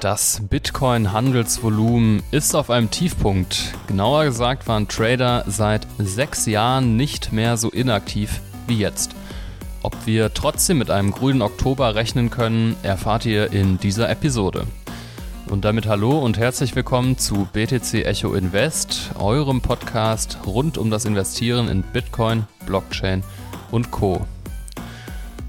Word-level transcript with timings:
Das 0.00 0.42
Bitcoin-Handelsvolumen 0.50 2.22
ist 2.30 2.54
auf 2.54 2.68
einem 2.68 2.90
Tiefpunkt. 2.90 3.72
Genauer 3.86 4.24
gesagt 4.26 4.68
waren 4.68 4.88
Trader 4.88 5.44
seit 5.46 5.86
sechs 5.96 6.44
Jahren 6.44 6.96
nicht 6.96 7.32
mehr 7.32 7.56
so 7.56 7.70
inaktiv 7.70 8.42
wie 8.66 8.76
jetzt. 8.76 9.16
Ob 9.82 9.94
wir 10.04 10.34
trotzdem 10.34 10.78
mit 10.78 10.90
einem 10.90 11.12
grünen 11.12 11.40
Oktober 11.40 11.94
rechnen 11.94 12.28
können, 12.30 12.76
erfahrt 12.82 13.24
ihr 13.24 13.52
in 13.52 13.78
dieser 13.78 14.10
Episode. 14.10 14.66
Und 15.48 15.64
damit 15.64 15.86
hallo 15.86 16.18
und 16.18 16.36
herzlich 16.36 16.76
willkommen 16.76 17.16
zu 17.16 17.48
BTC 17.52 18.04
Echo 18.04 18.34
Invest, 18.34 19.12
eurem 19.18 19.62
Podcast 19.62 20.38
rund 20.44 20.76
um 20.76 20.90
das 20.90 21.06
Investieren 21.06 21.68
in 21.68 21.82
Bitcoin, 21.82 22.46
Blockchain 22.66 23.24
und 23.70 23.90
Co. 23.92 24.26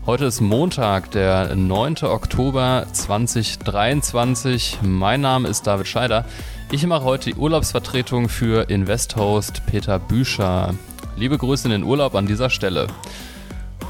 Heute 0.08 0.24
ist 0.24 0.40
Montag, 0.40 1.12
der 1.12 1.54
9. 1.54 1.96
Oktober 2.04 2.88
2023. 2.94 4.80
Mein 4.82 5.20
Name 5.20 5.50
ist 5.50 5.68
David 5.68 5.86
Scheider. 5.86 6.24
Ich 6.72 6.88
mache 6.88 7.04
heute 7.04 7.32
die 7.32 7.36
Urlaubsvertretung 7.36 8.30
für 8.30 8.70
Investhost 8.70 9.66
Peter 9.66 10.00
Büscher. 10.00 10.76
Liebe 11.18 11.38
Grüße 11.38 11.68
in 11.68 11.72
den 11.72 11.84
Urlaub 11.84 12.16
an 12.16 12.26
dieser 12.26 12.50
Stelle. 12.50 12.88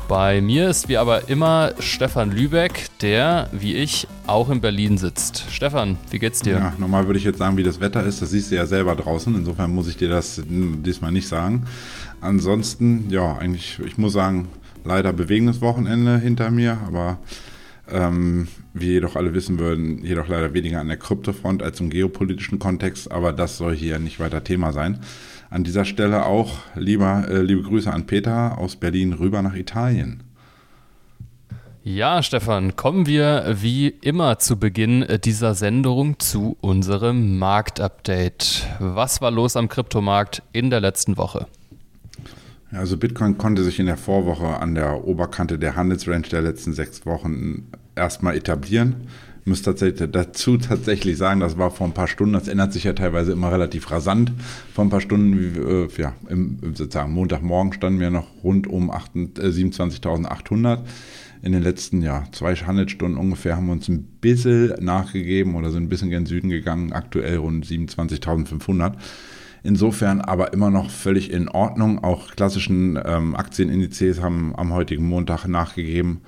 Bei 0.08 0.42
mir 0.42 0.70
ist 0.72 0.90
wie 0.90 0.98
aber 0.98 1.30
immer 1.30 1.74
Stefan 1.78 2.32
Lübeck, 2.32 2.88
der, 3.02 3.48
wie 3.52 3.76
ich, 3.76 4.08
auch 4.26 4.50
in 4.50 4.60
Berlin 4.60 4.98
sitzt. 4.98 5.46
Stefan, 5.52 5.98
wie 6.10 6.18
geht's 6.18 6.42
dir? 6.42 6.54
Ja, 6.54 6.74
normal 6.80 7.06
würde 7.06 7.20
ich 7.20 7.26
jetzt 7.26 7.38
sagen, 7.38 7.58
wie 7.58 7.64
das 7.64 7.80
Wetter 7.80 8.04
ist. 8.04 8.24
Das 8.24 8.32
siehst 8.32 8.50
du 8.50 8.56
ja 8.56 8.66
selber 8.66 8.96
draußen. 8.96 9.36
Insofern 9.36 9.70
muss 9.70 9.88
ich 9.88 9.98
dir 9.98 10.10
das 10.10 10.42
diesmal 10.48 11.12
nicht 11.12 11.28
sagen. 11.28 11.68
Ansonsten, 12.22 13.08
ja, 13.12 13.38
eigentlich, 13.38 13.78
ich 13.86 14.00
muss 14.00 14.14
sagen, 14.14 14.48
leider 14.88 15.14
bewegendes 15.14 15.62
Wochenende 15.62 16.18
hinter 16.18 16.50
mir, 16.50 16.78
aber 16.88 17.20
ähm, 17.90 18.48
wie 18.74 18.92
jedoch 18.92 19.16
alle 19.16 19.34
wissen 19.34 19.60
würden, 19.60 20.04
jedoch 20.04 20.28
leider 20.28 20.54
weniger 20.54 20.80
an 20.80 20.88
der 20.88 20.98
Kryptofront 20.98 21.62
als 21.62 21.80
im 21.80 21.90
geopolitischen 21.90 22.60
Kontext, 22.60 23.12
aber 23.12 23.34
das 23.34 23.58
soll 23.58 23.76
hier 23.76 24.00
nicht 24.00 24.20
weiter 24.20 24.44
Thema 24.44 24.72
sein. 24.72 25.00
An 25.50 25.64
dieser 25.64 25.86
Stelle 25.86 26.26
auch 26.26 26.58
lieber, 26.76 27.26
äh, 27.30 27.42
liebe 27.42 27.62
Grüße 27.62 27.92
an 27.92 28.06
Peter 28.06 28.58
aus 28.58 28.76
Berlin 28.76 29.14
rüber 29.14 29.42
nach 29.42 29.56
Italien. 29.56 30.24
Ja, 31.84 32.22
Stefan, 32.22 32.76
kommen 32.76 33.06
wir 33.08 33.56
wie 33.62 33.88
immer 33.88 34.40
zu 34.40 34.60
Beginn 34.60 35.06
dieser 35.24 35.56
Sendung 35.56 36.20
zu 36.20 36.58
unserem 36.60 37.38
Marktupdate. 37.38 38.68
Was 38.80 39.22
war 39.22 39.32
los 39.32 39.56
am 39.56 39.70
Kryptomarkt 39.70 40.44
in 40.52 40.70
der 40.70 40.82
letzten 40.82 41.16
Woche? 41.16 41.48
Also 42.72 42.98
Bitcoin 42.98 43.38
konnte 43.38 43.64
sich 43.64 43.80
in 43.80 43.86
der 43.86 43.98
Vorwoche 43.98 44.60
an 44.60 44.76
der 44.76 45.06
Oberkante 45.06 45.58
der 45.58 45.76
Handelsrange 45.76 46.28
der 46.30 46.42
letzten 46.42 46.74
sechs 46.74 47.06
Wochen 47.06 47.68
erstmal 47.96 48.36
etablieren. 48.36 48.96
Ich 49.42 49.50
muss 49.50 49.62
tatsächlich 49.62 50.12
dazu 50.12 50.58
tatsächlich 50.58 51.18
sagen, 51.18 51.40
das 51.40 51.58
war 51.58 51.72
vor 51.72 51.88
ein 51.88 51.94
paar 51.94 52.10
Stunden, 52.10 52.34
das 52.34 52.50
ändert 52.50 52.74
sich 52.74 52.84
ja 52.84 52.92
teilweise 52.92 53.32
immer 53.32 53.50
relativ 53.50 53.90
rasant. 53.90 54.34
Vor 54.74 54.84
ein 54.84 54.90
paar 54.90 55.00
Stunden, 55.00 55.88
äh, 55.88 56.02
ja, 56.02 56.14
im, 56.28 56.60
sozusagen 56.74 57.14
Montagmorgen 57.14 57.72
standen 57.72 58.02
wir 58.02 58.10
noch 58.10 58.28
rund 58.44 58.68
um 58.68 58.90
äh, 58.90 58.92
27.800. 58.94 60.80
In 61.44 61.54
den 61.54 61.64
letzten 61.64 62.02
ja, 62.02 62.26
zwei 62.34 62.56
Handelsstunden 62.56 63.18
ungefähr 63.18 63.56
haben 63.56 63.68
wir 63.68 63.74
uns 63.74 63.88
ein 63.88 64.04
bisschen 64.20 64.74
nachgegeben 64.84 65.56
oder 65.56 65.72
sind 65.72 65.84
ein 65.84 65.90
bisschen 65.90 66.10
gen 66.10 66.26
Süden 66.26 66.50
gegangen, 66.50 66.92
aktuell 66.92 67.38
rund 67.38 67.66
27.500. 67.66 68.96
Insofern 69.64 70.22
aber 70.22 70.54
immer 70.54 70.70
noch 70.70 70.90
völlig 70.90 71.32
in 71.32 71.50
Ordnung. 71.50 72.04
Auch 72.04 72.32
klassischen 72.36 73.00
ähm, 73.04 73.36
Aktienindizes 73.36 74.22
haben 74.22 74.54
am 74.56 74.74
heutigen 74.74 75.08
Montag 75.08 75.48
nachgegeben. 75.48 76.22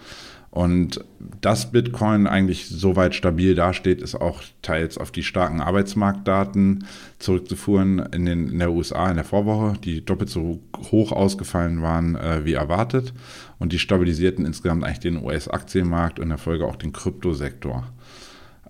Und 0.51 1.05
dass 1.41 1.71
Bitcoin 1.71 2.25
eigentlich 2.25 2.67
so 2.67 2.95
weit 2.95 3.13
stabil 3.13 3.53
dasteht, 3.53 4.01
ist 4.01 4.15
auch 4.15 4.41
teils 4.63 4.97
auf 4.97 5.11
die 5.11 5.21
starken 5.21 5.61
Arbeitsmarktdaten 5.61 6.85
zurückzuführen 7.19 7.99
in, 8.11 8.25
den, 8.25 8.49
in 8.49 8.59
der 8.59 8.71
USA 8.71 9.09
in 9.09 9.15
der 9.15 9.25
Vorwoche, 9.25 9.77
die 9.79 10.03
doppelt 10.03 10.29
so 10.29 10.59
hoch 10.91 11.11
ausgefallen 11.11 11.83
waren 11.83 12.15
äh, 12.15 12.45
wie 12.45 12.53
erwartet. 12.53 13.13
Und 13.59 13.73
die 13.73 13.79
stabilisierten 13.79 14.45
insgesamt 14.45 14.83
eigentlich 14.83 14.99
den 14.99 15.23
US-Aktienmarkt 15.23 16.17
und 16.17 16.23
in 16.23 16.29
der 16.29 16.37
Folge 16.39 16.65
auch 16.65 16.77
den 16.77 16.93
Kryptosektor. 16.93 17.87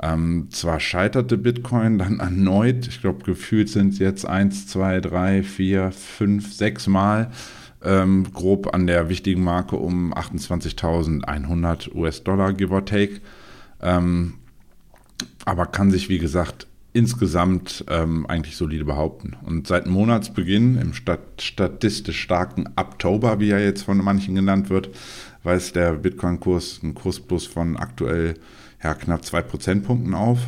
Ähm, 0.02 0.48
zwar 0.52 0.80
scheiterte 0.80 1.38
Bitcoin 1.38 1.98
dann 1.98 2.20
erneut, 2.20 2.88
ich 2.88 3.02
glaube, 3.02 3.24
gefühlt 3.24 3.70
sind 3.70 3.94
es 3.94 4.00
jetzt 4.00 4.26
1, 4.26 4.68
2, 4.68 5.02
3, 5.02 5.44
4, 5.44 5.92
5, 5.92 6.54
6 6.54 6.88
Mal 6.88 7.32
ähm, 7.84 8.32
grob 8.34 8.74
an 8.74 8.88
der 8.88 9.10
wichtigen 9.10 9.44
Marke 9.44 9.76
um 9.76 10.14
28.100 10.14 11.94
US-Dollar, 11.94 12.54
give 12.54 12.74
or 12.74 12.86
take. 12.86 13.22
Ähm, 13.82 14.36
aber 15.46 15.66
kann 15.66 15.92
sich, 15.92 16.10
wie 16.10 16.20
gesagt, 16.20 16.68
insgesamt 16.94 17.86
ähm, 17.90 18.26
eigentlich 18.28 18.58
solide 18.58 18.86
behaupten. 18.86 19.36
Und 19.46 19.68
seit 19.68 19.86
Monatsbeginn, 19.88 20.78
im 20.78 20.94
stat 20.94 21.20
statistisch 21.40 22.20
starken 22.20 22.70
Oktober, 22.76 23.40
wie 23.40 23.52
er 23.52 23.64
jetzt 23.64 23.84
von 23.84 23.98
manchen 23.98 24.36
genannt 24.36 24.70
wird, 24.70 24.90
weist 25.44 25.76
der 25.76 25.94
Bitcoin-Kurs 25.94 26.80
einen 26.84 26.96
Kursplus 26.96 27.46
von 27.46 27.78
aktuell 27.78 28.36
ja, 28.84 28.94
knapp 28.94 29.26
zwei 29.26 29.42
Prozentpunkten 29.42 30.14
auf. 30.14 30.40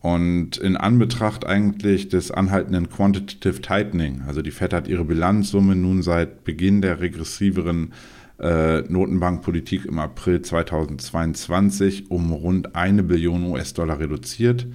Und 0.00 0.56
in 0.56 0.76
Anbetracht 0.78 1.44
eigentlich 1.46 2.08
des 2.08 2.30
anhaltenden 2.30 2.88
Quantitative 2.88 3.60
Tightening, 3.60 4.22
also 4.26 4.40
die 4.40 4.50
Fed 4.50 4.72
hat 4.72 4.88
ihre 4.88 5.04
Bilanzsumme 5.04 5.76
nun 5.76 6.02
seit 6.02 6.44
Beginn 6.44 6.80
der 6.80 7.00
regressiveren 7.00 7.92
äh, 8.40 8.80
Notenbankpolitik 8.80 9.84
im 9.84 9.98
April 9.98 10.40
2022 10.40 12.10
um 12.10 12.32
rund 12.32 12.74
eine 12.74 13.02
Billion 13.02 13.44
US-Dollar 13.44 13.98
reduziert, 13.98 14.66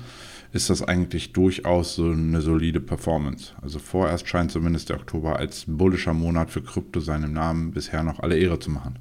ist 0.53 0.69
das 0.69 0.83
eigentlich 0.83 1.33
durchaus 1.33 1.95
so 1.95 2.11
eine 2.11 2.41
solide 2.41 2.79
Performance. 2.79 3.53
Also 3.61 3.79
vorerst 3.79 4.27
scheint 4.27 4.51
zumindest 4.51 4.89
der 4.89 4.97
Oktober 4.97 5.37
als 5.37 5.66
bullischer 5.67 6.13
Monat 6.13 6.51
für 6.51 6.61
Krypto 6.61 6.99
seinem 6.99 7.33
Namen 7.33 7.72
bisher 7.72 8.03
noch 8.03 8.19
alle 8.19 8.37
Ehre 8.37 8.59
zu 8.59 8.69
machen. 8.69 8.99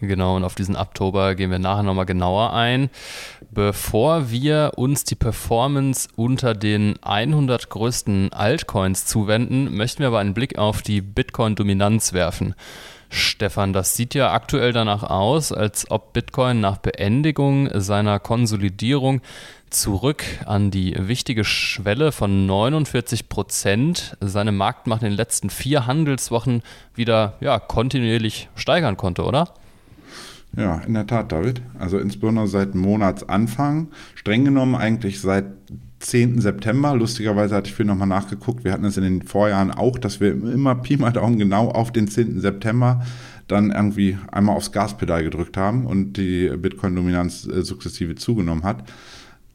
Genau, 0.00 0.36
und 0.36 0.44
auf 0.44 0.54
diesen 0.54 0.76
Oktober 0.76 1.34
gehen 1.34 1.50
wir 1.50 1.58
nachher 1.58 1.82
nochmal 1.82 2.06
genauer 2.06 2.52
ein. 2.52 2.90
Bevor 3.50 4.30
wir 4.30 4.72
uns 4.76 5.04
die 5.04 5.14
Performance 5.14 6.08
unter 6.16 6.54
den 6.54 6.96
100 7.02 7.70
größten 7.70 8.32
Altcoins 8.32 9.06
zuwenden, 9.06 9.74
möchten 9.76 10.00
wir 10.00 10.08
aber 10.08 10.18
einen 10.18 10.34
Blick 10.34 10.58
auf 10.58 10.82
die 10.82 11.00
Bitcoin-Dominanz 11.00 12.12
werfen. 12.12 12.54
Stefan, 13.08 13.72
das 13.72 13.94
sieht 13.94 14.14
ja 14.14 14.32
aktuell 14.32 14.72
danach 14.72 15.04
aus, 15.04 15.52
als 15.52 15.90
ob 15.90 16.12
Bitcoin 16.12 16.60
nach 16.60 16.78
Beendigung 16.78 17.70
seiner 17.72 18.18
Konsolidierung 18.18 19.20
zurück 19.70 20.24
an 20.46 20.70
die 20.70 20.94
wichtige 20.98 21.44
Schwelle 21.44 22.12
von 22.12 22.46
49 22.46 23.28
Prozent 23.28 24.16
seine 24.20 24.52
Marktmacht 24.52 25.02
in 25.02 25.10
den 25.10 25.16
letzten 25.16 25.50
vier 25.50 25.86
Handelswochen 25.86 26.62
wieder 26.94 27.34
ja, 27.40 27.58
kontinuierlich 27.58 28.48
steigern 28.54 28.96
konnte, 28.96 29.24
oder? 29.24 29.54
Ja, 30.56 30.78
in 30.86 30.94
der 30.94 31.06
Tat, 31.06 31.32
David. 31.32 31.60
Also 31.78 31.98
insbesondere 31.98 32.48
seit 32.48 32.74
Monatsanfang. 32.74 33.88
Streng 34.14 34.44
genommen 34.44 34.74
eigentlich 34.74 35.20
seit 35.20 35.44
10. 35.98 36.40
September. 36.40 36.94
Lustigerweise 36.94 37.54
hatte 37.54 37.68
ich 37.68 37.74
viel 37.74 37.84
nochmal 37.84 38.08
nachgeguckt. 38.08 38.64
Wir 38.64 38.72
hatten 38.72 38.84
es 38.84 38.96
in 38.96 39.02
den 39.02 39.22
Vorjahren 39.22 39.70
auch, 39.70 39.98
dass 39.98 40.20
wir 40.20 40.30
immer 40.30 40.74
Pi 40.76 40.96
mal 40.96 41.10
Daumen 41.10 41.38
genau 41.38 41.68
auf 41.68 41.92
den 41.92 42.08
10. 42.08 42.40
September 42.40 43.04
dann 43.48 43.70
irgendwie 43.70 44.18
einmal 44.32 44.56
aufs 44.56 44.72
Gaspedal 44.72 45.22
gedrückt 45.22 45.56
haben 45.56 45.86
und 45.86 46.14
die 46.14 46.48
Bitcoin-Dominanz 46.48 47.46
äh, 47.46 47.62
sukzessive 47.62 48.14
zugenommen 48.16 48.64
hat. 48.64 48.84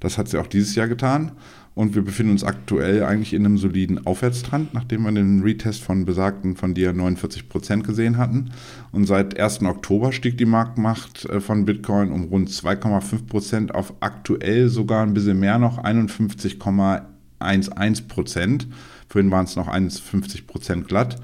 Das 0.02 0.18
hat 0.18 0.28
sie 0.28 0.38
auch 0.38 0.48
dieses 0.48 0.76
Jahr 0.76 0.90
getan. 0.90 1.32
Und 1.74 1.96
wir 1.96 2.02
befinden 2.02 2.34
uns 2.34 2.44
aktuell 2.44 3.04
eigentlich 3.04 3.34
in 3.34 3.46
einem 3.46 3.58
soliden 3.58 4.06
Aufwärtstrend, 4.06 4.74
nachdem 4.74 5.04
wir 5.04 5.12
den 5.14 5.42
Retest 5.42 5.82
von 5.82 6.04
besagten 6.04 6.58
von 6.58 6.74
dir 6.74 6.92
49 6.92 7.48
Prozent 7.48 7.88
gesehen 7.88 8.18
hatten. 8.18 8.52
Und 8.92 9.06
seit 9.06 9.40
1. 9.40 9.62
Oktober 9.62 10.12
stieg 10.12 10.38
die 10.38 10.46
Marktmacht 10.46 11.24
äh, 11.26 11.40
von 11.40 11.64
Bitcoin 11.64 12.12
um 12.12 12.26
rund 12.26 12.50
2,5 12.50 13.26
Prozent 13.26 13.74
auf 13.74 13.94
aktuell 14.02 14.68
sogar 14.68 15.04
ein 15.04 15.14
bisschen 15.14 15.40
mehr 15.40 15.60
noch 15.60 15.82
51,11 15.82 18.08
Prozent. 18.10 18.68
Vorhin 19.08 19.32
waren 19.32 19.46
es 19.46 19.56
noch 19.56 19.70
51 19.70 20.48
Prozent 20.48 20.90
glatt. 20.90 21.22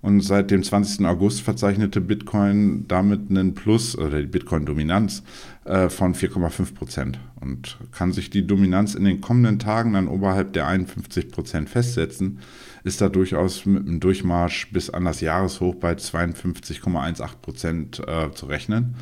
Und 0.00 0.20
seit 0.20 0.50
dem 0.50 0.64
20. 0.64 1.06
August 1.06 1.42
verzeichnete 1.42 2.00
Bitcoin 2.00 2.86
damit 2.88 3.30
einen 3.30 3.54
Plus 3.54 3.96
oder 3.96 4.20
die 4.20 4.26
Bitcoin-Dominanz 4.26 5.22
von 5.64 6.14
4,5 6.14 6.74
Prozent 6.74 7.20
und 7.40 7.78
kann 7.92 8.12
sich 8.12 8.30
die 8.30 8.46
Dominanz 8.46 8.96
in 8.96 9.04
den 9.04 9.20
kommenden 9.20 9.60
Tagen 9.60 9.92
dann 9.92 10.08
oberhalb 10.08 10.52
der 10.54 10.66
51 10.66 11.30
Prozent 11.30 11.68
festsetzen, 11.68 12.40
ist 12.82 13.00
da 13.00 13.08
durchaus 13.08 13.64
mit 13.64 13.86
einem 13.86 14.00
Durchmarsch 14.00 14.72
bis 14.72 14.90
an 14.90 15.04
das 15.04 15.20
Jahreshoch 15.20 15.76
bei 15.76 15.92
52,18 15.92 17.36
Prozent 17.40 18.02
äh, 18.06 18.32
zu 18.32 18.46
rechnen. 18.46 18.96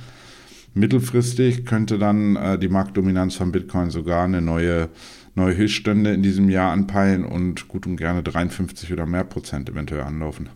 Mittelfristig 0.75 1.65
könnte 1.65 1.99
dann 1.99 2.37
äh, 2.37 2.59
die 2.59 2.69
Marktdominanz 2.69 3.37
von 3.37 3.53
Bitcoin 3.53 3.91
sogar 3.91 4.25
eine 4.25 4.43
neue 4.43 4.91
neue 5.35 5.57
Höchststände 5.57 6.13
in 6.13 6.23
diesem 6.23 6.49
Jahr 6.49 6.73
anpeilen 6.73 7.25
und 7.25 7.69
gut 7.69 7.87
und 7.87 7.97
gerne 7.97 8.23
53 8.23 8.93
oder 8.93 9.07
mehr 9.07 9.25
Prozent 9.25 9.69
eventuell 9.69 10.03
anlaufen. 10.03 10.49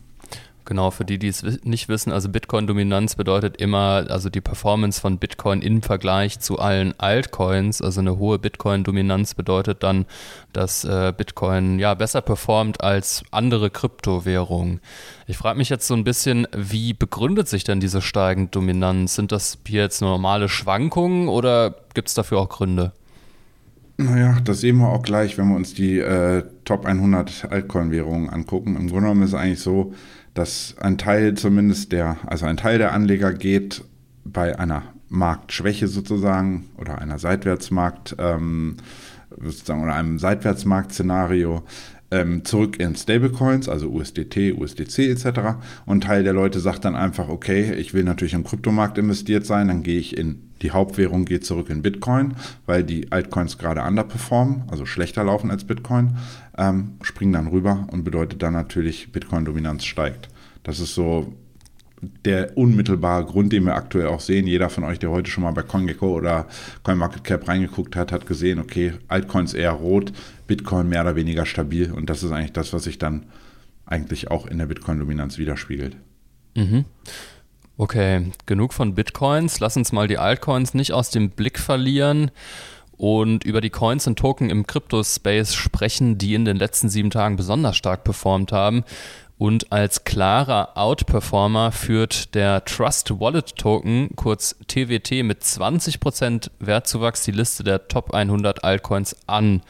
Genau, 0.67 0.91
für 0.91 1.05
die, 1.05 1.19
die 1.19 1.29
es 1.29 1.43
nicht 1.65 1.91
wissen, 1.91 2.11
also 2.11 2.31
Bitcoin-Dominanz 2.31 3.17
bedeutet 3.17 3.59
immer, 3.59 4.07
also 4.09 4.31
die 4.31 4.41
Performance 4.41 4.99
von 4.99 5.19
Bitcoin 5.19 5.61
im 5.61 5.83
Vergleich 5.83 6.41
zu 6.41 6.59
allen 6.59 6.99
Altcoins. 6.99 7.83
Also 7.83 8.01
eine 8.01 8.17
hohe 8.17 8.39
Bitcoin-Dominanz 8.39 9.35
bedeutet 9.35 9.83
dann, 9.83 10.07
dass 10.55 10.85
äh, 10.85 11.13
Bitcoin 11.15 11.79
ja 11.79 11.93
besser 11.93 12.23
performt 12.23 12.83
als 12.83 13.25
andere 13.31 13.69
Kryptowährungen. 13.69 14.81
Ich 15.27 15.37
frage 15.37 15.59
mich 15.59 15.69
jetzt 15.69 15.87
so 15.87 15.95
ein 15.95 16.05
bisschen, 16.05 16.47
wie 16.57 16.95
begründet 16.95 17.47
sich 17.47 17.65
denn 17.65 17.81
diese 17.81 18.01
steigende 18.01 18.51
Dominanz? 18.51 19.17
Sind 19.17 19.33
das 19.33 19.59
hier 19.67 19.83
jetzt 19.83 20.01
normale 20.01 20.49
Schwankungen 20.49 21.29
oder 21.29 21.75
gibt 21.93 22.09
es 22.09 22.15
dafür 22.15 22.39
auch 22.39 22.49
Gründe? 22.49 22.93
Naja, 23.97 24.39
das 24.43 24.61
sehen 24.61 24.79
wir 24.79 24.89
auch 24.89 25.03
gleich, 25.03 25.39
wenn 25.39 25.49
wir 25.49 25.57
uns 25.57 25.75
die 25.75 25.99
äh, 25.99 26.43
Top 26.65 26.85
100 26.85 27.49
Altcoin-Währungen 27.51 28.29
angucken. 28.29 28.77
Im 28.77 28.89
Grunde 28.89 29.03
genommen 29.03 29.23
ist 29.23 29.31
es 29.31 29.35
eigentlich 29.35 29.61
so, 29.61 29.93
dass 30.35 30.75
ein 30.81 30.99
Teil 30.99 31.35
zumindest 31.35 31.93
der, 31.93 32.19
also 32.27 32.47
ein 32.47 32.57
Teil 32.57 32.79
der 32.79 32.93
Anleger 32.93 33.33
geht 33.33 33.85
bei 34.25 34.59
einer 34.59 34.83
Marktschwäche 35.09 35.87
sozusagen 35.87 36.71
oder 36.77 36.99
einer 36.99 37.19
Seitwärtsmarkt, 37.19 38.17
ähm, 38.19 38.77
sozusagen 39.41 39.83
oder 39.83 39.95
einem 39.95 40.19
Seitwärtsmarktszenario 40.19 41.63
ähm, 42.15 42.45
zurück 42.45 42.79
in 42.79 42.95
Stablecoins, 42.95 43.69
also 43.69 43.89
USDT, 43.89 44.53
USDC 44.57 45.11
etc. 45.11 45.57
Und 45.85 46.05
Teil 46.05 46.23
der 46.23 46.33
Leute 46.33 46.61
sagt 46.61 46.85
dann 46.85 46.95
einfach, 46.95 47.29
okay, 47.29 47.75
ich 47.75 47.93
will 47.93 48.05
natürlich 48.05 48.35
im 48.35 48.45
Kryptomarkt 48.45 48.99
investiert 48.99 49.45
sein, 49.47 49.67
dann 49.67 49.83
gehe 49.83 49.99
ich 49.99 50.17
in 50.17 50.51
die 50.63 50.71
Hauptwährung 50.71 51.25
geht 51.25 51.45
zurück 51.45 51.69
in 51.69 51.83
Bitcoin, 51.83 52.35
weil 52.67 52.85
die 52.85 53.11
Altcoins 53.11 53.59
gerade 53.59 53.83
underperformen, 53.83 54.63
also 54.69 54.87
schlechter 54.87 55.25
laufen 55.25 55.51
als 55.51 55.65
Bitcoin, 55.65 56.17
ähm, 56.57 56.93
springen 57.03 57.33
dann 57.33 57.49
rüber 57.49 57.89
und 57.91 58.05
bedeutet 58.05 58.43
dann 58.43 58.53
natürlich, 58.53 59.11
Bitcoin-Dominanz 59.11 59.85
steigt. 59.85 60.29
Das 60.63 60.79
ist 60.79 60.95
so 60.95 61.35
der 62.25 62.56
unmittelbare 62.56 63.25
Grund, 63.25 63.53
den 63.53 63.65
wir 63.65 63.75
aktuell 63.75 64.06
auch 64.06 64.21
sehen. 64.21 64.47
Jeder 64.47 64.71
von 64.71 64.85
euch, 64.85 64.99
der 64.99 65.11
heute 65.11 65.31
schon 65.31 65.45
mal 65.45 65.53
bei 65.53 65.62
CoinGecko 65.62 66.15
oder 66.15 66.47
CoinMarketCap 66.83 67.49
reingeguckt 67.49 67.97
hat, 67.97 68.12
hat 68.12 68.27
gesehen, 68.27 68.59
okay, 68.59 68.95
Altcoins 69.09 69.55
eher 69.55 69.73
rot, 69.73 70.12
Bitcoin 70.47 70.89
mehr 70.89 71.03
oder 71.03 71.17
weniger 71.17 71.47
stabil. 71.47 71.93
Und 71.93 72.11
das 72.11 72.23
ist 72.23 72.33
eigentlich 72.33 72.53
das, 72.53 72.73
was 72.73 72.85
sich 72.85 72.99
dann 72.99 73.27
eigentlich 73.87 74.31
auch 74.31 74.47
in 74.47 74.59
der 74.59 74.67
Bitcoin-Dominanz 74.67 75.39
widerspiegelt. 75.39 75.97
Mhm. 76.55 76.85
Okay, 77.77 78.31
genug 78.47 78.73
von 78.73 78.95
Bitcoins. 78.95 79.59
Lass 79.61 79.77
uns 79.77 79.91
mal 79.91 80.06
die 80.06 80.19
Altcoins 80.19 80.75
nicht 80.75 80.93
aus 80.93 81.11
dem 81.11 81.31
Blick 81.31 81.59
verlieren 81.59 82.31
und 82.96 83.44
über 83.44 83.61
die 83.61 83.70
Coins 83.70 84.06
und 84.06 84.19
Token 84.19 84.50
im 84.50 84.67
Crypto-Space 84.67 85.55
sprechen, 85.55 86.19
die 86.19 86.35
in 86.35 86.44
den 86.44 86.56
letzten 86.56 86.88
sieben 86.88 87.11
Tagen 87.11 87.37
besonders 87.37 87.76
stark 87.76 88.05
performt 88.05 88.52
haben. 88.52 88.85
Und 89.37 89.73
als 89.73 90.05
klarer 90.05 90.76
Outperformer 90.76 91.73
führt 91.73 92.35
der 92.35 92.64
Trust 92.64 93.19
Wallet 93.19 93.56
Token, 93.56 94.11
kurz 94.14 94.56
TWT, 94.69 95.25
mit 95.25 95.43
20% 95.43 96.50
Wertzuwachs 96.61 97.25
die 97.25 97.32
Liste 97.32 97.64
der 97.64 97.88
Top 97.88 98.14
100 98.14 98.62
Altcoins 98.62 99.17
an. 99.26 99.62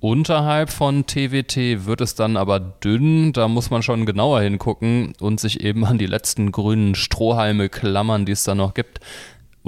Unterhalb 0.00 0.70
von 0.70 1.06
TWT 1.06 1.86
wird 1.86 2.00
es 2.00 2.14
dann 2.14 2.36
aber 2.36 2.60
dünn, 2.60 3.32
da 3.32 3.48
muss 3.48 3.70
man 3.70 3.82
schon 3.82 4.06
genauer 4.06 4.40
hingucken 4.42 5.12
und 5.18 5.40
sich 5.40 5.60
eben 5.60 5.84
an 5.84 5.98
die 5.98 6.06
letzten 6.06 6.52
grünen 6.52 6.94
Strohhalme 6.94 7.68
klammern, 7.68 8.24
die 8.24 8.32
es 8.32 8.44
da 8.44 8.54
noch 8.54 8.74
gibt. 8.74 9.00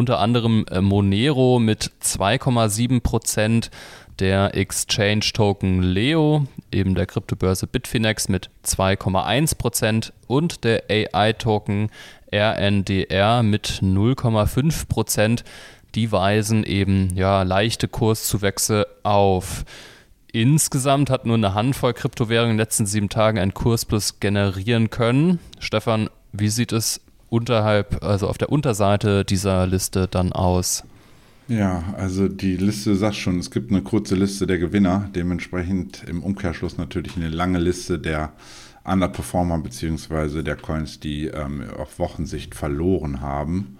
Unter 0.00 0.18
anderem 0.18 0.64
äh, 0.70 0.80
Monero 0.80 1.58
mit 1.58 1.92
2,7 2.02 3.02
Prozent, 3.02 3.70
der 4.18 4.54
Exchange 4.54 5.26
Token 5.34 5.82
Leo, 5.82 6.46
eben 6.72 6.94
der 6.94 7.04
Kryptobörse 7.04 7.66
Bitfinex 7.66 8.30
mit 8.30 8.48
2,1 8.64 9.58
Prozent 9.58 10.14
und 10.26 10.64
der 10.64 10.84
AI 10.88 11.34
Token 11.34 11.90
RNDR 12.32 13.42
mit 13.42 13.82
0,5 13.82 14.88
Prozent. 14.88 15.44
Die 15.94 16.10
weisen 16.10 16.64
eben 16.64 17.14
ja 17.14 17.42
leichte 17.42 17.86
Kurszuwächse 17.86 18.86
auf. 19.02 19.66
Insgesamt 20.32 21.10
hat 21.10 21.26
nur 21.26 21.36
eine 21.36 21.52
Handvoll 21.52 21.92
Kryptowährungen 21.92 22.52
in 22.52 22.56
den 22.56 22.64
letzten 22.64 22.86
sieben 22.86 23.10
Tagen 23.10 23.38
einen 23.38 23.52
Kursplus 23.52 24.18
generieren 24.18 24.88
können. 24.88 25.40
Stefan, 25.58 26.08
wie 26.32 26.48
sieht 26.48 26.72
es 26.72 27.02
unterhalb, 27.30 28.04
also 28.04 28.28
auf 28.28 28.36
der 28.36 28.50
Unterseite 28.50 29.24
dieser 29.24 29.66
Liste 29.66 30.08
dann 30.08 30.32
aus? 30.32 30.84
Ja, 31.48 31.82
also 31.96 32.28
die 32.28 32.56
Liste 32.56 32.94
sagt 32.94 33.16
schon, 33.16 33.38
es 33.38 33.50
gibt 33.50 33.72
eine 33.72 33.82
kurze 33.82 34.14
Liste 34.14 34.46
der 34.46 34.58
Gewinner, 34.58 35.08
dementsprechend 35.14 36.04
im 36.06 36.22
Umkehrschluss 36.22 36.76
natürlich 36.76 37.16
eine 37.16 37.28
lange 37.28 37.58
Liste 37.58 37.98
der 37.98 38.32
Underperformer 38.84 39.58
bzw. 39.58 40.42
der 40.42 40.56
Coins, 40.56 41.00
die 41.00 41.26
ähm, 41.26 41.64
auf 41.76 41.98
Wochensicht 41.98 42.54
verloren 42.54 43.20
haben. 43.20 43.78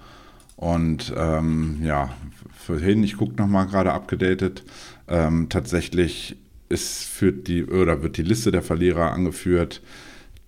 Und 0.57 1.13
ähm, 1.17 1.81
ja, 1.83 2.11
vorhin, 2.53 3.05
ich 3.05 3.17
gucke 3.17 3.41
nochmal 3.41 3.67
gerade 3.67 3.93
abgedatet, 3.93 4.65
ähm, 5.09 5.49
tatsächlich 5.49 6.37
ist 6.69 7.05
führt 7.05 7.49
die 7.49 7.65
oder 7.65 8.03
wird 8.03 8.17
die 8.17 8.23
Liste 8.23 8.51
der 8.51 8.63
Verlierer 8.63 9.13
angeführt 9.13 9.81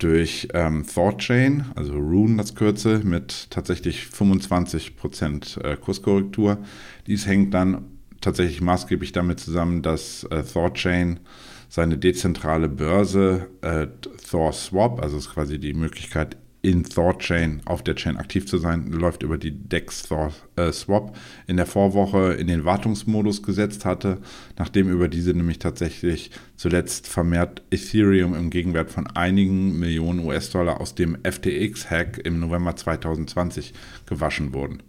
durch 0.03 0.49
ähm, 0.53 0.85
ThoughtChain, 0.87 1.67
also 1.75 1.95
Rune 1.95 2.37
das 2.37 2.55
Kürzel, 2.55 3.05
mit 3.05 3.51
tatsächlich 3.51 4.09
25% 4.13 5.63
äh, 5.63 5.77
Kurskorrektur. 5.77 6.59
Dies 7.07 7.27
hängt 7.27 7.55
dann 7.55 7.85
tatsächlich 8.21 8.61
maßgeblich 8.61 9.13
damit 9.13 9.41
zusammen, 9.41 9.83
dass 9.83 10.25
äh, 10.25 10.43
ThoughtChain 10.43 11.21
seine 11.69 11.99
dezentrale 11.99 12.69
Börse 12.69 13.49
äh, 13.63 13.87
ThorSwap, 14.29 15.01
also 15.01 15.17
ist 15.17 15.33
quasi 15.33 15.59
die 15.59 15.73
Möglichkeit, 15.73 16.37
in 16.63 16.85
ThorChain 16.85 17.61
auf 17.65 17.83
der 17.83 17.97
Chain 17.97 18.17
aktiv 18.17 18.47
zu 18.47 18.57
sein, 18.57 18.87
läuft 18.93 19.25
über 19.25 19.37
die 19.37 19.51
DEX 19.51 20.05
Thor 20.05 20.33
äh, 20.55 20.71
Swap 20.71 21.17
in 21.49 21.57
der 21.57 21.67
Vorwoche 21.67 22.35
in 22.35 22.47
den 22.47 22.65
Wartungsmodus 22.65 23.43
gesetzt 23.43 23.85
hatte, 23.85 24.19
nachdem 24.59 24.89
über 24.89 25.09
diese 25.09 25.35
nämlich 25.35 25.59
tatsächlich 25.59 26.31
zuletzt 26.57 27.09
vermehrt 27.09 27.63
Ethereum 27.73 28.35
im 28.37 28.51
Gegenwert 28.51 28.93
von 28.93 29.09
einigen 29.09 29.79
Millionen 29.81 30.21
US-Dollar 30.21 30.81
aus 30.81 30.95
dem 30.95 31.19
FTX-Hack 31.25 32.19
im 32.19 32.39
November 32.39 32.77
2020 32.77 33.75
gewaschen 34.07 34.55
wurden. 34.55 34.85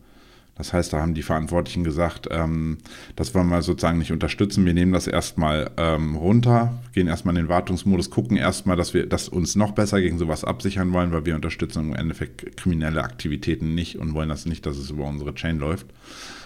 Das 0.56 0.72
heißt, 0.72 0.94
da 0.94 1.02
haben 1.02 1.16
die 1.16 1.24
Verantwortlichen 1.24 1.84
gesagt, 1.84 2.28
ähm, 2.30 2.78
das 3.16 3.34
wollen 3.34 3.50
wir 3.50 3.64
sozusagen 3.64 3.98
nicht 3.98 4.12
unterstützen. 4.12 4.66
Wir 4.66 4.76
nehmen 4.76 4.94
das 4.94 5.08
erstmal 5.08 5.72
ähm, 5.78 6.16
runter, 6.16 6.80
gehen 6.94 7.08
erstmal 7.08 7.36
in 7.36 7.44
den 7.44 7.50
Wartungsmodus, 7.50 8.12
gucken 8.12 8.38
erstmal, 8.38 8.78
dass 8.78 8.94
wir 8.94 9.08
das 9.08 9.30
uns 9.30 9.56
noch 9.56 9.72
besser 9.72 10.00
gegen 10.00 10.20
sowas 10.20 10.44
absichern 10.44 10.94
wollen, 10.94 11.12
weil 11.12 11.26
wir 11.26 11.36
unterstützen 11.36 11.90
im 11.90 11.96
Endeffekt 11.96 12.56
kriminelle 12.56 13.04
Aktivitäten 13.04 13.74
nicht 13.74 13.98
und 13.98 14.14
wollen 14.14 14.30
das 14.30 14.46
nicht, 14.46 14.66
dass 14.68 14.78
es 14.78 14.92
über 14.92 15.06
unsere 15.06 15.34
Chain 15.34 15.58
läuft. 15.58 15.88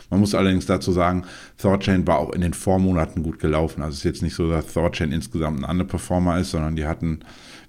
Man 0.09 0.21
muss 0.21 0.35
allerdings 0.35 0.65
dazu 0.65 0.93
sagen, 0.93 1.25
ThorChain 1.57 2.07
war 2.07 2.19
auch 2.19 2.31
in 2.31 2.39
den 2.39 2.53
Vormonaten 2.53 3.23
gut 3.23 3.39
gelaufen. 3.39 3.81
Also 3.81 3.93
es 3.93 3.97
ist 3.99 4.03
jetzt 4.05 4.21
nicht 4.21 4.35
so, 4.35 4.49
dass 4.49 4.73
ThorChain 4.73 5.11
insgesamt 5.11 5.59
ein 5.59 5.69
Underperformer 5.69 6.39
ist, 6.39 6.51
sondern 6.51 6.77
die 6.77 6.85
hatten, 6.85 7.19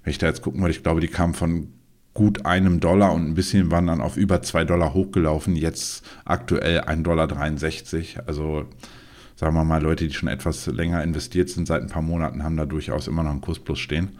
wenn 0.03 0.11
ich 0.11 0.19
da 0.19 0.27
jetzt 0.27 0.41
gucken 0.41 0.61
würde, 0.61 0.71
ich 0.71 0.83
glaube, 0.83 1.01
die 1.01 1.09
kamen 1.09 1.33
von 1.33 1.73
gut 2.19 2.45
einem 2.45 2.81
Dollar 2.81 3.13
und 3.13 3.29
ein 3.29 3.33
bisschen 3.33 3.71
waren 3.71 3.87
dann 3.87 4.01
auf 4.01 4.17
über 4.17 4.41
zwei 4.41 4.65
Dollar 4.65 4.93
hochgelaufen. 4.93 5.55
Jetzt 5.55 6.03
aktuell 6.25 6.81
1,63 6.81 8.15
Dollar. 8.15 8.27
Also 8.27 8.65
sagen 9.37 9.55
wir 9.55 9.63
mal, 9.63 9.81
Leute, 9.81 10.05
die 10.05 10.13
schon 10.13 10.27
etwas 10.27 10.67
länger 10.67 11.01
investiert 11.01 11.47
sind, 11.47 11.65
seit 11.65 11.81
ein 11.81 11.87
paar 11.87 12.01
Monaten, 12.01 12.43
haben 12.43 12.57
da 12.57 12.65
durchaus 12.65 13.07
immer 13.07 13.23
noch 13.23 13.31
einen 13.31 13.39
Kursplus 13.39 13.79
stehen. 13.79 14.19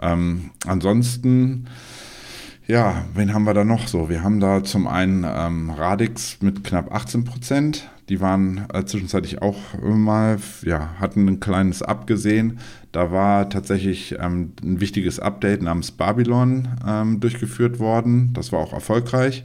Ähm, 0.00 0.52
ansonsten, 0.66 1.66
ja, 2.66 3.04
wen 3.14 3.34
haben 3.34 3.44
wir 3.44 3.52
da 3.52 3.64
noch 3.64 3.88
so? 3.88 4.08
Wir 4.08 4.22
haben 4.22 4.40
da 4.40 4.64
zum 4.64 4.86
einen 4.86 5.24
ähm, 5.28 5.70
Radix 5.70 6.38
mit 6.40 6.64
knapp 6.64 6.94
18 6.94 7.24
Prozent. 7.24 7.90
Die 8.08 8.20
waren 8.20 8.66
äh, 8.72 8.84
zwischenzeitlich 8.84 9.42
auch 9.42 9.58
mal, 9.82 10.38
ja, 10.62 10.94
hatten 10.98 11.28
ein 11.28 11.40
kleines 11.40 11.82
Abgesehen. 11.82 12.58
Da 12.92 13.12
war 13.12 13.50
tatsächlich 13.50 14.16
ähm, 14.18 14.52
ein 14.62 14.80
wichtiges 14.80 15.20
Update 15.20 15.62
namens 15.62 15.90
Babylon 15.90 16.68
ähm, 16.86 17.20
durchgeführt 17.20 17.78
worden. 17.80 18.30
Das 18.32 18.50
war 18.50 18.60
auch 18.60 18.72
erfolgreich. 18.72 19.44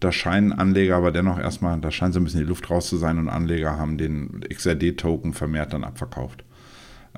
Da 0.00 0.12
scheinen 0.12 0.52
Anleger 0.52 0.96
aber 0.96 1.12
dennoch 1.12 1.38
erstmal, 1.38 1.78
da 1.80 1.90
scheint 1.90 2.14
so 2.14 2.20
ein 2.20 2.24
bisschen 2.24 2.40
die 2.40 2.46
Luft 2.46 2.70
raus 2.70 2.88
zu 2.88 2.96
sein 2.96 3.18
und 3.18 3.28
Anleger 3.28 3.78
haben 3.78 3.98
den 3.98 4.40
XRD-Token 4.48 5.34
vermehrt 5.34 5.72
dann 5.72 5.84
abverkauft. 5.84 6.45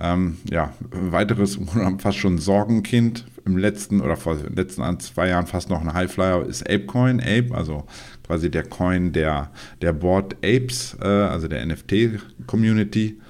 Ähm, 0.00 0.36
ja, 0.48 0.72
weiteres 0.90 1.58
fast 1.98 2.18
schon 2.18 2.38
Sorgenkind 2.38 3.26
im 3.44 3.56
letzten 3.56 4.00
oder 4.00 4.16
vor 4.16 4.36
den 4.36 4.54
letzten 4.54 5.00
zwei 5.00 5.28
Jahren 5.28 5.46
fast 5.46 5.70
noch 5.70 5.80
ein 5.80 5.92
Highflyer 5.92 6.46
ist 6.46 6.62
Apecoin. 6.68 7.20
Ape, 7.20 7.48
also 7.52 7.84
quasi 8.24 8.50
der 8.50 8.64
Coin 8.64 9.12
der, 9.12 9.50
der 9.82 9.92
Board 9.92 10.36
Apes, 10.44 10.96
äh, 11.00 11.06
also 11.06 11.48
der 11.48 11.64
NFT-Community, 11.66 13.20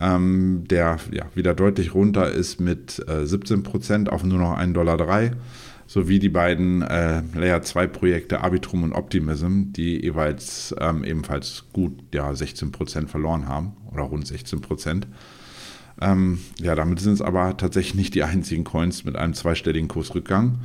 ähm, 0.00 0.64
der 0.68 0.98
ja, 1.12 1.24
wieder 1.34 1.54
deutlich 1.54 1.94
runter 1.94 2.30
ist 2.30 2.60
mit 2.60 3.02
äh, 3.06 3.22
17% 3.22 4.08
auf 4.08 4.24
nur 4.24 4.38
noch 4.38 4.58
1,03 4.58 4.72
Dollar 4.72 5.30
sowie 5.86 6.20
die 6.20 6.28
beiden 6.28 6.82
äh, 6.82 7.22
Layer 7.34 7.62
2 7.62 7.88
Projekte 7.88 8.42
Arbitrum 8.42 8.84
und 8.84 8.92
Optimism, 8.92 9.72
die 9.72 10.00
jeweils 10.00 10.74
ähm, 10.78 11.02
ebenfalls 11.02 11.64
gut 11.72 11.92
ja, 12.14 12.30
16% 12.30 13.08
verloren 13.08 13.48
haben 13.48 13.72
oder 13.90 14.02
rund 14.02 14.24
16%. 14.24 15.04
Ähm, 16.00 16.40
ja, 16.60 16.74
damit 16.74 17.00
sind 17.00 17.14
es 17.14 17.22
aber 17.22 17.56
tatsächlich 17.56 17.94
nicht 17.94 18.14
die 18.14 18.24
einzigen 18.24 18.64
Coins 18.64 19.04
mit 19.04 19.16
einem 19.16 19.34
zweistelligen 19.34 19.88
Kursrückgang. 19.88 20.58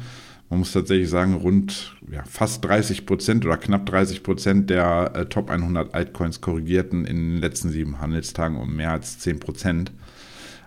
Man 0.50 0.60
muss 0.60 0.72
tatsächlich 0.72 1.10
sagen, 1.10 1.34
rund 1.34 1.96
ja, 2.12 2.24
fast 2.24 2.64
30 2.64 3.06
Prozent 3.06 3.46
oder 3.46 3.58
knapp 3.58 3.86
30 3.88 4.24
Prozent 4.24 4.70
der 4.70 5.12
äh, 5.16 5.26
Top 5.26 5.50
100 5.50 5.94
Altcoins 5.94 6.40
korrigierten 6.40 7.06
in 7.06 7.18
den 7.18 7.38
letzten 7.38 7.70
sieben 7.70 8.00
Handelstagen 8.00 8.58
um 8.58 8.76
mehr 8.76 8.92
als 8.92 9.20
10 9.20 9.40
Prozent. 9.40 9.92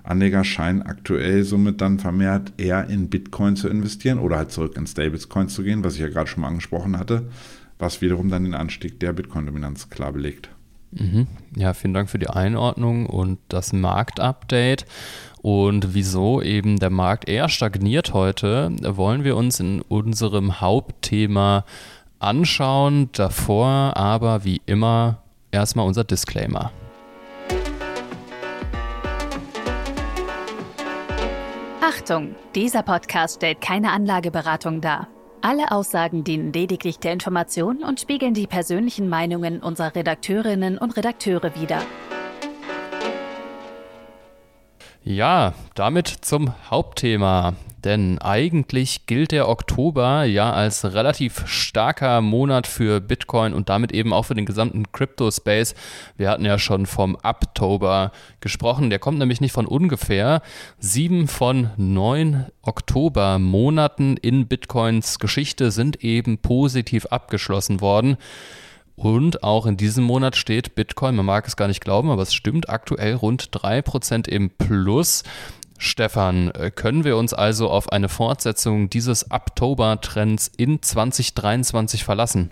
Anleger 0.02 0.42
scheinen 0.42 0.82
aktuell 0.82 1.44
somit 1.44 1.80
dann 1.80 1.98
vermehrt 1.98 2.52
eher 2.56 2.88
in 2.88 3.08
Bitcoin 3.08 3.56
zu 3.56 3.68
investieren 3.68 4.18
oder 4.18 4.38
halt 4.38 4.50
zurück 4.50 4.76
in 4.76 4.86
Stablecoins 4.86 5.54
zu 5.54 5.62
gehen, 5.62 5.84
was 5.84 5.94
ich 5.94 6.00
ja 6.00 6.08
gerade 6.08 6.28
schon 6.28 6.40
mal 6.40 6.48
angesprochen 6.48 6.98
hatte, 6.98 7.28
was 7.78 8.00
wiederum 8.00 8.30
dann 8.30 8.44
den 8.44 8.54
Anstieg 8.54 8.98
der 9.00 9.12
Bitcoin-Dominanz 9.12 9.90
klar 9.90 10.12
belegt. 10.12 10.48
Mhm. 10.90 11.26
Ja, 11.56 11.74
vielen 11.74 11.94
Dank 11.94 12.10
für 12.10 12.18
die 12.18 12.30
Einordnung 12.30 13.06
und 13.06 13.38
das 13.48 13.72
Marktupdate. 13.72 14.86
Und 15.42 15.94
wieso 15.94 16.42
eben 16.42 16.78
der 16.78 16.90
Markt 16.90 17.28
eher 17.28 17.48
stagniert 17.48 18.12
heute, 18.12 18.70
wollen 18.82 19.24
wir 19.24 19.36
uns 19.36 19.60
in 19.60 19.82
unserem 19.82 20.60
Hauptthema 20.60 21.64
anschauen. 22.18 23.10
Davor 23.12 23.96
aber 23.96 24.44
wie 24.44 24.60
immer 24.66 25.22
erstmal 25.50 25.86
unser 25.86 26.04
Disclaimer. 26.04 26.72
Achtung, 31.80 32.34
dieser 32.54 32.82
Podcast 32.82 33.36
stellt 33.36 33.60
keine 33.60 33.92
Anlageberatung 33.92 34.80
dar. 34.80 35.08
Alle 35.40 35.70
Aussagen 35.70 36.24
dienen 36.24 36.52
lediglich 36.52 36.98
der 36.98 37.12
Information 37.12 37.84
und 37.84 38.00
spiegeln 38.00 38.34
die 38.34 38.46
persönlichen 38.46 39.08
Meinungen 39.08 39.60
unserer 39.60 39.94
Redakteurinnen 39.94 40.78
und 40.78 40.96
Redakteure 40.96 41.54
wider. 41.54 41.80
Ja, 45.04 45.54
damit 45.74 46.08
zum 46.08 46.52
Hauptthema. 46.70 47.54
Denn 47.88 48.18
eigentlich 48.18 49.06
gilt 49.06 49.32
der 49.32 49.48
Oktober 49.48 50.24
ja 50.24 50.52
als 50.52 50.84
relativ 50.84 51.48
starker 51.48 52.20
Monat 52.20 52.66
für 52.66 53.00
Bitcoin 53.00 53.54
und 53.54 53.70
damit 53.70 53.92
eben 53.92 54.12
auch 54.12 54.24
für 54.24 54.34
den 54.34 54.44
gesamten 54.44 54.92
Crypto-Space. 54.92 55.74
Wir 56.18 56.28
hatten 56.28 56.44
ja 56.44 56.58
schon 56.58 56.84
vom 56.84 57.16
Oktober 57.22 58.12
gesprochen. 58.40 58.90
Der 58.90 58.98
kommt 58.98 59.18
nämlich 59.18 59.40
nicht 59.40 59.52
von 59.52 59.64
ungefähr. 59.64 60.42
Sieben 60.78 61.28
von 61.28 61.70
neun 61.78 62.44
Oktober-Monaten 62.60 64.18
in 64.18 64.48
Bitcoins 64.48 65.18
Geschichte 65.18 65.70
sind 65.70 66.04
eben 66.04 66.36
positiv 66.36 67.06
abgeschlossen 67.06 67.80
worden. 67.80 68.18
Und 68.98 69.44
auch 69.44 69.64
in 69.64 69.76
diesem 69.76 70.02
Monat 70.02 70.34
steht 70.34 70.74
Bitcoin, 70.74 71.14
man 71.14 71.24
mag 71.24 71.46
es 71.46 71.56
gar 71.56 71.68
nicht 71.68 71.80
glauben, 71.80 72.10
aber 72.10 72.22
es 72.22 72.34
stimmt 72.34 72.68
aktuell 72.68 73.14
rund 73.14 73.50
3% 73.50 74.26
im 74.26 74.50
Plus. 74.50 75.22
Stefan, 75.78 76.50
äh, 76.50 76.70
können 76.74 77.04
wir 77.04 77.16
uns 77.16 77.32
also 77.32 77.70
auf 77.70 77.92
eine 77.92 78.08
Fortsetzung 78.08 78.90
dieses 78.90 79.30
Oktober-Trends 79.30 80.50
in 80.56 80.82
2023 80.82 82.04
verlassen? 82.04 82.50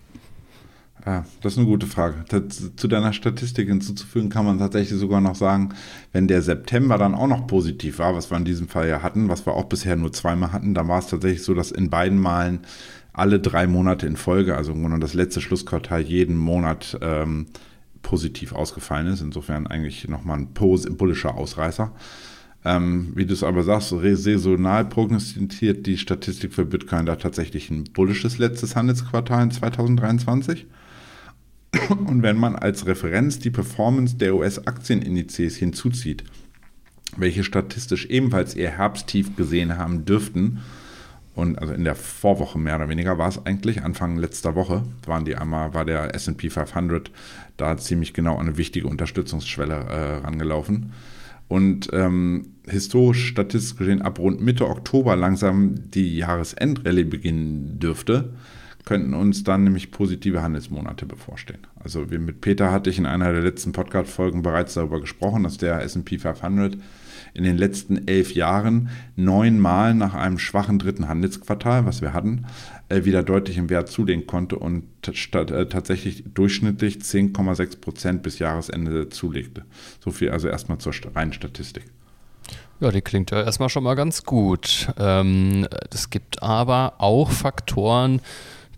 Ja, 1.05 1.25
das 1.41 1.53
ist 1.53 1.59
eine 1.59 1.69
gute 1.69 1.87
Frage. 1.87 2.25
Zu 2.49 2.89
deiner 2.89 3.13
Statistik 3.13 3.69
hinzuzufügen 3.69 4.29
kann 4.29 4.45
man 4.45 4.59
tatsächlich 4.59 4.99
sogar 4.99 5.21
noch 5.21 5.37
sagen, 5.37 5.75
wenn 6.13 6.27
der 6.27 6.43
September 6.43 6.99
dann 6.99 7.15
auch 7.15 7.29
noch 7.29 7.47
positiv 7.47 7.99
war, 7.99 8.17
was 8.17 8.31
wir 8.31 8.39
in 8.39 8.45
diesem 8.45 8.69
Fall 8.69 8.89
ja 8.89 9.03
hatten, 9.03 9.29
was 9.29 9.47
wir 9.47 9.55
auch 9.55 9.65
bisher 9.65 9.95
nur 9.95 10.13
zweimal 10.13 10.53
hatten, 10.53 10.75
dann 10.75 10.89
war 10.89 10.99
es 10.99 11.07
tatsächlich 11.07 11.45
so, 11.45 11.55
dass 11.55 11.71
in 11.71 11.91
beiden 11.91 12.19
Malen 12.19 12.61
alle 13.13 13.39
drei 13.41 13.67
Monate 13.67 14.07
in 14.07 14.17
Folge, 14.17 14.57
also 14.57 14.75
das 14.99 15.15
letzte 15.15 15.41
Schlussquartal 15.41 16.03
jeden 16.03 16.37
Monat 16.37 16.99
ähm, 17.01 17.47
positiv 18.03 18.53
ausgefallen 18.53 19.07
ist. 19.07 19.21
Insofern 19.21 19.67
eigentlich 19.67 20.09
nochmal 20.09 20.39
ein 20.39 20.49
bullischer 20.55 21.35
Ausreißer. 21.37 21.93
Ähm, 22.69 23.13
wie 23.15 23.27
du 23.27 23.33
es 23.33 23.45
aber 23.45 23.63
sagst, 23.63 23.91
saisonal 23.91 24.87
prognostiziert 24.87 25.87
die 25.87 25.97
Statistik 25.97 26.53
für 26.53 26.65
Bitcoin 26.65 27.07
da 27.07 27.15
tatsächlich 27.15 27.71
ein 27.71 27.85
bullisches 27.85 28.39
letztes 28.39 28.75
Handelsquartal 28.75 29.45
in 29.45 29.51
2023. 29.53 30.67
Und 31.89 32.25
wenn 32.25 32.37
man 32.37 32.57
als 32.57 32.85
Referenz 32.87 33.39
die 33.39 33.51
Performance 33.51 34.17
der 34.17 34.35
US-Aktienindizes 34.35 35.55
hinzuzieht, 35.55 36.25
welche 37.17 37.45
statistisch 37.45 38.07
ebenfalls 38.07 38.57
ihr 38.57 38.71
Herbsttief 38.71 39.37
gesehen 39.37 39.79
haben 39.79 40.05
dürften, 40.05 40.59
und 41.37 41.59
also 41.59 41.73
in 41.73 41.85
der 41.85 41.95
Vorwoche 41.95 42.59
mehr 42.59 42.77
oder 42.77 42.89
weniger 42.89 43.17
war 43.17 43.29
es 43.29 43.45
eigentlich, 43.47 43.83
Anfang 43.83 44.17
letzter 44.17 44.57
Woche 44.57 44.83
waren 45.05 45.25
die 45.27 45.37
einmal, 45.37 45.73
war 45.73 45.85
der 45.85 46.15
SP 46.17 46.49
500 46.49 47.13
da 47.59 47.77
ziemlich 47.77 48.13
genau 48.15 48.39
an 48.39 48.49
eine 48.49 48.57
wichtige 48.57 48.89
Unterstützungsschwelle 48.89 49.75
äh, 49.75 50.17
rangelaufen. 50.25 50.95
Und 51.49 51.89
ähm, 51.93 52.55
historisch 52.67 53.29
statistisch 53.29 53.77
gesehen 53.77 54.03
ab 54.03 54.19
rund 54.19 54.41
Mitte 54.41 54.69
Oktober 54.69 55.15
langsam 55.15 55.91
die 55.91 56.17
Jahresendrallye 56.17 57.05
beginnen 57.05 57.79
dürfte, 57.79 58.33
könnten 58.85 59.15
uns 59.15 59.45
dann 59.45 59.65
nämlich 59.65 59.91
positive 59.91 60.43
Handelsmonate 60.43 61.07
bevorstehen. 61.07 61.67
Also 61.79 62.11
wie 62.11 62.19
mit 62.19 62.41
Peter 62.41 62.73
hatte 62.73 62.91
ich 62.91 62.99
in 62.99 63.07
einer 63.07 63.33
der 63.33 63.43
letzten 63.43 63.73
Podcast-Folgen 63.73 64.43
bereits 64.43 64.75
darüber 64.75 65.01
gesprochen, 65.01 65.43
dass 65.45 65.59
der 65.59 65.83
S&P 65.83 66.19
500 66.19 66.77
in 67.37 67.45
den 67.45 67.59
letzten 67.59 68.09
elf 68.09 68.35
Jahren 68.35 68.89
neunmal 69.15 69.95
nach 69.95 70.15
einem 70.15 70.39
schwachen 70.39 70.79
dritten 70.79 71.09
Handelsquartal, 71.09 71.85
was 71.87 72.01
wir 72.01 72.13
hatten, 72.13 72.47
äh, 72.89 73.05
wieder 73.05 73.23
deutlich 73.23 73.59
im 73.59 73.69
Wert 73.69 73.89
zulegen 73.89 74.27
konnte 74.27 74.57
und 74.57 74.85
äh, 75.07 75.67
tatsächlich 75.67 76.25
durchschnittlich 76.35 76.97
10,6 76.97 77.81
Prozent 77.81 78.23
bis 78.23 78.39
Jahresende 78.39 79.09
zulegte. 79.11 79.65
So 80.01 80.11
viel 80.11 80.31
also 80.31 80.49
erstmal 80.49 80.79
zur 80.79 80.95
reinen 81.15 81.33
Statistik. 81.33 81.85
Ja, 82.81 82.91
die 82.91 83.01
klingt 83.01 83.31
ja 83.31 83.43
erstmal 83.43 83.71
schon 83.71 83.85
mal 83.85 83.95
ganz 83.95 84.25
gut. 84.25 84.89
Ähm, 84.99 85.67
es 85.93 86.11
gibt 86.11 86.43
aber 86.43 86.95
auch 86.99 87.31
Faktoren, 87.31 88.21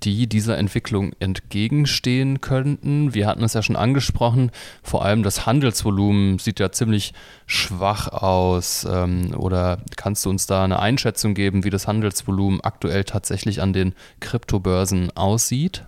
die 0.02 0.26
dieser 0.26 0.58
Entwicklung 0.58 1.12
entgegenstehen 1.20 2.40
könnten. 2.40 3.14
Wir 3.14 3.26
hatten 3.26 3.42
es 3.42 3.54
ja 3.54 3.62
schon 3.62 3.76
angesprochen, 3.76 4.50
vor 4.82 5.04
allem 5.04 5.22
das 5.22 5.46
Handelsvolumen 5.46 6.38
sieht 6.38 6.60
ja 6.60 6.70
ziemlich 6.70 7.12
schwach 7.46 8.08
aus. 8.08 8.86
Ähm, 8.90 9.34
oder 9.36 9.82
kannst 9.96 10.24
du 10.24 10.30
uns 10.30 10.46
da 10.46 10.64
eine 10.64 10.78
Einschätzung 10.78 11.34
geben, 11.34 11.64
wie 11.64 11.70
das 11.70 11.86
Handelsvolumen 11.86 12.60
aktuell 12.60 13.04
tatsächlich 13.04 13.62
an 13.62 13.72
den 13.72 13.94
Kryptobörsen 14.20 15.16
aussieht? 15.16 15.84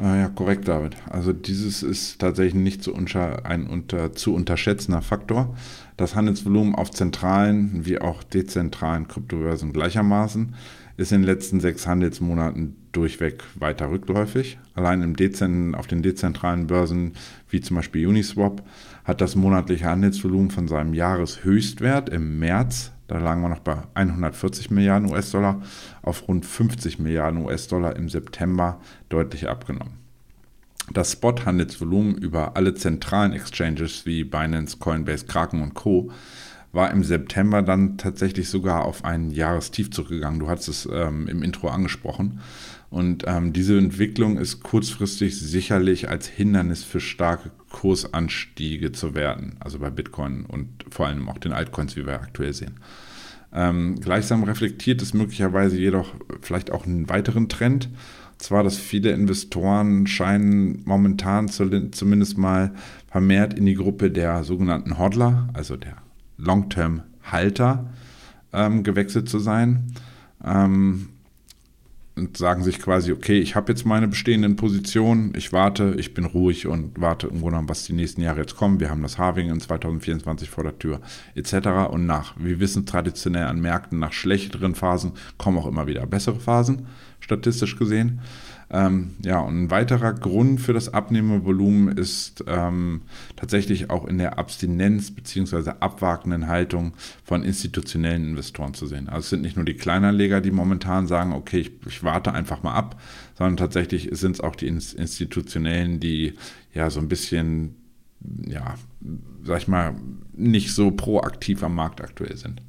Ah 0.00 0.16
ja, 0.16 0.28
korrekt, 0.28 0.68
David. 0.68 0.96
Also 1.10 1.32
dieses 1.32 1.82
ist 1.82 2.20
tatsächlich 2.20 2.54
nicht 2.54 2.84
so 2.84 2.94
ein 2.94 3.66
unter, 3.66 4.12
zu 4.12 4.32
unterschätzender 4.32 5.02
Faktor. 5.02 5.56
Das 5.96 6.14
Handelsvolumen 6.14 6.76
auf 6.76 6.92
zentralen 6.92 7.84
wie 7.84 8.00
auch 8.00 8.22
dezentralen 8.22 9.08
Kryptobörsen 9.08 9.72
gleichermaßen 9.72 10.54
ist 10.96 11.12
in 11.12 11.22
den 11.22 11.26
letzten 11.26 11.58
sechs 11.58 11.86
Handelsmonaten 11.86 12.76
durchweg 12.92 13.42
weiter 13.54 13.90
rückläufig. 13.90 14.58
Allein 14.74 15.02
im 15.02 15.16
Dezent, 15.16 15.76
auf 15.76 15.86
den 15.86 16.02
dezentralen 16.02 16.66
Börsen 16.66 17.12
wie 17.50 17.60
zum 17.60 17.76
Beispiel 17.76 18.06
Uniswap 18.06 18.62
hat 19.04 19.20
das 19.20 19.36
monatliche 19.36 19.86
Handelsvolumen 19.86 20.50
von 20.50 20.68
seinem 20.68 20.94
Jahreshöchstwert 20.94 22.08
im 22.08 22.38
März, 22.38 22.92
da 23.08 23.18
lagen 23.18 23.40
wir 23.40 23.48
noch 23.48 23.60
bei 23.60 23.78
140 23.94 24.70
Milliarden 24.70 25.10
US-Dollar, 25.10 25.62
auf 26.02 26.28
rund 26.28 26.44
50 26.44 26.98
Milliarden 26.98 27.42
US-Dollar 27.42 27.96
im 27.96 28.10
September 28.10 28.80
deutlich 29.08 29.48
abgenommen. 29.48 29.94
Das 30.92 31.12
Spot-Handelsvolumen 31.12 32.16
über 32.16 32.56
alle 32.56 32.74
zentralen 32.74 33.32
Exchanges 33.32 34.04
wie 34.06 34.24
Binance, 34.24 34.76
Coinbase, 34.78 35.26
Kraken 35.26 35.62
und 35.62 35.74
Co 35.74 36.10
war 36.72 36.90
im 36.90 37.02
September 37.02 37.62
dann 37.62 37.96
tatsächlich 37.96 38.48
sogar 38.48 38.84
auf 38.84 39.04
ein 39.04 39.30
Jahrestief 39.30 39.90
zurückgegangen. 39.90 40.40
Du 40.40 40.48
hast 40.48 40.68
es 40.68 40.86
ähm, 40.90 41.26
im 41.28 41.42
Intro 41.42 41.68
angesprochen. 41.68 42.40
Und 42.90 43.24
ähm, 43.26 43.52
diese 43.52 43.76
Entwicklung 43.76 44.38
ist 44.38 44.62
kurzfristig 44.62 45.38
sicherlich 45.38 46.08
als 46.08 46.26
Hindernis 46.26 46.84
für 46.84 47.00
starke 47.00 47.50
Kursanstiege 47.70 48.92
zu 48.92 49.14
werten. 49.14 49.56
Also 49.60 49.78
bei 49.78 49.90
Bitcoin 49.90 50.46
und 50.46 50.68
vor 50.88 51.06
allem 51.06 51.28
auch 51.28 51.38
den 51.38 51.52
Altcoins, 51.52 51.96
wie 51.96 52.06
wir 52.06 52.14
aktuell 52.14 52.54
sehen. 52.54 52.80
Ähm, 53.52 54.00
gleichsam 54.00 54.42
reflektiert 54.42 55.02
es 55.02 55.14
möglicherweise 55.14 55.78
jedoch 55.78 56.14
vielleicht 56.40 56.70
auch 56.70 56.86
einen 56.86 57.08
weiteren 57.08 57.48
Trend. 57.48 57.90
Zwar, 58.38 58.62
dass 58.62 58.78
viele 58.78 59.10
Investoren 59.10 60.06
scheinen 60.06 60.82
momentan 60.84 61.48
zu, 61.48 61.90
zumindest 61.90 62.38
mal 62.38 62.72
vermehrt 63.10 63.54
in 63.54 63.66
die 63.66 63.74
Gruppe 63.74 64.10
der 64.10 64.44
sogenannten 64.44 64.96
Hodler, 64.96 65.48
also 65.54 65.76
der 65.76 65.96
Long-Term-Halter 66.36 67.90
ähm, 68.52 68.84
gewechselt 68.84 69.28
zu 69.28 69.40
sein. 69.40 69.92
Ähm, 70.44 71.08
und 72.18 72.36
sagen 72.36 72.62
sich 72.64 72.80
quasi, 72.80 73.12
okay, 73.12 73.38
ich 73.38 73.54
habe 73.54 73.72
jetzt 73.72 73.86
meine 73.86 74.08
bestehenden 74.08 74.56
Positionen, 74.56 75.32
ich 75.36 75.52
warte, 75.52 75.94
ich 75.98 76.14
bin 76.14 76.24
ruhig 76.24 76.66
und 76.66 77.00
warte 77.00 77.28
im 77.28 77.34
Grunde 77.34 77.50
genommen, 77.50 77.68
was 77.68 77.84
die 77.84 77.92
nächsten 77.92 78.20
Jahre 78.20 78.40
jetzt 78.40 78.56
kommen. 78.56 78.80
Wir 78.80 78.90
haben 78.90 79.02
das 79.02 79.18
Harving 79.18 79.50
in 79.50 79.60
2024 79.60 80.50
vor 80.50 80.64
der 80.64 80.78
Tür 80.78 81.00
etc. 81.34 81.90
Und 81.90 82.06
nach, 82.06 82.34
wir 82.38 82.60
wissen 82.60 82.84
traditionell 82.86 83.46
an 83.46 83.60
Märkten, 83.60 83.98
nach 83.98 84.12
schlechteren 84.12 84.74
Phasen 84.74 85.12
kommen 85.38 85.58
auch 85.58 85.66
immer 85.66 85.86
wieder 85.86 86.06
bessere 86.06 86.40
Phasen, 86.40 86.86
statistisch 87.20 87.76
gesehen. 87.76 88.20
Ähm, 88.70 89.16
ja, 89.24 89.40
und 89.40 89.64
ein 89.64 89.70
weiterer 89.70 90.12
Grund 90.12 90.60
für 90.60 90.74
das 90.74 90.92
Abnehmervolumen 90.92 91.96
ist 91.96 92.44
ähm, 92.46 93.02
tatsächlich 93.34 93.88
auch 93.88 94.06
in 94.06 94.18
der 94.18 94.38
Abstinenz 94.38 95.10
bzw. 95.10 95.72
abwagenden 95.80 96.48
Haltung 96.48 96.92
von 97.24 97.42
institutionellen 97.42 98.28
Investoren 98.28 98.74
zu 98.74 98.86
sehen. 98.86 99.08
Also 99.08 99.20
es 99.20 99.30
sind 99.30 99.40
nicht 99.40 99.56
nur 99.56 99.64
die 99.64 99.74
Kleinanleger, 99.74 100.42
die 100.42 100.50
momentan 100.50 101.06
sagen, 101.06 101.32
okay, 101.32 101.60
ich, 101.60 101.72
ich 101.86 102.04
warte 102.04 102.32
einfach 102.34 102.62
mal 102.62 102.74
ab, 102.74 103.00
sondern 103.36 103.56
tatsächlich 103.56 104.10
sind 104.12 104.32
es 104.32 104.40
auch 104.40 104.54
die 104.54 104.68
institutionellen, 104.68 105.98
die 105.98 106.34
ja 106.74 106.90
so 106.90 107.00
ein 107.00 107.08
bisschen, 107.08 107.74
ja, 108.46 108.74
sag 109.44 109.58
ich 109.62 109.68
mal, 109.68 109.94
nicht 110.34 110.74
so 110.74 110.90
proaktiv 110.90 111.62
am 111.62 111.74
Markt 111.74 112.02
aktuell 112.02 112.36
sind. 112.36 112.60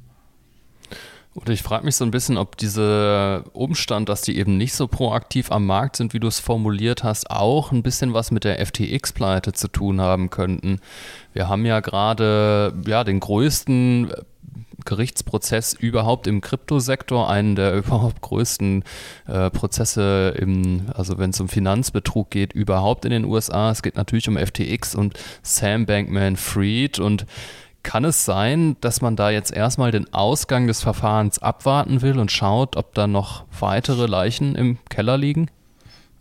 Oder 1.34 1.52
ich 1.52 1.62
frage 1.62 1.84
mich 1.84 1.94
so 1.94 2.04
ein 2.04 2.10
bisschen, 2.10 2.36
ob 2.36 2.56
dieser 2.56 3.44
Umstand, 3.52 4.08
dass 4.08 4.22
die 4.22 4.36
eben 4.36 4.56
nicht 4.56 4.74
so 4.74 4.88
proaktiv 4.88 5.52
am 5.52 5.64
Markt 5.64 5.96
sind, 5.96 6.12
wie 6.12 6.18
du 6.18 6.26
es 6.26 6.40
formuliert 6.40 7.04
hast, 7.04 7.30
auch 7.30 7.70
ein 7.70 7.84
bisschen 7.84 8.12
was 8.14 8.32
mit 8.32 8.42
der 8.42 8.64
FTX-Pleite 8.64 9.52
zu 9.52 9.68
tun 9.68 10.00
haben 10.00 10.30
könnten. 10.30 10.80
Wir 11.32 11.48
haben 11.48 11.64
ja 11.64 11.78
gerade 11.78 12.74
ja, 12.84 13.04
den 13.04 13.20
größten 13.20 14.12
Gerichtsprozess 14.84 15.72
überhaupt 15.72 16.26
im 16.26 16.40
Kryptosektor, 16.40 17.30
einen 17.30 17.54
der 17.54 17.74
überhaupt 17.76 18.22
größten 18.22 18.82
äh, 19.28 19.50
Prozesse, 19.50 20.34
im, 20.36 20.86
also 20.94 21.18
wenn 21.18 21.30
es 21.30 21.40
um 21.40 21.48
Finanzbetrug 21.48 22.30
geht, 22.30 22.52
überhaupt 22.52 23.04
in 23.04 23.12
den 23.12 23.24
USA. 23.24 23.70
Es 23.70 23.82
geht 23.82 23.96
natürlich 23.96 24.28
um 24.28 24.36
FTX 24.36 24.96
und 24.96 25.18
Sam 25.42 25.86
Bankman 25.86 26.36
Fried 26.36 26.98
und 26.98 27.24
kann 27.82 28.04
es 28.04 28.24
sein, 28.24 28.76
dass 28.80 29.00
man 29.00 29.16
da 29.16 29.30
jetzt 29.30 29.52
erstmal 29.52 29.90
den 29.90 30.12
Ausgang 30.12 30.66
des 30.66 30.82
Verfahrens 30.82 31.38
abwarten 31.38 32.02
will 32.02 32.18
und 32.18 32.30
schaut, 32.30 32.76
ob 32.76 32.94
da 32.94 33.06
noch 33.06 33.44
weitere 33.58 34.06
Leichen 34.06 34.54
im 34.54 34.78
Keller 34.88 35.16
liegen? 35.16 35.50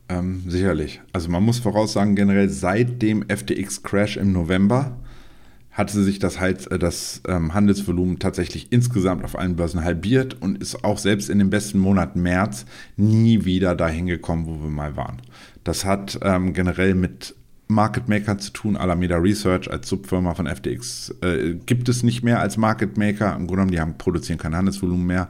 Ähm, 0.09 0.43
sicherlich. 0.47 1.01
Also 1.13 1.29
man 1.29 1.43
muss 1.43 1.59
voraussagen, 1.59 2.15
generell 2.15 2.49
seit 2.49 3.01
dem 3.01 3.23
FTX-Crash 3.27 4.17
im 4.17 4.31
November 4.31 4.97
hatte 5.71 6.03
sich 6.03 6.19
das, 6.19 6.39
halt, 6.39 6.67
das 6.81 7.21
ähm, 7.27 7.53
Handelsvolumen 7.53 8.19
tatsächlich 8.19 8.71
insgesamt 8.71 9.23
auf 9.23 9.37
allen 9.37 9.55
Börsen 9.55 9.83
halbiert 9.83 10.41
und 10.41 10.57
ist 10.57 10.83
auch 10.83 10.97
selbst 10.97 11.29
in 11.29 11.39
dem 11.39 11.49
besten 11.49 11.79
Monat 11.79 12.15
März 12.17 12.65
nie 12.97 13.45
wieder 13.45 13.75
dahin 13.75 14.07
gekommen, 14.07 14.45
wo 14.45 14.61
wir 14.61 14.69
mal 14.69 14.97
waren. 14.97 15.21
Das 15.63 15.85
hat 15.85 16.19
ähm, 16.21 16.53
generell 16.53 16.95
mit 16.95 17.33
Market 17.71 18.09
Maker 18.09 18.39
zu 18.39 18.51
tun. 18.51 18.75
Alameda 18.75 19.17
Research 19.17 19.69
als 19.69 19.87
Subfirma 19.87 20.33
von 20.33 20.47
FTX 20.47 21.13
äh, 21.21 21.53
gibt 21.65 21.87
es 21.87 22.01
nicht 22.01 22.23
mehr 22.23 22.39
als 22.39 22.57
Market 22.57 22.97
Maker. 22.97 23.35
Im 23.35 23.45
Grunde 23.45 23.53
genommen, 23.53 23.71
die 23.71 23.79
haben, 23.79 23.97
produzieren 23.97 24.39
kein 24.39 24.55
Handelsvolumen 24.55 25.05
mehr. 25.05 25.29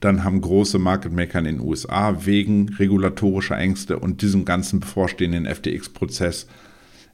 Dann 0.00 0.24
haben 0.24 0.40
große 0.40 0.80
Market 0.80 1.12
Maker 1.12 1.38
in 1.38 1.44
den 1.44 1.60
USA 1.60 2.24
wegen 2.24 2.70
regulatorischer 2.70 3.56
Ängste 3.56 4.00
und 4.00 4.20
diesem 4.20 4.44
ganzen 4.44 4.80
bevorstehenden 4.80 5.46
FTX-Prozess 5.46 6.48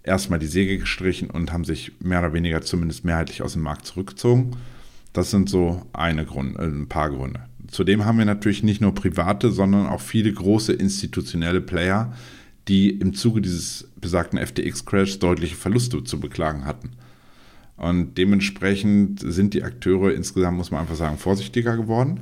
erstmal 0.02 0.38
die 0.38 0.46
Säge 0.46 0.78
gestrichen 0.78 1.28
und 1.28 1.52
haben 1.52 1.64
sich 1.64 1.92
mehr 2.00 2.20
oder 2.20 2.32
weniger 2.32 2.62
zumindest 2.62 3.04
mehrheitlich 3.04 3.42
aus 3.42 3.52
dem 3.52 3.62
Markt 3.62 3.84
zurückgezogen. 3.84 4.52
Das 5.12 5.30
sind 5.30 5.50
so 5.50 5.82
eine 5.92 6.24
Grund, 6.24 6.58
äh, 6.58 6.62
ein 6.62 6.88
paar 6.88 7.10
Gründe. 7.10 7.40
Zudem 7.68 8.06
haben 8.06 8.16
wir 8.16 8.24
natürlich 8.24 8.62
nicht 8.62 8.80
nur 8.80 8.94
private, 8.94 9.50
sondern 9.50 9.86
auch 9.86 10.00
viele 10.00 10.32
große 10.32 10.72
institutionelle 10.72 11.60
Player, 11.60 12.14
die 12.68 12.90
im 12.90 13.14
Zuge 13.14 13.40
dieses 13.40 13.88
besagten 14.00 14.38
FTX-Crash 14.38 15.18
deutliche 15.18 15.56
Verluste 15.56 16.02
zu 16.04 16.18
beklagen 16.18 16.64
hatten. 16.64 16.90
Und 17.76 18.16
dementsprechend 18.16 19.20
sind 19.20 19.54
die 19.54 19.62
Akteure 19.62 20.12
insgesamt, 20.12 20.56
muss 20.56 20.70
man 20.70 20.80
einfach 20.80 20.96
sagen, 20.96 21.18
vorsichtiger 21.18 21.76
geworden. 21.76 22.20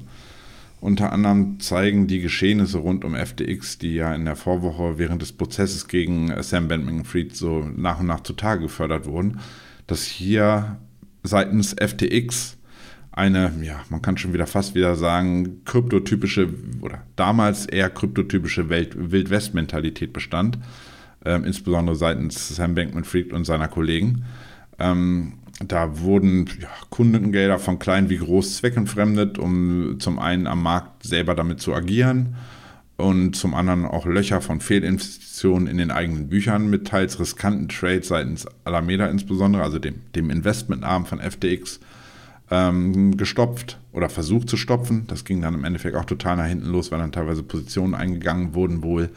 Unter 0.81 1.13
anderem 1.13 1.61
zeigen 1.61 2.09
die 2.09 2.21
Geschehnisse 2.21 2.79
rund 2.79 3.05
um 3.05 3.15
FTX, 3.15 3.79
die 3.79 3.95
ja 3.95 4.15
in 4.15 4.27
der 4.27 4.37
Vorwoche 4.37 4.99
während 4.99 5.23
des 5.23 5.33
Prozesses 5.33 5.89
gegen 5.89 6.31
Sam 6.43 6.69
Bankman-Fried 6.69 7.35
so 7.35 7.67
nach 7.75 8.01
und 8.01 8.07
nach 8.07 8.21
zutage 8.21 8.63
gefördert 8.63 9.07
wurden, 9.07 9.41
dass 9.87 10.05
hier 10.05 10.79
seitens 11.23 11.75
FTX 11.81 12.59
eine, 13.15 13.53
ja, 13.63 13.81
man 13.91 14.03
kann 14.03 14.19
schon 14.19 14.33
wieder 14.33 14.47
fast 14.47 14.75
wieder 14.75 14.97
sagen, 14.97 15.65
kryptotypische 15.65 16.49
oder 16.81 17.03
damals 17.15 17.67
eher 17.67 17.89
kryptotypische 17.89 18.69
Wildwest-Mentalität 18.69 20.13
bestand, 20.13 20.59
ähm, 21.25 21.45
insbesondere 21.45 21.95
seitens 21.95 22.49
Sam 22.57 22.75
Bankman-Fried 22.75 23.33
und 23.33 23.45
seiner 23.45 23.69
Kollegen. 23.69 24.25
Ähm, 24.81 25.35
da 25.65 26.01
wurden 26.01 26.51
ja, 26.61 26.69
Kundengelder 26.91 27.61
von 27.61 27.79
klein 27.79 28.11
wie 28.11 28.17
groß 28.17 28.57
zweckentfremdet, 28.57 29.39
um 29.39 29.97
zum 30.01 30.19
einen 30.19 30.49
am 30.49 30.63
Markt 30.63 31.05
selber 31.05 31.37
damit 31.37 31.61
zu 31.61 31.73
agieren 31.73 32.35
und 32.97 33.37
zum 33.37 33.55
anderen 33.55 33.85
auch 33.85 34.07
Löcher 34.07 34.41
von 34.41 34.61
Fehlinvestitionen 34.61 35.69
in 35.69 35.79
den 35.79 35.93
eigenen 35.93 36.29
Büchern 36.29 36.69
mit 36.69 36.89
teils 36.89 37.21
riskanten 37.21 37.69
Trades 37.69 38.09
seitens 38.09 38.47
Alameda 38.65 39.07
insbesondere, 39.07 39.63
also 39.63 39.79
dem, 39.79 40.01
dem 40.17 40.31
Investmentarm 40.31 41.07
von 41.07 41.21
FTX, 41.21 41.79
ähm, 42.51 43.17
gestopft 43.17 43.79
oder 43.93 44.09
versucht 44.09 44.49
zu 44.49 44.57
stopfen. 44.57 45.07
Das 45.07 45.25
ging 45.25 45.41
dann 45.41 45.55
im 45.55 45.65
Endeffekt 45.65 45.97
auch 45.97 46.05
total 46.05 46.37
nach 46.37 46.47
hinten 46.47 46.67
los, 46.67 46.93
weil 46.93 46.99
dann 46.99 47.13
teilweise 47.13 47.43
Positionen 47.43 47.95
eingegangen 47.95 48.55
wurden, 48.55 48.83
wohl, 48.83 49.11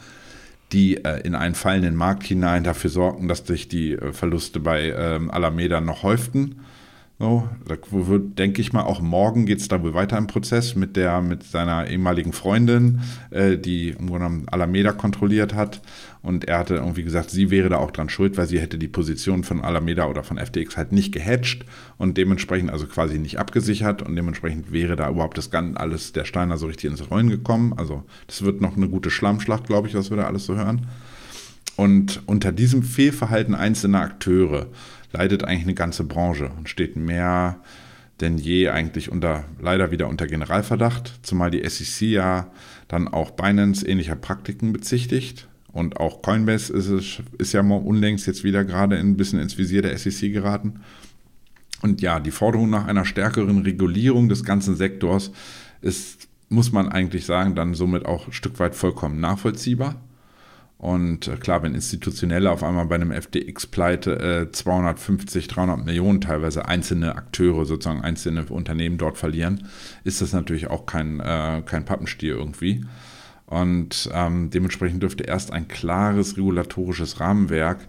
die 0.72 1.04
äh, 1.04 1.20
in 1.22 1.34
einen 1.34 1.54
fallenden 1.54 1.96
Markt 1.96 2.24
hinein 2.24 2.64
dafür 2.64 2.90
sorgten, 2.90 3.28
dass 3.28 3.46
sich 3.46 3.68
die 3.68 3.92
äh, 3.92 4.12
Verluste 4.12 4.60
bei 4.60 4.92
ähm, 4.96 5.30
Alameda 5.30 5.80
noch 5.80 6.02
häuften. 6.02 6.56
So, 7.20 7.48
da 7.66 7.76
wird, 7.90 8.38
denke 8.38 8.60
ich 8.60 8.72
mal, 8.72 8.82
auch 8.82 9.00
morgen 9.00 9.44
geht 9.44 9.58
es 9.58 9.66
da 9.66 9.82
wohl 9.82 9.92
weiter 9.92 10.16
im 10.16 10.28
Prozess 10.28 10.76
mit 10.76 10.94
der, 10.94 11.20
mit 11.20 11.42
seiner 11.42 11.88
ehemaligen 11.88 12.32
Freundin, 12.32 13.00
äh, 13.30 13.56
die 13.58 13.88
im 13.88 14.06
Grunde 14.06 14.26
genommen 14.26 14.48
Alameda 14.48 14.92
kontrolliert 14.92 15.52
hat. 15.52 15.80
Und 16.28 16.44
er 16.44 16.58
hatte 16.58 16.74
irgendwie 16.74 17.04
gesagt, 17.04 17.30
sie 17.30 17.50
wäre 17.50 17.70
da 17.70 17.78
auch 17.78 17.90
dran 17.90 18.10
schuld, 18.10 18.36
weil 18.36 18.46
sie 18.46 18.60
hätte 18.60 18.76
die 18.76 18.86
Position 18.86 19.44
von 19.44 19.62
Alameda 19.62 20.04
oder 20.08 20.22
von 20.22 20.36
FTX 20.36 20.76
halt 20.76 20.92
nicht 20.92 21.10
gehatcht 21.10 21.64
und 21.96 22.18
dementsprechend 22.18 22.70
also 22.70 22.86
quasi 22.86 23.18
nicht 23.18 23.38
abgesichert 23.38 24.02
und 24.02 24.14
dementsprechend 24.14 24.70
wäre 24.70 24.94
da 24.94 25.08
überhaupt 25.08 25.38
das 25.38 25.50
Ganze 25.50 25.80
alles 25.80 26.12
der 26.12 26.26
Steiner 26.26 26.58
so 26.58 26.66
richtig 26.66 26.90
ins 26.90 27.10
Rollen 27.10 27.30
gekommen. 27.30 27.72
Also 27.78 28.04
das 28.26 28.42
wird 28.42 28.60
noch 28.60 28.76
eine 28.76 28.90
gute 28.90 29.10
Schlammschlacht, 29.10 29.68
glaube 29.68 29.88
ich, 29.88 29.94
was 29.94 30.10
wir 30.10 30.18
da 30.18 30.26
alles 30.26 30.44
so 30.44 30.54
hören. 30.54 30.86
Und 31.76 32.20
unter 32.26 32.52
diesem 32.52 32.82
Fehlverhalten 32.82 33.54
einzelner 33.54 34.02
Akteure 34.02 34.66
leidet 35.12 35.44
eigentlich 35.44 35.64
eine 35.64 35.74
ganze 35.74 36.04
Branche 36.04 36.50
und 36.58 36.68
steht 36.68 36.94
mehr 36.94 37.62
denn 38.20 38.36
je 38.36 38.68
eigentlich 38.68 39.10
unter, 39.10 39.44
leider 39.62 39.90
wieder 39.90 40.08
unter 40.08 40.26
Generalverdacht, 40.26 41.20
zumal 41.22 41.50
die 41.50 41.66
SEC 41.66 42.06
ja 42.06 42.50
dann 42.86 43.08
auch 43.08 43.30
Binance 43.30 43.88
ähnlicher 43.88 44.16
Praktiken 44.16 44.74
bezichtigt. 44.74 45.48
Und 45.78 46.00
auch 46.00 46.22
Coinbase 46.22 46.72
ist, 46.72 46.88
es, 46.88 47.22
ist 47.38 47.52
ja 47.52 47.60
unlängst 47.60 48.26
jetzt 48.26 48.42
wieder 48.42 48.64
gerade 48.64 48.96
ein 48.96 49.16
bisschen 49.16 49.38
ins 49.38 49.58
Visier 49.58 49.80
der 49.80 49.96
SEC 49.96 50.32
geraten. 50.32 50.80
Und 51.82 52.00
ja, 52.00 52.18
die 52.18 52.32
Forderung 52.32 52.68
nach 52.68 52.88
einer 52.88 53.04
stärkeren 53.04 53.62
Regulierung 53.62 54.28
des 54.28 54.42
ganzen 54.42 54.74
Sektors 54.74 55.30
ist, 55.80 56.26
muss 56.48 56.72
man 56.72 56.88
eigentlich 56.88 57.26
sagen, 57.26 57.54
dann 57.54 57.74
somit 57.74 58.06
auch 58.06 58.26
ein 58.26 58.32
Stück 58.32 58.58
weit 58.58 58.74
vollkommen 58.74 59.20
nachvollziehbar. 59.20 59.94
Und 60.78 61.28
äh, 61.28 61.36
klar, 61.36 61.62
wenn 61.62 61.76
Institutionelle 61.76 62.50
auf 62.50 62.64
einmal 62.64 62.86
bei 62.86 62.96
einem 62.96 63.12
FTX-Pleite 63.12 64.48
äh, 64.48 64.50
250, 64.50 65.46
300 65.46 65.84
Millionen 65.84 66.20
teilweise 66.20 66.66
einzelne 66.66 67.14
Akteure, 67.14 67.64
sozusagen 67.66 68.00
einzelne 68.00 68.46
Unternehmen 68.46 68.98
dort 68.98 69.16
verlieren, 69.16 69.68
ist 70.02 70.22
das 70.22 70.32
natürlich 70.32 70.66
auch 70.66 70.86
kein, 70.86 71.20
äh, 71.20 71.62
kein 71.64 71.84
Pappenstiel 71.84 72.30
irgendwie. 72.30 72.84
Und 73.48 74.10
ähm, 74.12 74.50
dementsprechend 74.50 75.02
dürfte 75.02 75.24
erst 75.24 75.52
ein 75.52 75.68
klares 75.68 76.36
regulatorisches 76.36 77.18
Rahmenwerk 77.18 77.88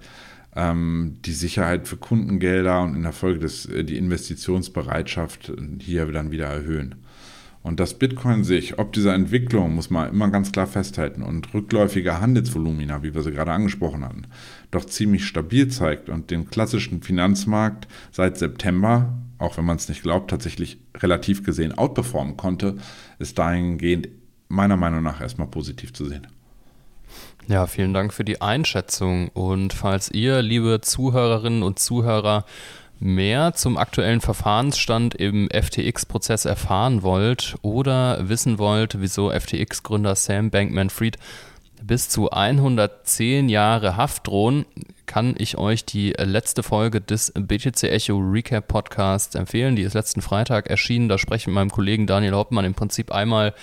ähm, 0.55 1.17
die 1.25 1.33
Sicherheit 1.33 1.87
für 1.87 1.97
Kundengelder 1.97 2.81
und 2.81 2.95
in 2.95 3.03
der 3.03 3.11
Folge 3.11 3.39
des, 3.39 3.65
äh, 3.65 3.83
die 3.83 3.97
Investitionsbereitschaft 3.97 5.51
hier 5.79 6.05
dann 6.07 6.31
wieder 6.31 6.47
erhöhen. 6.47 6.95
Und 7.61 7.81
dass 7.81 7.99
Bitcoin 7.99 8.45
sich, 8.45 8.79
ob 8.79 8.93
dieser 8.93 9.13
Entwicklung, 9.13 9.75
muss 9.75 9.89
man 9.89 10.09
immer 10.09 10.29
ganz 10.29 10.51
klar 10.51 10.65
festhalten, 10.65 11.21
und 11.21 11.53
rückläufiger 11.53 12.21
Handelsvolumina, 12.21 13.03
wie 13.03 13.13
wir 13.13 13.21
sie 13.21 13.33
gerade 13.33 13.51
angesprochen 13.51 14.05
hatten, 14.05 14.23
doch 14.71 14.85
ziemlich 14.85 15.25
stabil 15.25 15.67
zeigt 15.67 16.09
und 16.09 16.31
den 16.31 16.49
klassischen 16.49 17.01
Finanzmarkt 17.01 17.87
seit 18.11 18.37
September, 18.37 19.19
auch 19.39 19.57
wenn 19.57 19.65
man 19.65 19.75
es 19.75 19.89
nicht 19.89 20.03
glaubt, 20.03 20.29
tatsächlich 20.29 20.79
relativ 20.95 21.43
gesehen 21.43 21.77
outperformen 21.77 22.37
konnte, 22.37 22.77
ist 23.19 23.37
dahingehend 23.37 24.07
meiner 24.49 24.75
Meinung 24.75 25.03
nach 25.03 25.21
erstmal 25.21 25.47
positiv 25.47 25.93
zu 25.93 26.05
sehen. 26.05 26.27
Ja, 27.47 27.65
vielen 27.65 27.93
Dank 27.93 28.13
für 28.13 28.23
die 28.25 28.41
Einschätzung. 28.41 29.29
Und 29.29 29.73
falls 29.73 30.11
ihr, 30.11 30.41
liebe 30.41 30.81
Zuhörerinnen 30.81 31.63
und 31.63 31.79
Zuhörer, 31.79 32.45
mehr 32.99 33.53
zum 33.53 33.77
aktuellen 33.77 34.21
Verfahrensstand 34.21 35.15
im 35.15 35.49
FTX-Prozess 35.49 36.45
erfahren 36.45 37.01
wollt 37.01 37.55
oder 37.61 38.27
wissen 38.27 38.59
wollt, 38.59 38.99
wieso 38.99 39.31
FTX-Gründer 39.31 40.15
Sam 40.15 40.51
Bankman-Fried 40.51 41.17
bis 41.81 42.09
zu 42.09 42.29
110 42.31 43.49
Jahre 43.49 43.97
Haft 43.97 44.27
drohen, 44.27 44.65
kann 45.05 45.33
ich 45.37 45.57
euch 45.57 45.85
die 45.85 46.11
letzte 46.11 46.61
Folge 46.61 47.01
des 47.01 47.33
BTC 47.35 47.83
Echo 47.83 48.17
Recap 48.17 48.67
Podcasts 48.67 49.33
empfehlen. 49.33 49.75
Die 49.75 49.81
ist 49.81 49.95
letzten 49.95 50.21
Freitag 50.21 50.69
erschienen. 50.69 51.09
Da 51.09 51.17
spreche 51.17 51.43
ich 51.43 51.47
mit 51.47 51.55
meinem 51.55 51.71
Kollegen 51.71 52.05
Daniel 52.05 52.33
Hauptmann 52.33 52.63
im 52.63 52.75
Prinzip 52.75 53.11
einmal 53.11 53.55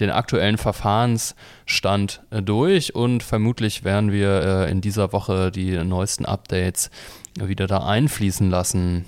den 0.00 0.10
aktuellen 0.10 0.56
Verfahrensstand 0.56 2.22
durch 2.30 2.94
und 2.94 3.22
vermutlich 3.22 3.84
werden 3.84 4.12
wir 4.12 4.42
äh, 4.42 4.70
in 4.70 4.80
dieser 4.80 5.12
Woche 5.12 5.50
die 5.50 5.72
neuesten 5.76 6.24
Updates 6.24 6.90
wieder 7.38 7.66
da 7.66 7.84
einfließen 7.86 8.48
lassen. 8.48 9.04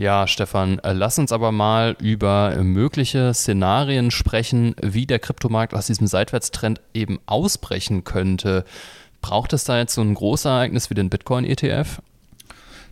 Ja, 0.00 0.26
Stefan, 0.26 0.78
äh, 0.78 0.94
lass 0.94 1.18
uns 1.18 1.30
aber 1.30 1.52
mal 1.52 1.94
über 2.00 2.56
mögliche 2.62 3.34
Szenarien 3.34 4.10
sprechen, 4.10 4.74
wie 4.80 5.04
der 5.04 5.18
Kryptomarkt 5.18 5.74
aus 5.74 5.88
diesem 5.88 6.06
Seitwärtstrend 6.06 6.80
eben 6.94 7.20
ausbrechen 7.26 8.02
könnte. 8.02 8.64
Braucht 9.20 9.52
es 9.52 9.64
da 9.64 9.76
jetzt 9.76 9.94
so 9.94 10.00
ein 10.00 10.14
Großereignis 10.14 10.88
wie 10.88 10.94
den 10.94 11.10
Bitcoin-ETF? 11.10 12.00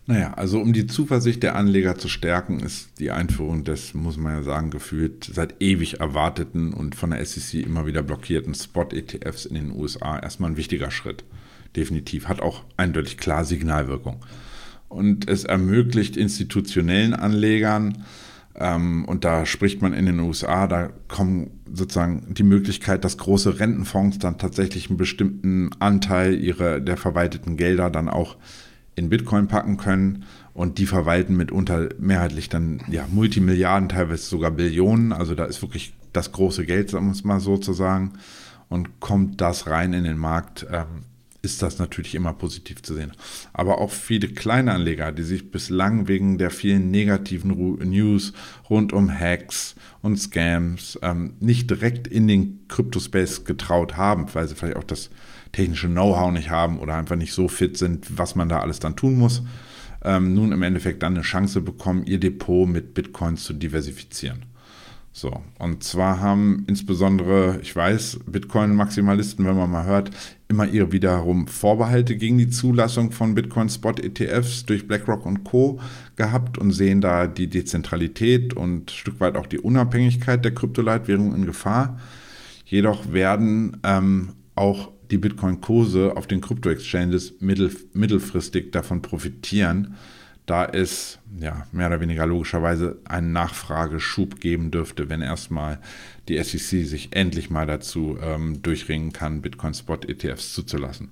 Naja, 0.05 0.35
also 0.35 0.59
um 0.59 0.71
die 0.71 0.85
Zuversicht 0.85 1.41
der 1.41 1.55
Anleger 1.55 1.97
zu 1.97 2.09
stärken, 2.09 2.59
ist 2.59 2.99
die 2.99 3.09
Einführung 3.09 3.63
des, 3.63 3.95
muss 3.95 4.17
man 4.17 4.35
ja 4.35 4.43
sagen, 4.43 4.69
gefühlt 4.69 5.23
seit 5.33 5.63
ewig 5.63 6.01
erwarteten 6.01 6.75
und 6.75 6.93
von 6.93 7.09
der 7.09 7.25
SEC 7.25 7.65
immer 7.65 7.87
wieder 7.87 8.03
blockierten 8.03 8.53
Spot-ETFs 8.53 9.45
in 9.45 9.55
den 9.55 9.71
USA 9.71 10.19
erstmal 10.19 10.51
ein 10.51 10.57
wichtiger 10.57 10.91
Schritt. 10.91 11.23
Definitiv. 11.75 12.27
Hat 12.27 12.39
auch 12.39 12.65
eindeutig 12.77 13.17
klar 13.17 13.45
Signalwirkung 13.45 14.23
und 14.89 15.29
es 15.29 15.45
ermöglicht 15.45 16.17
institutionellen 16.17 17.13
Anlegern, 17.13 18.03
ähm, 18.59 19.05
und 19.05 19.23
da 19.23 19.45
spricht 19.45 19.81
man 19.81 19.93
in 19.93 20.05
den 20.05 20.19
USA, 20.19 20.67
da 20.67 20.89
kommen 21.07 21.51
sozusagen 21.71 22.33
die 22.33 22.43
Möglichkeit, 22.43 23.05
dass 23.05 23.17
große 23.17 23.59
Rentenfonds 23.59 24.19
dann 24.19 24.37
tatsächlich 24.37 24.89
einen 24.89 24.97
bestimmten 24.97 25.69
Anteil 25.79 26.35
ihrer, 26.35 26.79
der 26.81 26.97
verwalteten 26.97 27.55
Gelder 27.55 27.89
dann 27.89 28.09
auch 28.09 28.35
in 28.95 29.09
Bitcoin 29.09 29.47
packen 29.47 29.77
können 29.77 30.25
und 30.53 30.77
die 30.77 30.87
verwalten 30.87 31.37
mitunter 31.37 31.87
mehrheitlich 31.99 32.49
dann 32.49 32.81
ja 32.89 33.05
Multimilliarden, 33.09 33.87
teilweise 33.87 34.23
sogar 34.23 34.51
Billionen. 34.51 35.13
Also 35.13 35.35
da 35.35 35.45
ist 35.45 35.61
wirklich 35.61 35.93
das 36.11 36.33
große 36.33 36.65
Geld, 36.65 36.89
sagen 36.89 37.05
wir 37.05 37.13
es 37.13 37.23
mal 37.23 37.39
so 37.39 37.57
zu 37.57 37.71
sagen. 37.71 38.13
Und 38.67 38.99
kommt 38.99 39.39
das 39.41 39.67
rein 39.67 39.93
in 39.93 40.03
den 40.03 40.17
Markt, 40.17 40.67
ähm, 40.69 41.03
ist 41.41 41.61
das 41.61 41.79
natürlich 41.79 42.15
immer 42.15 42.33
positiv 42.33 42.81
zu 42.81 42.93
sehen. 42.93 43.13
Aber 43.53 43.79
auch 43.79 43.91
viele 43.91 44.27
kleine 44.27 44.73
Anleger, 44.73 45.11
die 45.11 45.23
sich 45.23 45.51
bislang 45.51 46.07
wegen 46.07 46.37
der 46.37 46.51
vielen 46.51 46.91
negativen 46.91 47.51
News 47.89 48.33
rund 48.69 48.91
um 48.91 49.09
Hacks 49.09 49.75
und 50.01 50.17
Scams 50.17 50.99
ähm, 51.01 51.33
nicht 51.39 51.69
direkt 51.69 52.07
in 52.07 52.27
den 52.27 52.65
Crypto-Space 52.67 53.45
getraut 53.45 53.95
haben, 53.95 54.27
weil 54.33 54.47
sie 54.47 54.55
vielleicht 54.55 54.77
auch 54.77 54.83
das 54.83 55.09
technische 55.51 55.87
Know-how 55.87 56.31
nicht 56.31 56.49
haben 56.49 56.79
oder 56.79 56.95
einfach 56.95 57.15
nicht 57.15 57.33
so 57.33 57.47
fit 57.47 57.77
sind, 57.77 58.17
was 58.17 58.35
man 58.35 58.49
da 58.49 58.59
alles 58.59 58.79
dann 58.79 58.95
tun 58.95 59.17
muss, 59.17 59.41
ähm, 60.03 60.33
nun 60.33 60.51
im 60.51 60.61
Endeffekt 60.61 61.03
dann 61.03 61.15
eine 61.15 61.23
Chance 61.23 61.61
bekommen, 61.61 62.05
ihr 62.05 62.19
Depot 62.19 62.67
mit 62.67 62.93
Bitcoins 62.93 63.43
zu 63.43 63.53
diversifizieren. 63.53 64.45
So, 65.11 65.41
und 65.57 65.83
zwar 65.83 66.19
haben 66.19 66.65
insbesondere, 66.67 67.59
ich 67.61 67.75
weiß, 67.75 68.19
Bitcoin-Maximalisten, 68.27 69.45
wenn 69.45 69.57
man 69.57 69.71
mal 69.71 69.85
hört, 69.85 70.11
immer 70.47 70.67
ihre 70.67 70.91
wiederum 70.91 71.47
Vorbehalte 71.47 72.15
gegen 72.15 72.37
die 72.37 72.49
Zulassung 72.49 73.11
von 73.11 73.35
Bitcoin-Spot-ETFs 73.35 74.65
durch 74.65 74.87
BlackRock 74.87 75.25
und 75.25 75.43
Co. 75.43 75.79
gehabt 76.15 76.57
und 76.57 76.71
sehen 76.71 77.01
da 77.01 77.27
die 77.27 77.47
Dezentralität 77.47 78.53
und 78.53 78.91
ein 78.91 78.95
Stück 78.95 79.19
weit 79.19 79.35
auch 79.35 79.47
die 79.47 79.59
Unabhängigkeit 79.59 80.45
der 80.45 80.53
Kryptoleitwährung 80.53 81.35
in 81.35 81.45
Gefahr. 81.45 81.99
Jedoch 82.65 83.11
werden 83.11 83.77
ähm, 83.83 84.33
auch 84.55 84.91
die 85.09 85.17
Bitcoin-Kurse 85.17 86.15
auf 86.15 86.27
den 86.27 86.41
Krypto-Exchanges 86.41 87.35
mittel, 87.39 87.71
mittelfristig 87.93 88.71
davon 88.71 89.01
profitieren, 89.01 89.95
da 90.49 90.65
es 90.65 91.19
ja 91.39 91.67
mehr 91.71 91.87
oder 91.87 92.01
weniger 92.01 92.25
logischerweise 92.25 92.97
einen 93.05 93.31
Nachfrageschub 93.31 94.39
geben 94.39 94.71
dürfte, 94.71 95.09
wenn 95.09 95.21
erstmal 95.21 95.79
die 96.27 96.41
SEC 96.43 96.85
sich 96.87 97.15
endlich 97.15 97.49
mal 97.49 97.67
dazu 97.67 98.17
ähm, 98.21 98.61
durchringen 98.61 99.13
kann, 99.13 99.41
Bitcoin 99.41 99.73
Spot 99.73 99.97
ETFs 100.07 100.53
zuzulassen. 100.53 101.09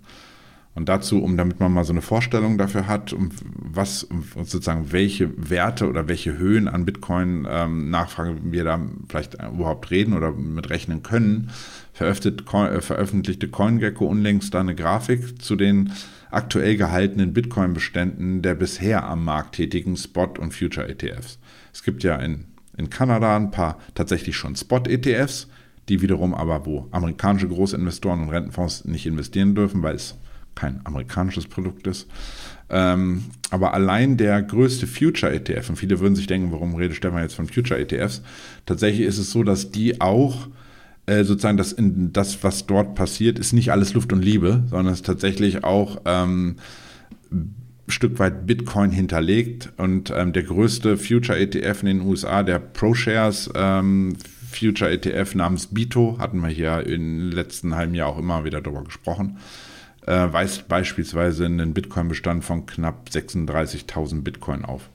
Und 0.73 0.89
dazu, 0.89 1.23
um 1.23 1.37
damit 1.37 1.59
man 1.59 1.73
mal 1.73 1.83
so 1.83 1.91
eine 1.91 2.03
Vorstellung 2.03 2.59
dafür 2.59 2.87
hat, 2.87 3.11
um 3.11 3.31
was, 3.55 4.03
um 4.03 4.23
sozusagen 4.35 4.91
welche 4.91 5.49
Werte 5.49 5.89
oder 5.89 6.07
welche 6.07 6.37
Höhen 6.37 6.67
an 6.67 6.85
Bitcoin 6.85 7.47
ähm, 7.49 7.89
Nachfrage 7.89 8.37
wir 8.43 8.63
da 8.63 8.79
vielleicht 9.09 9.35
überhaupt 9.35 9.89
reden 9.89 10.13
oder 10.13 10.31
mit 10.31 10.69
rechnen 10.69 11.01
können, 11.01 11.49
äh, 11.49 11.86
veröffentlichte 11.97 13.47
CoinGecko 13.47 14.05
unlängst 14.05 14.55
eine 14.55 14.75
Grafik 14.75 15.41
zu 15.41 15.55
den 15.55 15.91
aktuell 16.29 16.77
gehaltenen 16.77 17.33
Bitcoin-Beständen 17.33 18.41
der 18.41 18.55
bisher 18.55 19.07
am 19.07 19.25
Markt 19.25 19.55
tätigen 19.55 19.97
Spot- 19.97 20.39
und 20.39 20.53
Future-ETFs. 20.53 21.39
Es 21.73 21.83
gibt 21.83 22.03
ja 22.03 22.15
in, 22.17 22.45
in 22.77 22.89
Kanada 22.89 23.35
ein 23.35 23.51
paar 23.51 23.79
tatsächlich 23.95 24.35
schon 24.37 24.55
Spot-ETFs, 24.55 25.47
die 25.89 26.01
wiederum 26.01 26.33
aber, 26.33 26.65
wo 26.65 26.87
amerikanische 26.91 27.47
Großinvestoren 27.47 28.21
und 28.21 28.29
Rentenfonds 28.29 28.85
nicht 28.85 29.05
investieren 29.05 29.55
dürfen, 29.55 29.81
weil 29.81 29.95
es 29.95 30.15
kein 30.53 30.81
amerikanisches 30.85 31.47
Produkt 31.47 31.87
ist. 31.87 32.07
Ähm, 32.69 33.25
aber 33.49 33.73
allein 33.73 34.17
der 34.17 34.41
größte 34.41 34.87
Future-ETF, 34.87 35.69
und 35.69 35.75
viele 35.77 35.99
würden 35.99 36.15
sich 36.15 36.27
denken, 36.27 36.51
warum 36.51 36.75
redet 36.75 36.97
Stefan 36.97 37.21
jetzt 37.21 37.35
von 37.35 37.47
Future-ETFs? 37.47 38.21
Tatsächlich 38.65 39.07
ist 39.07 39.17
es 39.17 39.31
so, 39.31 39.43
dass 39.43 39.71
die 39.71 40.01
auch 40.01 40.47
äh, 41.07 41.23
sozusagen 41.23 41.57
das, 41.57 41.71
in, 41.71 42.11
das, 42.13 42.43
was 42.43 42.67
dort 42.67 42.93
passiert, 42.93 43.39
ist 43.39 43.53
nicht 43.53 43.71
alles 43.71 43.93
Luft 43.93 44.13
und 44.13 44.21
Liebe, 44.21 44.63
sondern 44.69 44.93
es 44.93 44.99
ist 44.99 45.05
tatsächlich 45.05 45.63
auch 45.63 46.01
ähm, 46.05 46.57
ein 47.31 47.55
Stück 47.87 48.19
weit 48.19 48.45
Bitcoin 48.45 48.91
hinterlegt. 48.91 49.71
Und 49.77 50.11
ähm, 50.15 50.33
der 50.33 50.43
größte 50.43 50.97
Future 50.97 51.39
ETF 51.39 51.81
in 51.81 51.87
den 51.87 52.01
USA, 52.01 52.43
der 52.43 52.59
ProShares 52.59 53.49
ähm, 53.55 54.17
Future 54.51 54.91
ETF 54.91 55.35
namens 55.35 55.67
Bito, 55.67 56.17
hatten 56.19 56.41
wir 56.41 56.49
hier 56.49 56.85
im 56.85 57.31
letzten 57.31 57.75
halben 57.75 57.95
Jahr 57.95 58.09
auch 58.09 58.19
immer 58.19 58.43
wieder 58.43 58.61
darüber 58.61 58.83
gesprochen, 58.83 59.37
äh, 60.05 60.11
weist 60.11 60.67
beispielsweise 60.67 61.45
einen 61.45 61.73
Bitcoin-Bestand 61.73 62.43
von 62.43 62.65
knapp 62.65 63.09
36.000 63.09 64.23
Bitcoin 64.23 64.65
auf. 64.65 64.89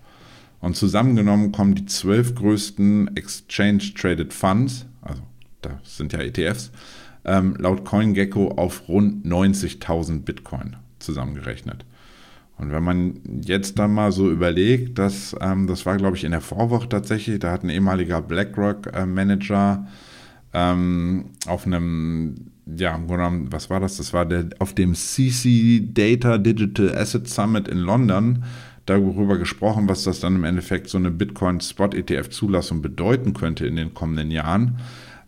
Und 0.60 0.76
zusammengenommen 0.76 1.52
kommen 1.52 1.74
die 1.74 1.86
zwölf 1.86 2.34
größten 2.34 3.16
Exchange-Traded 3.16 4.32
Funds, 4.32 4.86
also 5.00 5.22
das 5.62 5.96
sind 5.96 6.12
ja 6.12 6.20
ETFs, 6.20 6.70
ähm, 7.24 7.56
laut 7.58 7.84
CoinGecko 7.84 8.52
auf 8.56 8.88
rund 8.88 9.24
90.000 9.24 10.24
Bitcoin 10.24 10.76
zusammengerechnet. 10.98 11.84
Und 12.58 12.70
wenn 12.70 12.84
man 12.84 13.20
jetzt 13.44 13.78
dann 13.78 13.94
mal 13.94 14.12
so 14.12 14.30
überlegt, 14.30 14.98
dass 14.98 15.34
ähm, 15.40 15.66
das 15.66 15.84
war, 15.86 15.96
glaube 15.96 16.16
ich, 16.16 16.24
in 16.24 16.30
der 16.30 16.40
Vorwoche 16.40 16.88
tatsächlich, 16.88 17.40
da 17.40 17.50
hat 17.50 17.64
ein 17.64 17.70
ehemaliger 17.70 18.20
BlackRock-Manager 18.22 19.86
ähm, 20.52 21.24
auf 21.46 21.66
einem, 21.66 22.52
ja, 22.66 23.00
was 23.06 23.70
war 23.70 23.80
das? 23.80 23.96
Das 23.96 24.12
war 24.12 24.26
der 24.26 24.50
auf 24.58 24.74
dem 24.74 24.94
CC 24.94 25.88
Data 25.92 26.38
Digital 26.38 26.96
Asset 26.96 27.26
Summit 27.26 27.68
in 27.68 27.78
London 27.78 28.44
darüber 28.86 29.38
gesprochen, 29.38 29.88
was 29.88 30.04
das 30.04 30.20
dann 30.20 30.36
im 30.36 30.44
Endeffekt 30.44 30.88
so 30.88 30.98
eine 30.98 31.10
Bitcoin-Spot-ETF-Zulassung 31.10 32.82
bedeuten 32.82 33.32
könnte 33.32 33.66
in 33.66 33.76
den 33.76 33.94
kommenden 33.94 34.30
Jahren 34.30 34.78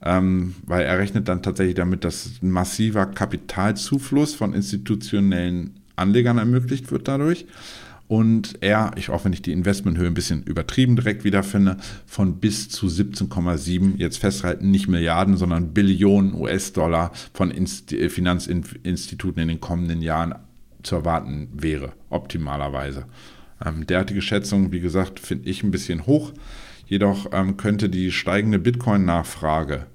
ähm, 0.04 0.54
weil 0.66 0.84
er 0.84 0.98
rechnet 0.98 1.28
dann 1.28 1.42
tatsächlich 1.42 1.74
damit, 1.74 2.04
dass 2.04 2.30
ein 2.42 2.50
massiver 2.50 3.06
Kapitalzufluss 3.06 4.34
von 4.34 4.52
institutionellen 4.52 5.80
Anlegern 5.96 6.38
ermöglicht 6.38 6.92
wird 6.92 7.08
dadurch. 7.08 7.46
Und 8.06 8.58
er, 8.60 8.92
ich 8.96 9.08
auch 9.08 9.24
wenn 9.24 9.32
ich 9.32 9.40
die 9.40 9.52
Investmenthöhe 9.52 10.06
ein 10.06 10.14
bisschen 10.14 10.42
übertrieben 10.42 10.94
direkt 10.94 11.24
wiederfinde, 11.24 11.78
von 12.06 12.38
bis 12.38 12.68
zu 12.68 12.86
17,7, 12.86 13.96
jetzt 13.96 14.18
festhalten, 14.18 14.70
nicht 14.70 14.88
Milliarden, 14.88 15.38
sondern 15.38 15.72
Billionen 15.72 16.34
US-Dollar 16.34 17.12
von 17.32 17.50
Inst 17.50 17.92
Finanzinstituten 17.92 19.40
in 19.42 19.48
den 19.48 19.60
kommenden 19.60 20.02
Jahren 20.02 20.34
zu 20.82 20.96
erwarten 20.96 21.48
wäre, 21.54 21.92
optimalerweise. 22.10 23.06
Ähm, 23.64 23.86
derartige 23.86 24.20
Schätzungen, 24.20 24.70
wie 24.70 24.80
gesagt, 24.80 25.18
finde 25.18 25.48
ich 25.48 25.62
ein 25.62 25.70
bisschen 25.70 26.04
hoch. 26.04 26.34
Jedoch 26.86 27.28
ähm, 27.32 27.56
könnte 27.56 27.88
die 27.88 28.12
steigende 28.12 28.58
Bitcoin-Nachfrage 28.58 29.86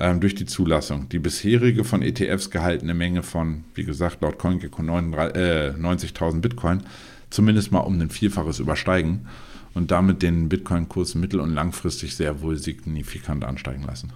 ähm, 0.00 0.20
durch 0.20 0.34
die 0.34 0.46
Zulassung. 0.46 1.08
Die 1.10 1.18
bisherige 1.18 1.84
von 1.84 2.02
ETFs 2.02 2.50
gehaltene 2.50 2.94
Menge 2.94 3.22
von, 3.22 3.64
wie 3.74 3.84
gesagt, 3.84 4.22
laut 4.22 4.38
CoinGecko 4.38 4.82
äh, 4.82 5.70
90.000 5.78 6.40
Bitcoin 6.40 6.82
zumindest 7.30 7.70
mal 7.70 7.80
um 7.80 8.00
ein 8.00 8.10
Vielfaches 8.10 8.58
übersteigen 8.58 9.28
und 9.74 9.90
damit 9.90 10.22
den 10.22 10.48
Bitcoin-Kurs 10.48 11.14
mittel- 11.14 11.40
und 11.40 11.54
langfristig 11.54 12.16
sehr 12.16 12.40
wohl 12.42 12.56
signifikant 12.56 13.44
ansteigen 13.44 13.84
lassen. 13.84 14.12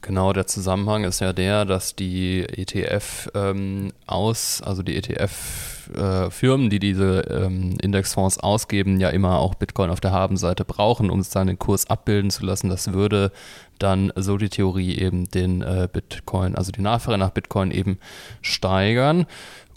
Genau, 0.00 0.32
der 0.32 0.48
Zusammenhang 0.48 1.04
ist 1.04 1.20
ja 1.20 1.32
der, 1.32 1.64
dass 1.64 1.94
die 1.94 2.40
ETF 2.40 3.30
ähm, 3.34 3.92
aus, 4.04 4.60
also 4.60 4.82
die 4.82 4.96
ETF 4.96 5.71
äh, 5.90 6.30
Firmen, 6.30 6.70
die 6.70 6.78
diese 6.78 7.20
ähm, 7.30 7.76
Indexfonds 7.80 8.38
ausgeben, 8.38 9.00
ja 9.00 9.08
immer 9.10 9.38
auch 9.38 9.54
Bitcoin 9.54 9.90
auf 9.90 10.00
der 10.00 10.12
Habenseite 10.12 10.64
brauchen, 10.64 11.10
um 11.10 11.20
es 11.20 11.30
dann 11.30 11.46
den 11.46 11.58
Kurs 11.58 11.88
abbilden 11.88 12.30
zu 12.30 12.44
lassen. 12.44 12.68
Das 12.68 12.92
würde 12.92 13.32
dann, 13.78 14.12
so 14.16 14.36
die 14.36 14.48
Theorie, 14.48 14.96
eben 14.98 15.28
den 15.28 15.62
äh, 15.62 15.88
Bitcoin, 15.92 16.54
also 16.54 16.72
die 16.72 16.82
Nachfrage 16.82 17.18
nach 17.18 17.30
Bitcoin 17.30 17.70
eben 17.70 17.98
steigern. 18.40 19.26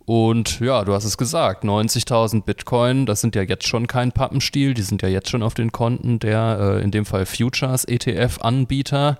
Und 0.05 0.59
ja, 0.59 0.83
du 0.83 0.93
hast 0.93 1.05
es 1.05 1.17
gesagt, 1.17 1.63
90.000 1.63 2.43
Bitcoin, 2.43 3.07
das 3.07 3.21
sind 3.21 3.35
ja 3.35 3.41
jetzt 3.41 3.67
schon 3.67 3.87
kein 3.87 4.11
Pappenstiel, 4.11 4.75
die 4.75 4.83
sind 4.83 5.01
ja 5.01 5.09
jetzt 5.09 5.29
schon 5.29 5.41
auf 5.41 5.55
den 5.55 5.71
Konten 5.71 6.19
der, 6.19 6.77
äh, 6.77 6.83
in 6.83 6.91
dem 6.91 7.05
Fall 7.05 7.25
Futures 7.25 7.85
ETF-Anbieter. 7.85 9.17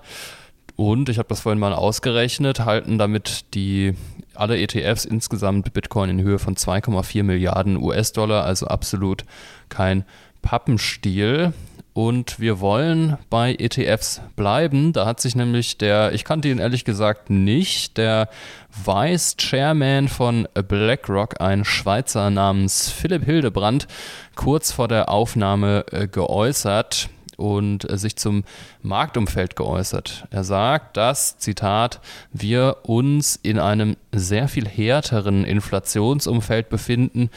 Und 0.76 1.08
ich 1.08 1.18
habe 1.18 1.28
das 1.28 1.40
vorhin 1.40 1.58
mal 1.58 1.72
ausgerechnet, 1.72 2.60
halten 2.60 2.98
damit 2.98 3.54
die 3.54 3.94
alle 4.38 4.58
ETFs 4.58 5.04
insgesamt 5.04 5.72
Bitcoin 5.72 6.10
in 6.10 6.22
Höhe 6.22 6.38
von 6.38 6.56
2,4 6.56 7.22
Milliarden 7.22 7.76
US-Dollar, 7.76 8.44
also 8.44 8.66
absolut 8.66 9.24
kein 9.68 10.04
Pappenstiel. 10.42 11.52
Und 11.92 12.38
wir 12.38 12.60
wollen 12.60 13.16
bei 13.30 13.54
ETFs 13.54 14.20
bleiben. 14.36 14.92
Da 14.92 15.06
hat 15.06 15.18
sich 15.18 15.34
nämlich 15.34 15.78
der, 15.78 16.12
ich 16.12 16.24
kannte 16.24 16.48
ihn 16.48 16.58
ehrlich 16.58 16.84
gesagt 16.84 17.30
nicht, 17.30 17.96
der 17.96 18.28
Vice 18.84 19.38
Chairman 19.38 20.08
von 20.08 20.46
BlackRock, 20.52 21.40
ein 21.40 21.64
Schweizer 21.64 22.28
namens 22.28 22.90
Philipp 22.90 23.24
Hildebrand, 23.24 23.88
kurz 24.34 24.72
vor 24.72 24.88
der 24.88 25.08
Aufnahme 25.08 25.86
äh, 25.90 26.06
geäußert 26.06 27.08
und 27.36 27.88
äh, 27.90 27.98
sich 27.98 28.16
zum 28.16 28.44
Marktumfeld 28.82 29.56
geäußert. 29.56 30.26
Er 30.30 30.44
sagt, 30.44 30.96
dass, 30.96 31.38
Zitat, 31.38 32.00
wir 32.32 32.78
uns 32.82 33.38
in 33.42 33.58
einem 33.58 33.96
sehr 34.12 34.48
viel 34.48 34.66
härteren 34.66 35.44
Inflationsumfeld 35.44 36.68
befinden 36.68 37.30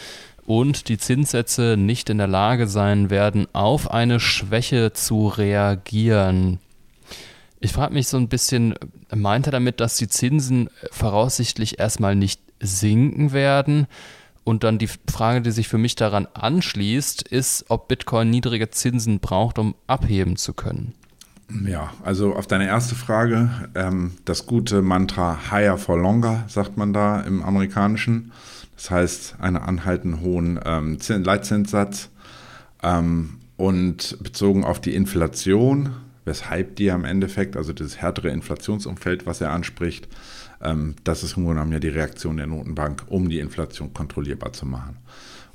und 0.45 0.89
die 0.89 0.97
Zinssätze 0.97 1.75
nicht 1.77 2.09
in 2.09 2.17
der 2.17 2.27
Lage 2.27 2.67
sein 2.67 3.09
werden, 3.09 3.47
auf 3.53 3.91
eine 3.91 4.19
Schwäche 4.19 4.93
zu 4.93 5.27
reagieren. 5.27 6.59
Ich 7.59 7.73
frage 7.73 7.93
mich 7.93 8.07
so 8.07 8.17
ein 8.17 8.29
bisschen, 8.29 8.73
meint 9.13 9.47
er 9.47 9.51
damit, 9.51 9.79
dass 9.79 9.97
die 9.97 10.07
Zinsen 10.07 10.69
voraussichtlich 10.91 11.77
erstmal 11.77 12.15
nicht 12.15 12.41
sinken 12.59 13.31
werden? 13.31 13.87
Und 14.49 14.63
dann 14.63 14.79
die 14.79 14.89
Frage, 15.07 15.43
die 15.43 15.51
sich 15.51 15.67
für 15.67 15.77
mich 15.77 15.93
daran 15.93 16.27
anschließt, 16.33 17.21
ist, 17.21 17.65
ob 17.69 17.87
Bitcoin 17.87 18.31
niedrige 18.31 18.71
Zinsen 18.71 19.19
braucht, 19.19 19.59
um 19.59 19.75
abheben 19.85 20.37
zu 20.37 20.53
können. 20.53 20.95
Ja, 21.67 21.93
also 22.03 22.33
auf 22.33 22.47
deine 22.47 22.65
erste 22.65 22.95
Frage, 22.95 23.51
ähm, 23.75 24.13
das 24.25 24.47
gute 24.47 24.81
Mantra 24.81 25.51
Higher 25.51 25.77
for 25.77 25.99
Longer, 25.99 26.45
sagt 26.47 26.77
man 26.77 26.93
da 26.93 27.21
im 27.21 27.43
amerikanischen. 27.43 28.31
Das 28.75 28.89
heißt, 28.89 29.35
einen 29.39 29.57
anhaltend 29.57 30.21
hohen 30.21 30.59
ähm, 30.65 30.97
Leitzinssatz. 31.07 32.09
Ähm, 32.81 33.35
und 33.55 34.17
bezogen 34.23 34.63
auf 34.63 34.81
die 34.81 34.95
Inflation, 34.95 35.91
weshalb 36.25 36.75
die 36.75 36.91
am 36.91 37.05
Endeffekt, 37.05 37.57
also 37.57 37.73
das 37.73 37.97
härtere 37.97 38.29
Inflationsumfeld, 38.29 39.25
was 39.25 39.41
er 39.41 39.51
anspricht, 39.51 40.07
ähm, 40.61 40.95
das 41.03 41.23
ist 41.23 41.37
im 41.37 41.43
Grunde 41.43 41.55
genommen 41.55 41.73
ja 41.73 41.79
die 41.79 41.89
Reaktion 41.89 42.37
der 42.37 42.47
Notenbank, 42.47 43.03
um 43.07 43.29
die 43.29 43.39
Inflation 43.39 43.93
kontrollierbar 43.93 44.53
zu 44.53 44.65
machen. 44.65 44.97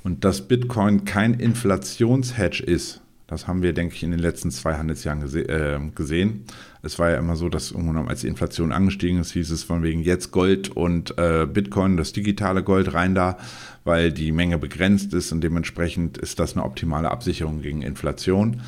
Und 0.03 0.23
dass 0.23 0.47
Bitcoin 0.47 1.05
kein 1.05 1.33
Inflationshedge 1.33 2.63
ist, 2.63 3.01
das 3.27 3.47
haben 3.47 3.63
wir, 3.63 3.73
denke 3.73 3.95
ich, 3.95 4.03
in 4.03 4.11
den 4.11 4.19
letzten 4.19 4.51
zwei 4.51 4.75
Handelsjahren 4.75 5.21
gese 5.21 5.41
äh, 5.49 5.79
gesehen. 5.95 6.43
Es 6.83 6.99
war 6.99 7.09
ja 7.09 7.17
immer 7.17 7.35
so, 7.35 7.49
dass 7.49 7.71
irgendwann, 7.71 8.07
als 8.07 8.21
die 8.21 8.27
Inflation 8.27 8.71
angestiegen 8.71 9.19
ist, 9.19 9.31
hieß 9.31 9.49
es 9.49 9.63
von 9.63 9.81
wegen 9.81 10.01
jetzt 10.01 10.31
Gold 10.31 10.69
und 10.69 11.17
äh, 11.17 11.47
Bitcoin, 11.51 11.97
das 11.97 12.13
digitale 12.13 12.61
Gold 12.61 12.93
rein 12.93 13.15
da, 13.15 13.37
weil 13.83 14.11
die 14.11 14.31
Menge 14.31 14.59
begrenzt 14.59 15.11
ist 15.15 15.31
und 15.31 15.41
dementsprechend 15.41 16.19
ist 16.19 16.39
das 16.39 16.55
eine 16.55 16.63
optimale 16.63 17.09
Absicherung 17.09 17.63
gegen 17.63 17.81
Inflation. 17.81 18.61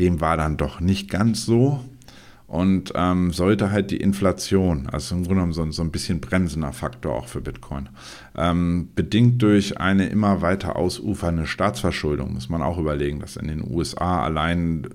Dem 0.00 0.20
war 0.20 0.36
dann 0.36 0.56
doch 0.56 0.80
nicht 0.80 1.08
ganz 1.08 1.46
so 1.46 1.80
und 2.50 2.92
ähm, 2.96 3.30
sollte 3.30 3.70
halt 3.70 3.92
die 3.92 3.98
Inflation, 3.98 4.88
also 4.90 5.14
im 5.14 5.22
Grunde 5.22 5.36
genommen 5.36 5.52
so, 5.52 5.70
so 5.70 5.82
ein 5.82 5.92
bisschen 5.92 6.20
bremsender 6.20 6.72
Faktor 6.72 7.14
auch 7.14 7.28
für 7.28 7.40
Bitcoin, 7.40 7.88
ähm, 8.36 8.88
bedingt 8.96 9.40
durch 9.40 9.78
eine 9.78 10.08
immer 10.08 10.42
weiter 10.42 10.74
ausufernde 10.74 11.46
Staatsverschuldung, 11.46 12.34
muss 12.34 12.48
man 12.48 12.60
auch 12.60 12.76
überlegen, 12.76 13.20
dass 13.20 13.36
in 13.36 13.46
den 13.46 13.62
USA 13.70 14.24
allein, 14.24 14.88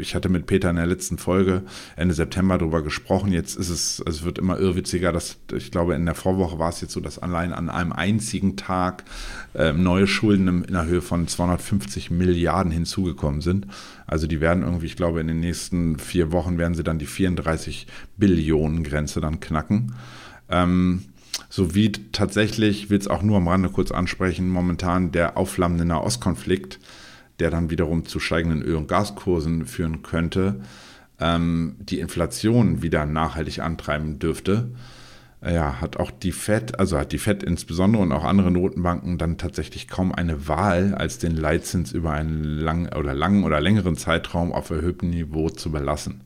ich 0.00 0.14
hatte 0.14 0.30
mit 0.30 0.46
Peter 0.46 0.70
in 0.70 0.76
der 0.76 0.86
letzten 0.86 1.18
Folge 1.18 1.64
Ende 1.96 2.14
September 2.14 2.56
darüber 2.56 2.80
gesprochen, 2.80 3.30
jetzt 3.30 3.56
ist 3.56 3.68
es, 3.68 4.02
es 4.06 4.24
wird 4.24 4.38
immer 4.38 4.58
irrwitziger, 4.58 5.12
dass 5.12 5.36
ich 5.54 5.70
glaube 5.70 5.94
in 5.94 6.06
der 6.06 6.14
Vorwoche 6.14 6.58
war 6.58 6.70
es 6.70 6.80
jetzt 6.80 6.94
so, 6.94 7.00
dass 7.00 7.18
allein 7.18 7.52
an 7.52 7.68
einem 7.68 7.92
einzigen 7.92 8.56
Tag 8.56 9.04
äh, 9.52 9.74
neue 9.74 10.06
Schulden 10.06 10.64
in 10.64 10.72
der 10.72 10.86
Höhe 10.86 11.02
von 11.02 11.28
250 11.28 12.10
Milliarden 12.10 12.72
hinzugekommen 12.72 13.42
sind. 13.42 13.66
Also 14.12 14.26
die 14.26 14.42
werden 14.42 14.62
irgendwie, 14.62 14.84
ich 14.84 14.96
glaube, 14.96 15.22
in 15.22 15.26
den 15.26 15.40
nächsten 15.40 15.98
vier 15.98 16.32
Wochen 16.32 16.58
werden 16.58 16.74
sie 16.74 16.84
dann 16.84 16.98
die 16.98 17.06
34 17.06 17.86
Billionen 18.18 18.84
Grenze 18.84 19.22
dann 19.22 19.40
knacken. 19.40 19.94
Ähm, 20.50 21.04
sowie 21.48 21.92
tatsächlich, 22.12 22.90
will 22.90 22.98
es 22.98 23.08
auch 23.08 23.22
nur 23.22 23.38
am 23.38 23.48
Rande 23.48 23.70
kurz 23.70 23.90
ansprechen, 23.90 24.50
momentan 24.50 25.12
der 25.12 25.38
aufflammende 25.38 25.86
Nahostkonflikt, 25.86 26.78
der 27.38 27.48
dann 27.48 27.70
wiederum 27.70 28.04
zu 28.04 28.20
steigenden 28.20 28.60
Öl- 28.60 28.76
und 28.76 28.86
Gaskursen 28.86 29.64
führen 29.64 30.02
könnte, 30.02 30.60
ähm, 31.18 31.76
die 31.78 31.98
Inflation 31.98 32.82
wieder 32.82 33.06
nachhaltig 33.06 33.60
antreiben 33.60 34.18
dürfte 34.18 34.72
ja, 35.44 35.80
hat 35.80 35.96
auch 35.96 36.10
die 36.10 36.30
Fed, 36.30 36.78
also 36.78 36.98
hat 36.98 37.10
die 37.12 37.18
Fed 37.18 37.42
insbesondere 37.42 38.02
und 38.02 38.12
auch 38.12 38.24
andere 38.24 38.50
Notenbanken 38.50 39.18
dann 39.18 39.38
tatsächlich 39.38 39.88
kaum 39.88 40.12
eine 40.14 40.46
Wahl, 40.46 40.94
als 40.94 41.18
den 41.18 41.36
Leitzins 41.36 41.92
über 41.92 42.12
einen 42.12 42.44
lang 42.44 42.94
oder 42.94 43.12
langen 43.12 43.42
oder 43.42 43.60
längeren 43.60 43.96
Zeitraum 43.96 44.52
auf 44.52 44.70
erhöhtem 44.70 45.10
Niveau 45.10 45.48
zu 45.48 45.72
belassen. 45.72 46.20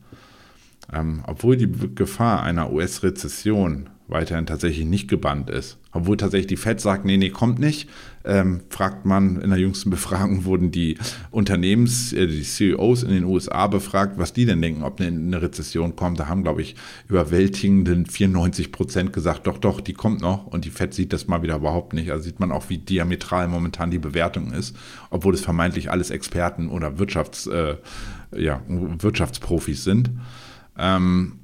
Ähm, 0.93 1.23
obwohl 1.25 1.57
die 1.57 1.71
Gefahr 1.95 2.43
einer 2.43 2.71
US-Rezession 2.71 3.89
weiterhin 4.07 4.45
tatsächlich 4.45 4.85
nicht 4.85 5.07
gebannt 5.09 5.49
ist. 5.49 5.77
Obwohl 5.91 6.15
tatsächlich 6.15 6.47
die 6.47 6.57
FED 6.57 6.79
sagt, 6.79 7.05
nee, 7.05 7.17
nee, 7.17 7.29
kommt 7.29 7.59
nicht, 7.59 7.89
ähm, 8.23 8.61
fragt 8.69 9.05
man, 9.05 9.41
in 9.41 9.49
der 9.49 9.59
jüngsten 9.59 9.89
Befragung 9.89 10.45
wurden 10.45 10.71
die 10.71 10.97
Unternehmens, 11.31 12.13
äh, 12.13 12.27
die 12.27 12.43
CEOs 12.43 13.03
in 13.03 13.09
den 13.09 13.25
USA 13.25 13.67
befragt, 13.67 14.17
was 14.17 14.31
die 14.31 14.45
denn 14.45 14.61
denken, 14.61 14.83
ob 14.83 14.99
eine, 14.99 15.09
eine 15.09 15.41
Rezession 15.41 15.95
kommt. 15.95 16.19
Da 16.19 16.27
haben, 16.27 16.43
glaube 16.43 16.61
ich, 16.61 16.75
überwältigenden 17.09 18.05
94 18.05 18.71
Prozent 18.71 19.11
gesagt, 19.11 19.47
doch, 19.47 19.57
doch, 19.57 19.81
die 19.81 19.93
kommt 19.93 20.21
noch. 20.21 20.45
Und 20.45 20.65
die 20.65 20.69
FED 20.69 20.93
sieht 20.93 21.13
das 21.13 21.27
mal 21.27 21.41
wieder 21.41 21.57
überhaupt 21.57 21.93
nicht. 21.93 22.11
Also 22.11 22.23
sieht 22.23 22.39
man 22.39 22.51
auch, 22.51 22.69
wie 22.69 22.77
diametral 22.77 23.47
momentan 23.47 23.91
die 23.91 23.99
Bewertung 23.99 24.53
ist, 24.53 24.75
obwohl 25.09 25.33
es 25.33 25.41
vermeintlich 25.41 25.91
alles 25.91 26.11
Experten 26.11 26.69
oder 26.69 26.99
Wirtschafts, 26.99 27.47
äh, 27.47 27.75
ja, 28.35 28.61
Wirtschaftsprofis 28.67 29.83
sind. 29.83 30.11
Ähm, 30.77 31.39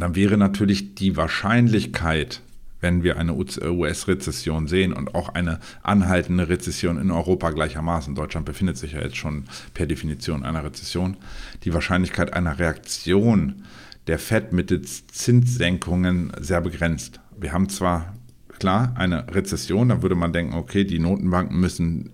dann 0.00 0.14
wäre 0.14 0.36
natürlich 0.36 0.94
die 0.94 1.16
Wahrscheinlichkeit, 1.16 2.40
wenn 2.80 3.02
wir 3.02 3.16
eine 3.16 3.34
US-Rezession 3.34 4.66
sehen 4.66 4.92
und 4.92 5.14
auch 5.14 5.28
eine 5.30 5.60
anhaltende 5.82 6.48
Rezession 6.48 6.98
in 6.98 7.10
Europa 7.10 7.50
gleichermaßen, 7.50 8.14
Deutschland 8.14 8.44
befindet 8.44 8.76
sich 8.76 8.92
ja 8.92 9.00
jetzt 9.00 9.16
schon 9.16 9.44
per 9.72 9.86
Definition 9.86 10.40
in 10.40 10.46
einer 10.46 10.64
Rezession, 10.64 11.16
die 11.62 11.72
Wahrscheinlichkeit 11.72 12.32
einer 12.32 12.58
Reaktion 12.58 13.64
der 14.08 14.18
FED 14.18 14.52
mittels 14.52 15.06
Zinssenkungen 15.06 16.32
sehr 16.40 16.60
begrenzt. 16.60 17.20
Wir 17.38 17.52
haben 17.52 17.68
zwar 17.68 18.14
klar 18.62 18.92
eine 18.94 19.26
Rezession, 19.34 19.88
da 19.88 20.02
würde 20.02 20.14
man 20.14 20.32
denken, 20.32 20.54
okay, 20.54 20.84
die 20.84 21.00
Notenbanken 21.00 21.58
müssen 21.58 22.10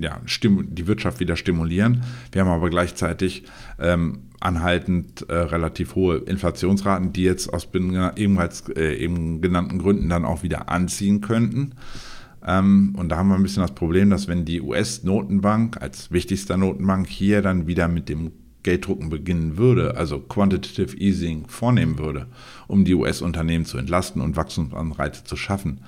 ja, 0.00 0.18
die 0.26 0.86
Wirtschaft 0.86 1.20
wieder 1.20 1.36
stimulieren. 1.36 2.04
Wir 2.32 2.40
haben 2.40 2.48
aber 2.48 2.70
gleichzeitig 2.70 3.44
ähm, 3.78 4.20
anhaltend 4.40 5.28
äh, 5.28 5.34
relativ 5.34 5.94
hohe 5.94 6.16
Inflationsraten, 6.16 7.12
die 7.12 7.24
jetzt 7.24 7.52
aus 7.52 7.68
ebenfalls 7.74 8.66
äh, 8.70 8.94
eben 8.94 9.42
genannten 9.42 9.78
Gründen 9.78 10.08
dann 10.08 10.24
auch 10.24 10.42
wieder 10.42 10.70
anziehen 10.70 11.20
könnten. 11.20 11.72
Ähm, 12.46 12.94
und 12.96 13.10
da 13.10 13.18
haben 13.18 13.28
wir 13.28 13.34
ein 13.34 13.42
bisschen 13.42 13.62
das 13.62 13.74
Problem, 13.74 14.08
dass 14.08 14.26
wenn 14.26 14.46
die 14.46 14.62
US-Notenbank 14.62 15.82
als 15.82 16.10
wichtigster 16.10 16.56
Notenbank 16.56 17.08
hier 17.08 17.42
dann 17.42 17.66
wieder 17.66 17.88
mit 17.88 18.08
dem 18.08 18.32
Gelddrucken 18.64 19.10
beginnen 19.10 19.56
würde, 19.56 19.96
also 19.96 20.18
Quantitative 20.18 20.96
Easing 20.96 21.46
vornehmen 21.46 21.98
würde, 21.98 22.26
um 22.66 22.84
die 22.84 22.94
US-Unternehmen 22.94 23.64
zu 23.64 23.78
entlasten 23.78 24.20
und 24.20 24.36
Wachstumsanreize 24.36 25.22
zu 25.22 25.36
schaffen, 25.36 25.82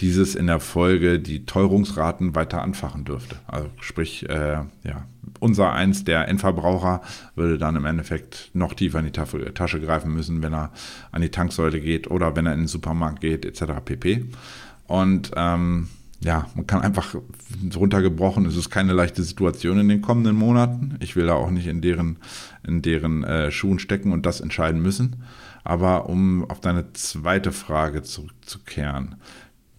dieses 0.00 0.34
in 0.34 0.46
der 0.46 0.60
Folge 0.60 1.18
die 1.18 1.44
Teuerungsraten 1.44 2.34
weiter 2.34 2.62
anfachen 2.62 3.04
dürfte. 3.04 3.36
Also 3.46 3.68
sprich, 3.80 4.28
äh, 4.28 4.58
ja, 4.84 5.06
unser 5.40 5.72
eins, 5.72 6.04
der 6.04 6.28
Endverbraucher, 6.28 7.02
würde 7.34 7.58
dann 7.58 7.76
im 7.76 7.84
Endeffekt 7.84 8.50
noch 8.54 8.74
tiefer 8.74 9.00
in 9.00 9.06
die 9.06 9.12
Tasche 9.12 9.80
greifen 9.80 10.12
müssen, 10.12 10.42
wenn 10.42 10.54
er 10.54 10.72
an 11.10 11.22
die 11.22 11.30
Tanksäule 11.30 11.80
geht 11.80 12.10
oder 12.10 12.36
wenn 12.36 12.46
er 12.46 12.52
in 12.52 12.60
den 12.60 12.68
Supermarkt 12.68 13.20
geht, 13.20 13.44
etc. 13.44 13.72
pp. 13.84 14.26
Und 14.86 15.32
ähm, 15.36 15.88
ja, 16.24 16.46
man 16.54 16.66
kann 16.66 16.82
einfach 16.82 17.16
runtergebrochen, 17.74 18.46
es 18.46 18.56
ist 18.56 18.70
keine 18.70 18.92
leichte 18.92 19.22
Situation 19.22 19.78
in 19.78 19.88
den 19.88 20.02
kommenden 20.02 20.36
Monaten. 20.36 20.96
Ich 21.00 21.16
will 21.16 21.26
da 21.26 21.34
auch 21.34 21.50
nicht 21.50 21.66
in 21.66 21.80
deren, 21.80 22.18
in 22.66 22.82
deren 22.82 23.24
äh, 23.24 23.50
Schuhen 23.50 23.78
stecken 23.78 24.12
und 24.12 24.24
das 24.24 24.40
entscheiden 24.40 24.80
müssen. 24.80 25.16
Aber 25.64 26.08
um 26.08 26.48
auf 26.48 26.60
deine 26.60 26.92
zweite 26.92 27.52
Frage 27.52 28.02
zurückzukehren, 28.02 29.16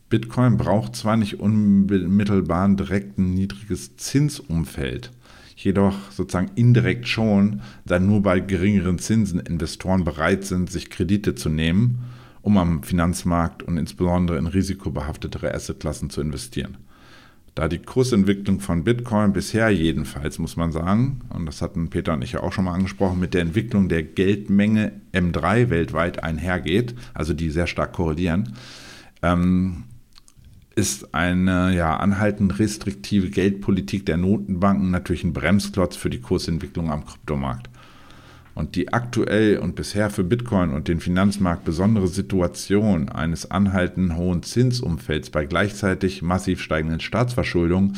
Bitcoin 0.10 0.58
braucht 0.58 0.95
zwar 0.95 1.17
nicht 1.17 1.39
unmittelbar 1.39 2.69
direkt 2.69 3.17
ein 3.17 3.34
niedriges 3.34 3.95
Zinsumfeld, 3.97 5.12
jedoch 5.56 6.12
sozusagen 6.12 6.51
indirekt 6.56 7.08
schon, 7.08 7.62
da 7.86 7.99
nur 7.99 8.21
bei 8.21 8.39
geringeren 8.39 8.99
Zinsen 8.99 9.39
Investoren 9.39 10.03
bereit 10.03 10.45
sind, 10.45 10.69
sich 10.69 10.89
Kredite 10.89 11.36
zu 11.36 11.49
nehmen, 11.49 12.03
um 12.43 12.58
am 12.58 12.84
Finanzmarkt 12.84 13.63
und 13.63 13.77
insbesondere 13.77 14.38
in 14.38 14.45
risikobehaftetere 14.45 15.53
Assetklassen 15.53 16.12
zu 16.12 16.21
investieren. 16.21 16.77
Da 17.56 17.67
die 17.67 17.79
Kursentwicklung 17.79 18.60
von 18.60 18.84
Bitcoin 18.84 19.32
bisher 19.32 19.69
jedenfalls, 19.69 20.39
muss 20.39 20.58
man 20.58 20.71
sagen, 20.71 21.21
und 21.29 21.45
das 21.45 21.62
hatten 21.62 21.89
Peter 21.89 22.13
und 22.13 22.23
ich 22.23 22.34
ja 22.34 22.41
auch 22.41 22.51
schon 22.51 22.65
mal 22.65 22.73
angesprochen, 22.73 23.19
mit 23.19 23.34
der 23.34 23.41
Entwicklung 23.41 23.89
der 23.89 24.03
Geldmenge 24.03 24.91
M3 25.13 25.69
weltweit 25.69 26.23
einhergeht, 26.23 26.95
also 27.13 27.34
die 27.34 27.49
sehr 27.49 27.67
stark 27.67 27.93
korrelieren, 27.93 28.56
ähm, 29.21 29.84
ist 30.75 31.13
eine 31.13 31.75
ja, 31.75 31.95
anhaltend 31.97 32.58
restriktive 32.58 33.29
Geldpolitik 33.29 34.06
der 34.08 34.17
Notenbanken 34.17 34.89
natürlich 34.89 35.23
ein 35.23 35.34
Bremsklotz 35.34 35.95
für 35.95 36.10
die 36.10 36.21
Kursentwicklung 36.21 36.91
am 36.91 37.06
Kryptomarkt. 37.06 37.69
Und 38.55 38.75
die 38.75 38.93
aktuell 38.93 39.57
und 39.57 39.75
bisher 39.75 40.09
für 40.09 40.23
Bitcoin 40.23 40.71
und 40.71 40.87
den 40.87 40.99
Finanzmarkt 40.99 41.65
besondere 41.65 42.07
Situation 42.07 43.09
eines 43.09 43.49
anhaltenden 43.49 44.15
hohen 44.15 44.43
Zinsumfelds 44.43 45.31
bei 45.31 45.45
gleichzeitig 45.45 46.21
massiv 46.21 46.61
steigenden 46.61 46.99
Staatsverschuldungen 46.99 47.97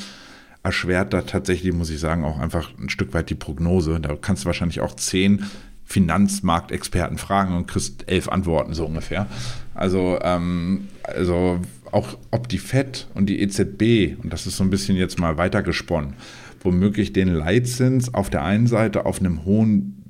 erschwert 0.63 1.13
da 1.13 1.21
tatsächlich, 1.21 1.73
muss 1.73 1.91
ich 1.91 1.99
sagen, 1.99 2.23
auch 2.23 2.39
einfach 2.39 2.71
ein 2.79 2.89
Stück 2.89 3.13
weit 3.13 3.29
die 3.29 3.35
Prognose. 3.35 3.99
Da 3.99 4.15
kannst 4.19 4.43
du 4.43 4.45
wahrscheinlich 4.47 4.81
auch 4.81 4.95
zehn 4.95 5.45
Finanzmarktexperten 5.85 7.19
fragen 7.19 7.55
und 7.55 7.67
kriegst 7.67 8.09
elf 8.09 8.27
Antworten 8.29 8.73
so 8.73 8.85
ungefähr. 8.85 9.27
Also, 9.75 10.17
ähm, 10.23 10.87
also 11.03 11.59
auch 11.91 12.17
ob 12.31 12.49
die 12.49 12.57
FED 12.57 13.07
und 13.13 13.27
die 13.27 13.39
EZB, 13.41 14.21
und 14.23 14.33
das 14.33 14.47
ist 14.47 14.57
so 14.57 14.63
ein 14.63 14.71
bisschen 14.71 14.97
jetzt 14.97 15.19
mal 15.19 15.37
weitergesponnen, 15.37 16.13
womöglich 16.61 17.13
den 17.13 17.27
Leitzins 17.27 18.13
auf 18.13 18.31
der 18.31 18.43
einen 18.43 18.65
Seite 18.65 19.05
auf 19.05 19.19
einem 19.19 19.45
hohen 19.45 20.04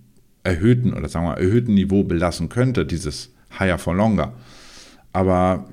erhöhten 0.45 0.93
oder 0.93 1.09
sagen 1.09 1.25
wir 1.25 1.37
erhöhten 1.37 1.73
Niveau 1.73 2.03
belassen 2.03 2.49
könnte, 2.49 2.85
dieses 2.85 3.33
Higher 3.59 3.77
for 3.77 3.95
Longer. 3.95 4.33
Aber 5.11 5.67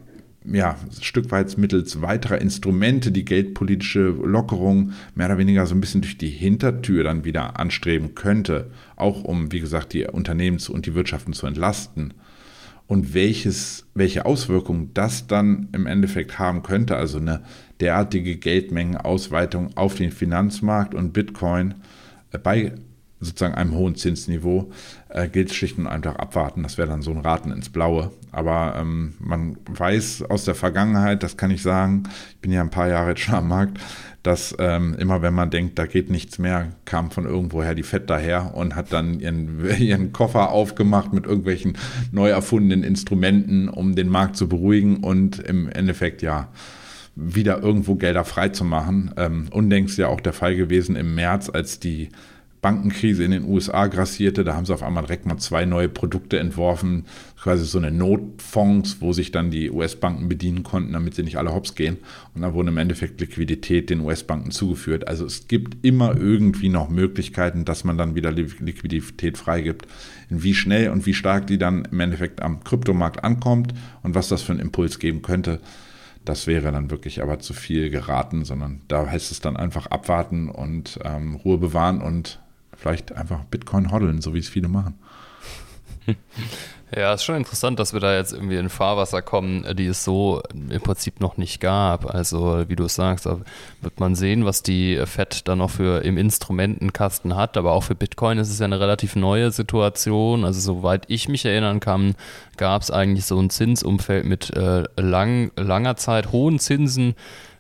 ja, 0.45 0.77
ein 0.83 1.03
Stück 1.03 1.31
weit 1.31 1.57
mittels 1.57 2.03
weiterer 2.03 2.41
Instrumente 2.41 3.13
die 3.13 3.25
geldpolitische 3.25 4.09
Lockerung 4.09 4.93
mehr 5.15 5.27
oder 5.27 5.39
weniger 5.39 5.67
so 5.67 5.75
ein 5.75 5.81
bisschen 5.81 6.01
durch 6.01 6.19
die 6.19 6.31
Hintertür 6.31 7.05
dann 7.05 7.25
wieder 7.25 7.59
anstreben 7.61 8.15
könnte, 8.15 8.71
auch 8.97 9.25
um, 9.25 9.53
wie 9.53 9.61
gesagt, 9.61 9.93
die 9.93 10.05
Unternehmen 10.07 10.59
und 10.69 10.87
die 10.87 10.95
Wirtschaften 10.95 11.33
zu 11.33 11.47
entlasten. 11.47 12.15
Und 12.89 13.15
welches, 13.15 13.87
welche 13.95 14.27
Auswirkungen 14.27 14.91
das 14.93 15.27
dann 15.27 15.69
im 15.73 15.87
Endeffekt 15.87 16.39
haben 16.39 16.63
könnte, 16.63 16.97
also 16.97 17.19
eine 17.19 17.43
derartige 17.81 18.37
Geldmengenausweitung 18.37 19.77
auf 19.77 19.95
den 19.95 20.11
Finanzmarkt 20.11 20.95
und 20.95 21.13
Bitcoin 21.13 21.75
äh, 22.33 22.39
bei 22.39 22.73
sozusagen 23.23 23.55
einem 23.55 23.75
hohen 23.75 23.95
Zinsniveau, 23.95 24.71
äh, 25.09 25.29
gilt 25.29 25.55
schlicht 25.55 25.79
und 25.79 25.87
einfach 25.87 26.17
abwarten. 26.17 26.63
Das 26.63 26.77
wäre 26.77 26.89
dann 26.89 27.03
so 27.03 27.13
ein 27.13 27.19
Raten 27.19 27.53
ins 27.53 27.71
Blaue. 27.71 28.11
Aber 28.33 28.75
ähm, 28.79 29.15
man 29.21 29.57
weiß 29.67 30.25
aus 30.29 30.45
der 30.45 30.55
Vergangenheit, 30.55 31.23
das 31.23 31.37
kann 31.37 31.51
ich 31.51 31.63
sagen, 31.63 32.05
ich 32.31 32.39
bin 32.39 32.51
ja 32.51 32.61
ein 32.61 32.71
paar 32.71 32.89
Jahre 32.89 33.11
jetzt 33.11 33.21
schon 33.21 33.37
am 33.37 33.49
Markt, 33.49 33.79
dass 34.23 34.55
ähm, 34.59 34.95
immer 34.99 35.23
wenn 35.23 35.35
man 35.35 35.51
denkt, 35.51 35.79
da 35.79 35.87
geht 35.87 36.11
nichts 36.11 36.39
mehr, 36.39 36.71
kam 36.85 37.11
von 37.11 37.25
irgendwoher 37.25 37.75
die 37.75 37.83
Fett 37.83 38.11
daher 38.11 38.55
und 38.55 38.75
hat 38.75 38.93
dann 38.93 39.21
ihren, 39.21 39.65
ihren 39.79 40.13
Koffer 40.13 40.51
aufgemacht 40.51 41.13
mit 41.13 41.27
irgendwelchen 41.27 41.79
neu 42.11 42.29
erfundenen 42.29 42.83
Instrumenten, 42.83 43.69
um 43.69 43.95
den 43.95 44.09
Markt 44.09 44.37
zu 44.37 44.49
beruhigen 44.49 44.99
und 44.99 45.39
im 45.39 45.69
Endeffekt 45.69 46.23
ja 46.23 46.49
wieder 47.15 47.63
irgendwo 47.63 47.95
Gelder 47.95 48.25
freizumachen. 48.25 49.13
Ähm, 49.17 49.49
unlängst 49.51 49.99
ja 49.99 50.09
auch 50.09 50.21
der 50.21 50.33
Fall 50.33 50.57
gewesen 50.57 50.97
im 50.97 51.15
März, 51.15 51.51
als 51.51 51.79
die 51.79 52.09
Bankenkrise 52.63 53.25
in 53.25 53.33
den 53.33 53.45
USA 53.45 53.89
grassierte, 53.89 54.45
da 54.45 54.55
haben 54.55 54.65
sie 54.65 54.73
auf 54.73 54.85
einmal 54.85 55.03
direkt 55.03 55.27
mal 55.27 55.37
zwei 55.37 55.65
neue 55.65 55.89
Produkte 55.89 56.39
entworfen, 56.39 57.07
quasi 57.37 57.65
so 57.65 57.77
eine 57.77 57.91
Notfonds, 57.91 58.99
wo 59.01 59.13
sich 59.13 59.33
dann 59.33 59.51
die 59.51 59.69
US-Banken 59.69 60.29
bedienen 60.29 60.63
konnten, 60.63 60.93
damit 60.93 61.17
sie 61.17 61.25
nicht 61.25 61.39
alle 61.39 61.53
hops 61.53 61.75
gehen. 61.75 61.99
Und 62.35 62.43
dann 62.43 62.55
wurde 62.55 62.69
im 62.69 62.79
Endeffekt 62.79 63.21
Liquidität 63.21 63.91
den 63.91 63.99
US-Banken 63.99 64.53
zugeführt. 64.53 65.09
Also 65.09 65.27
es 65.27 65.49
gibt 65.49 65.85
immer 65.85 66.17
irgendwie 66.17 66.69
noch 66.69 66.89
Möglichkeiten, 66.89 67.65
dass 67.65 67.83
man 67.83 67.99
dann 67.99 68.15
wieder 68.15 68.31
Liquidität 68.31 69.39
freigibt. 69.39 69.89
Wie 70.31 70.55
schnell 70.55 70.91
und 70.91 71.05
wie 71.05 71.15
stark 71.15 71.49
die 71.49 71.59
dann 71.59 71.89
im 71.91 71.99
Endeffekt 71.99 72.43
am 72.43 72.63
Kryptomarkt 72.63 73.25
ankommt 73.25 73.75
und 74.05 74.15
was 74.15 74.29
das 74.29 74.43
für 74.43 74.53
einen 74.53 74.61
Impuls 74.61 75.01
geben 75.01 75.23
könnte, 75.23 75.59
das 76.25 76.47
wäre 76.47 76.71
dann 76.71 76.93
wirklich 76.93 77.23
aber 77.23 77.41
zu 77.41 77.53
viel 77.53 77.91
geraten, 77.91 78.45
sondern 78.45 78.83
da 78.87 79.11
heißt 79.11 79.33
es 79.33 79.41
dann 79.41 79.57
einfach 79.57 79.87
abwarten 79.87 80.49
und 80.49 81.01
ähm, 81.05 81.35
Ruhe 81.35 81.59
bewahren 81.59 82.01
und 82.01 82.39
vielleicht 82.83 83.13
einfach 83.13 83.45
Bitcoin 83.45 83.91
hodeln, 83.93 84.21
so 84.21 84.35
wie 84.35 84.41
es 84.41 84.49
viele 84.49 84.69
machen. 84.69 84.99
Ja, 86.95 87.15
ist 87.15 87.25
schon 87.25 87.37
interessant, 87.37 87.79
dass 87.79 87.95
wir 87.95 88.01
da 88.01 88.15
jetzt 88.15 88.35
irgendwie 88.35 88.57
in 88.57 88.69
Fahrwasser 88.69 89.23
kommen, 89.23 89.65
die 89.77 89.87
es 89.87 90.05
so 90.05 90.43
im 90.53 90.83
Prinzip 90.83 91.21
noch 91.21 91.39
nicht 91.39 91.59
gab. 91.59 92.15
Also, 92.15 92.69
wie 92.69 92.77
du 92.77 92.85
es 92.85 92.97
sagst, 92.97 93.25
wird 93.25 93.99
man 93.99 94.15
sehen, 94.15 94.45
was 94.45 94.63
die 94.63 95.01
FED 95.03 95.49
da 95.49 95.57
noch 95.57 95.71
für 95.71 96.05
im 96.05 96.19
Instrumentenkasten 96.19 97.35
hat. 97.35 97.57
Aber 97.57 97.73
auch 97.73 97.85
für 97.85 97.95
Bitcoin 97.95 98.37
ist 98.37 98.51
es 98.51 98.59
ja 98.59 98.67
eine 98.67 98.79
relativ 98.79 99.17
neue 99.17 99.53
Situation. 99.53 100.45
Also, 100.45 100.61
soweit 100.61 101.05
ich 101.09 101.31
mich 101.31 101.47
erinnern 101.47 101.81
kann, 101.81 102.15
gab 102.59 102.83
es 102.83 102.91
eigentlich 102.91 103.25
so 103.25 103.41
ein 103.41 103.49
Zinsumfeld 103.49 104.27
mit 104.27 104.55
äh, 104.55 104.85
lang, 104.97 105.51
langer 105.57 105.97
Zeit 105.97 106.31
hohen 106.31 106.59
Zinsen. 106.59 107.15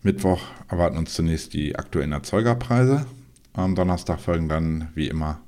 Mittwoch 0.03 0.40
erwarten 0.69 0.97
uns 0.97 1.14
zunächst 1.14 1.55
die 1.55 1.77
aktuellen 1.77 2.12
Erzeugerpreise. 2.12 3.07
Am 3.53 3.75
Donnerstag 3.75 4.21
folgen 4.21 4.49
dann 4.49 4.88
wie 4.95 5.07
immer 5.07 5.40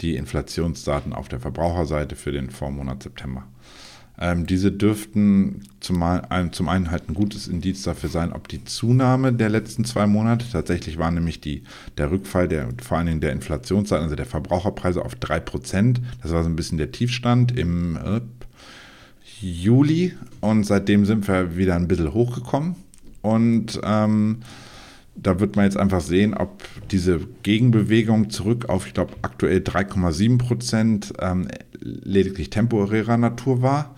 die 0.00 0.16
Inflationsdaten 0.16 1.12
auf 1.12 1.28
der 1.28 1.40
Verbraucherseite 1.40 2.14
für 2.14 2.30
den 2.30 2.50
Vormonat 2.50 3.02
September. 3.02 3.44
Ähm, 4.20 4.46
diese 4.46 4.72
dürften 4.72 5.62
zum, 5.78 6.02
zum 6.50 6.68
einen 6.68 6.90
halt 6.90 7.08
ein 7.08 7.14
gutes 7.14 7.46
Indiz 7.46 7.82
dafür 7.82 8.08
sein, 8.08 8.32
ob 8.32 8.48
die 8.48 8.64
Zunahme 8.64 9.32
der 9.32 9.48
letzten 9.48 9.84
zwei 9.84 10.08
Monate, 10.08 10.44
tatsächlich 10.50 10.98
war 10.98 11.10
nämlich 11.12 11.40
die, 11.40 11.62
der 11.98 12.10
Rückfall 12.10 12.48
der, 12.48 12.68
vor 12.82 12.98
allen 12.98 13.06
Dingen 13.06 13.20
der 13.20 13.32
Inflationszeit, 13.32 14.00
also 14.00 14.16
der 14.16 14.26
Verbraucherpreise 14.26 15.04
auf 15.04 15.14
3%, 15.14 15.98
das 16.20 16.32
war 16.32 16.42
so 16.42 16.48
ein 16.48 16.56
bisschen 16.56 16.78
der 16.78 16.90
Tiefstand 16.90 17.56
im 17.56 17.96
äh, 17.96 18.20
Juli. 19.40 20.14
Und 20.40 20.64
seitdem 20.64 21.04
sind 21.04 21.28
wir 21.28 21.56
wieder 21.56 21.76
ein 21.76 21.86
bisschen 21.86 22.12
hochgekommen. 22.12 22.74
Und 23.22 23.80
ähm, 23.84 24.38
da 25.14 25.38
wird 25.38 25.54
man 25.54 25.64
jetzt 25.64 25.76
einfach 25.76 26.00
sehen, 26.00 26.34
ob 26.34 26.64
diese 26.90 27.20
Gegenbewegung 27.44 28.30
zurück 28.30 28.68
auf, 28.68 28.86
ich 28.86 28.94
glaube, 28.94 29.14
aktuell 29.22 29.58
3,7 29.58 30.38
Prozent 30.38 31.12
ähm, 31.20 31.46
lediglich 31.80 32.50
temporärer 32.50 33.16
Natur 33.16 33.62
war 33.62 33.94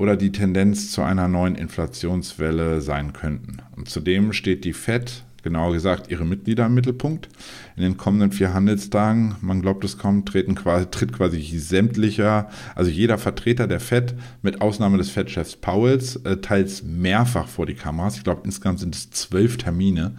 oder 0.00 0.16
die 0.16 0.32
Tendenz 0.32 0.90
zu 0.90 1.02
einer 1.02 1.28
neuen 1.28 1.54
Inflationswelle 1.54 2.80
sein 2.80 3.12
könnten. 3.12 3.58
Und 3.76 3.90
zudem 3.90 4.32
steht 4.32 4.64
die 4.64 4.72
FED, 4.72 5.24
genauer 5.42 5.74
gesagt 5.74 6.10
ihre 6.10 6.24
Mitglieder 6.24 6.64
im 6.66 6.74
Mittelpunkt. 6.74 7.28
In 7.76 7.82
den 7.82 7.98
kommenden 7.98 8.32
vier 8.32 8.54
Handelstagen, 8.54 9.34
man 9.42 9.60
glaubt 9.60 9.84
es 9.84 9.98
kaum, 9.98 10.24
treten 10.24 10.54
quasi, 10.54 10.86
tritt 10.86 11.12
quasi 11.12 11.42
sämtlicher, 11.58 12.48
also 12.74 12.90
jeder 12.90 13.18
Vertreter 13.18 13.66
der 13.66 13.78
FED, 13.78 14.14
mit 14.40 14.62
Ausnahme 14.62 14.96
des 14.96 15.10
FED-Chefs 15.10 15.56
Powells, 15.56 16.16
äh, 16.16 16.38
teils 16.38 16.82
mehrfach 16.82 17.46
vor 17.46 17.66
die 17.66 17.74
Kameras. 17.74 18.16
Ich 18.16 18.24
glaube, 18.24 18.40
insgesamt 18.44 18.80
sind 18.80 18.94
es 18.94 19.10
zwölf 19.10 19.58
Termine. 19.58 20.16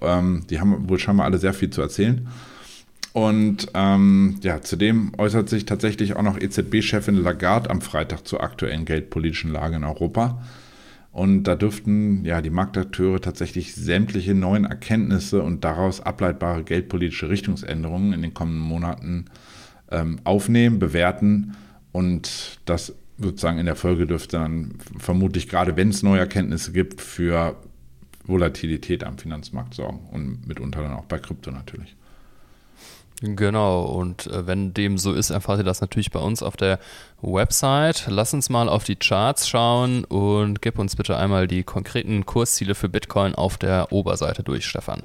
Ähm, 0.00 0.44
die 0.48 0.60
haben 0.60 0.88
wohl 0.88 0.98
schon 0.98 1.16
mal 1.16 1.24
alle 1.24 1.36
sehr 1.36 1.52
viel 1.52 1.68
zu 1.68 1.82
erzählen. 1.82 2.26
Und 3.12 3.68
ähm, 3.74 4.38
ja, 4.42 4.60
zudem 4.62 5.12
äußert 5.18 5.48
sich 5.48 5.64
tatsächlich 5.64 6.16
auch 6.16 6.22
noch 6.22 6.38
EZB-Chefin 6.38 7.16
Lagarde 7.16 7.70
am 7.70 7.80
Freitag 7.80 8.26
zur 8.26 8.42
aktuellen 8.42 8.84
geldpolitischen 8.84 9.52
Lage 9.52 9.76
in 9.76 9.84
Europa. 9.84 10.42
Und 11.12 11.44
da 11.44 11.56
dürften 11.56 12.24
ja 12.24 12.40
die 12.40 12.50
Marktakteure 12.50 13.20
tatsächlich 13.20 13.74
sämtliche 13.74 14.34
neuen 14.34 14.64
Erkenntnisse 14.64 15.42
und 15.42 15.64
daraus 15.64 16.00
ableitbare 16.00 16.62
geldpolitische 16.62 17.28
Richtungsänderungen 17.28 18.12
in 18.12 18.22
den 18.22 18.32
kommenden 18.32 18.62
Monaten 18.62 19.24
ähm, 19.90 20.20
aufnehmen, 20.22 20.78
bewerten 20.78 21.56
und 21.90 22.60
das 22.64 22.94
sozusagen 23.18 23.58
in 23.58 23.66
der 23.66 23.76
Folge 23.76 24.06
dürfte 24.06 24.38
dann 24.38 24.74
vermutlich 24.98 25.48
gerade, 25.48 25.76
wenn 25.76 25.90
es 25.90 26.02
neue 26.02 26.20
Erkenntnisse 26.20 26.72
gibt, 26.72 27.00
für 27.00 27.56
Volatilität 28.24 29.02
am 29.02 29.18
Finanzmarkt 29.18 29.74
sorgen 29.74 30.06
und 30.12 30.46
mitunter 30.46 30.82
dann 30.82 30.92
auch 30.92 31.06
bei 31.06 31.18
Krypto 31.18 31.50
natürlich. 31.50 31.96
Genau, 33.22 33.82
und 33.82 34.28
äh, 34.28 34.46
wenn 34.46 34.72
dem 34.72 34.96
so 34.96 35.12
ist, 35.12 35.28
erfahrt 35.28 35.58
ihr 35.58 35.64
das 35.64 35.82
natürlich 35.82 36.10
bei 36.10 36.20
uns 36.20 36.42
auf 36.42 36.56
der 36.56 36.78
Website. 37.20 38.06
Lass 38.08 38.32
uns 38.32 38.48
mal 38.48 38.68
auf 38.68 38.84
die 38.84 38.96
Charts 38.96 39.46
schauen 39.46 40.04
und 40.04 40.62
gib 40.62 40.78
uns 40.78 40.96
bitte 40.96 41.18
einmal 41.18 41.46
die 41.46 41.62
konkreten 41.62 42.24
Kursziele 42.24 42.74
für 42.74 42.88
Bitcoin 42.88 43.34
auf 43.34 43.58
der 43.58 43.92
Oberseite 43.92 44.42
durch, 44.42 44.64
Stefan. 44.64 45.02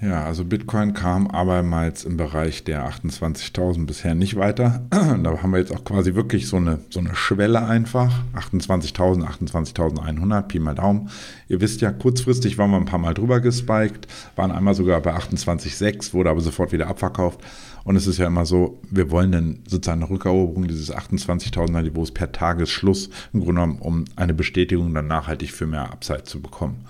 Ja, 0.00 0.24
also 0.24 0.44
Bitcoin 0.44 0.94
kam 0.94 1.26
abermals 1.26 2.04
im 2.04 2.16
Bereich 2.16 2.62
der 2.62 2.88
28.000 2.88 3.84
bisher 3.84 4.14
nicht 4.14 4.36
weiter. 4.36 4.82
Da 4.90 5.42
haben 5.42 5.50
wir 5.50 5.58
jetzt 5.58 5.72
auch 5.72 5.82
quasi 5.82 6.14
wirklich 6.14 6.46
so 6.46 6.56
eine, 6.56 6.78
so 6.88 7.00
eine 7.00 7.16
Schwelle 7.16 7.66
einfach. 7.66 8.22
28.000, 8.36 9.24
28.100, 9.24 10.42
Pi 10.42 10.60
mal 10.60 10.76
Daumen. 10.76 11.10
Ihr 11.48 11.60
wisst 11.60 11.80
ja, 11.80 11.90
kurzfristig 11.90 12.58
waren 12.58 12.70
wir 12.70 12.76
ein 12.76 12.84
paar 12.84 13.00
Mal 13.00 13.14
drüber 13.14 13.40
gespiked, 13.40 14.06
waren 14.36 14.52
einmal 14.52 14.74
sogar 14.74 15.00
bei 15.00 15.16
28.6, 15.16 16.12
wurde 16.12 16.30
aber 16.30 16.40
sofort 16.42 16.70
wieder 16.70 16.86
abverkauft. 16.86 17.40
Und 17.82 17.96
es 17.96 18.06
ist 18.06 18.18
ja 18.18 18.28
immer 18.28 18.46
so, 18.46 18.80
wir 18.88 19.10
wollen 19.10 19.32
dann 19.32 19.58
sozusagen 19.66 20.02
eine 20.02 20.10
Rückeroberung 20.10 20.68
dieses 20.68 20.94
28.000er 20.94 21.82
Niveaus 21.82 22.12
per 22.12 22.30
Tagesschluss 22.30 23.10
im 23.32 23.40
Grunde 23.40 23.62
genommen, 23.62 23.78
um 23.80 24.04
eine 24.14 24.34
Bestätigung 24.34 24.94
dann 24.94 25.08
nachhaltig 25.08 25.50
für 25.50 25.66
mehr 25.66 25.90
Upside 25.90 26.22
zu 26.22 26.40
bekommen. 26.40 26.84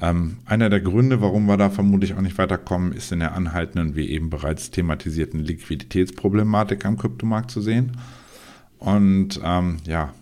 Ähm, 0.00 0.38
einer 0.44 0.68
der 0.68 0.80
Gründe, 0.80 1.20
warum 1.20 1.46
wir 1.46 1.56
da 1.56 1.70
vermutlich 1.70 2.14
auch 2.14 2.20
nicht 2.20 2.36
weiterkommen, 2.36 2.92
ist 2.92 3.12
in 3.12 3.20
der 3.20 3.34
anhaltenden, 3.34 3.96
wie 3.96 4.10
eben 4.10 4.28
bereits 4.28 4.70
thematisierten 4.70 5.40
Liquiditätsproblematik 5.40 6.84
am 6.84 6.98
Kryptomarkt 6.98 7.50
zu 7.50 7.62
sehen. 7.62 7.92
Und 8.78 9.40
ähm, 9.42 9.78
ja, 9.86 10.12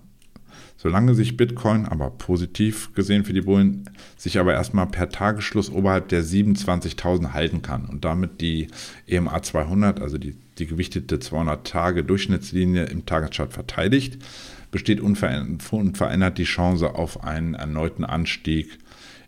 solange 0.76 1.14
sich 1.14 1.36
Bitcoin, 1.36 1.86
aber 1.86 2.10
positiv 2.10 2.92
gesehen 2.94 3.24
für 3.24 3.32
die 3.32 3.40
Bullen, 3.40 3.90
sich 4.16 4.38
aber 4.38 4.52
erstmal 4.52 4.86
per 4.86 5.08
Tagesschluss 5.08 5.70
oberhalb 5.70 6.08
der 6.08 6.22
27.000 6.22 7.32
halten 7.32 7.62
kann 7.62 7.86
und 7.86 8.04
damit 8.04 8.40
die 8.40 8.68
EMA 9.08 9.42
200, 9.42 10.00
also 10.00 10.18
die, 10.18 10.36
die 10.58 10.66
gewichtete 10.66 11.16
200-Tage-Durchschnittslinie 11.16 12.84
im 12.84 13.06
Tageschart 13.06 13.54
verteidigt, 13.54 14.22
besteht 14.70 15.00
unverändert 15.00 16.38
die 16.38 16.44
Chance 16.44 16.94
auf 16.94 17.24
einen 17.24 17.54
erneuten 17.54 18.04
Anstieg 18.04 18.78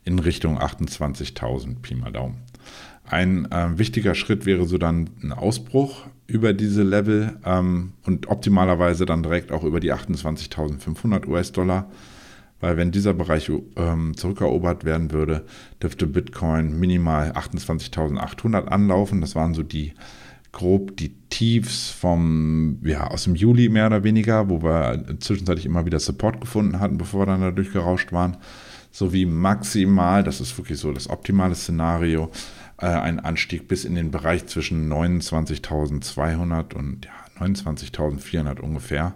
in 0.07 0.19
Richtung 0.21 0.59
28.000 0.59 1.81
Pi 1.83 1.95
mal 1.97 2.13
Daumen. 2.13 2.37
Ein 3.05 3.51
äh, 3.53 3.79
wichtiger 3.79 4.15
Schritt 4.15 4.47
wäre 4.47 4.67
so 4.67 4.79
dann 4.79 5.11
ein 5.23 5.33
Ausbruch 5.33 6.07
über 6.27 6.53
diese 6.53 6.83
Level 6.83 7.37
ähm, 7.45 7.93
und 8.05 8.29
optimalerweise 8.29 9.05
dann 9.05 9.23
direkt 9.23 9.53
auch 9.53 9.63
über 9.63 9.81
die 9.81 9.93
28.500 9.93 11.27
US-Dollar, 11.27 11.91
weil 12.61 12.77
wenn 12.77 12.91
dieser 12.91 13.15
Bereich 13.15 13.51
ähm, 13.77 14.17
zurückerobert 14.17 14.85
werden 14.85 15.13
würde, 15.13 15.45
dürfte 15.83 16.07
Bitcoin 16.07 16.79
minimal 16.79 17.33
28.800 17.33 18.67
anlaufen. 18.67 19.21
Das 19.21 19.35
waren 19.35 19.55
so 19.55 19.63
die 19.63 19.93
grob 20.53 20.97
die 20.97 21.15
Tiefs 21.29 21.91
vom, 21.91 22.79
ja, 22.83 23.09
aus 23.09 23.25
dem 23.25 23.35
Juli 23.35 23.69
mehr 23.69 23.87
oder 23.87 24.05
weniger, 24.05 24.49
wo 24.49 24.63
wir 24.63 25.05
zwischenzeitlich 25.19 25.67
immer 25.67 25.85
wieder 25.85 26.01
Support 26.01 26.41
gefunden 26.41 26.81
hatten, 26.81 26.97
bevor 26.97 27.23
wir 27.23 27.27
dann 27.27 27.43
da 27.43 27.51
durchgerauscht 27.51 28.13
waren 28.13 28.39
sowie 28.97 29.27
maximal, 29.27 30.25
das 30.25 30.41
ist 30.41 30.57
wirklich 30.57 30.79
so 30.79 30.91
das 30.91 31.11
optimale 31.11 31.55
Szenario, 31.55 32.31
äh, 32.79 32.87
ein 32.87 33.21
Anstieg 33.21 33.69
bis 33.69 33.85
in 33.85 33.95
den 33.95 34.11
Bereich 34.11 34.47
zwischen 34.47 34.91
29.200 34.91 36.73
und 36.73 37.05
ja, 37.05 37.45
29.400 37.45 38.59
ungefähr. 38.59 39.15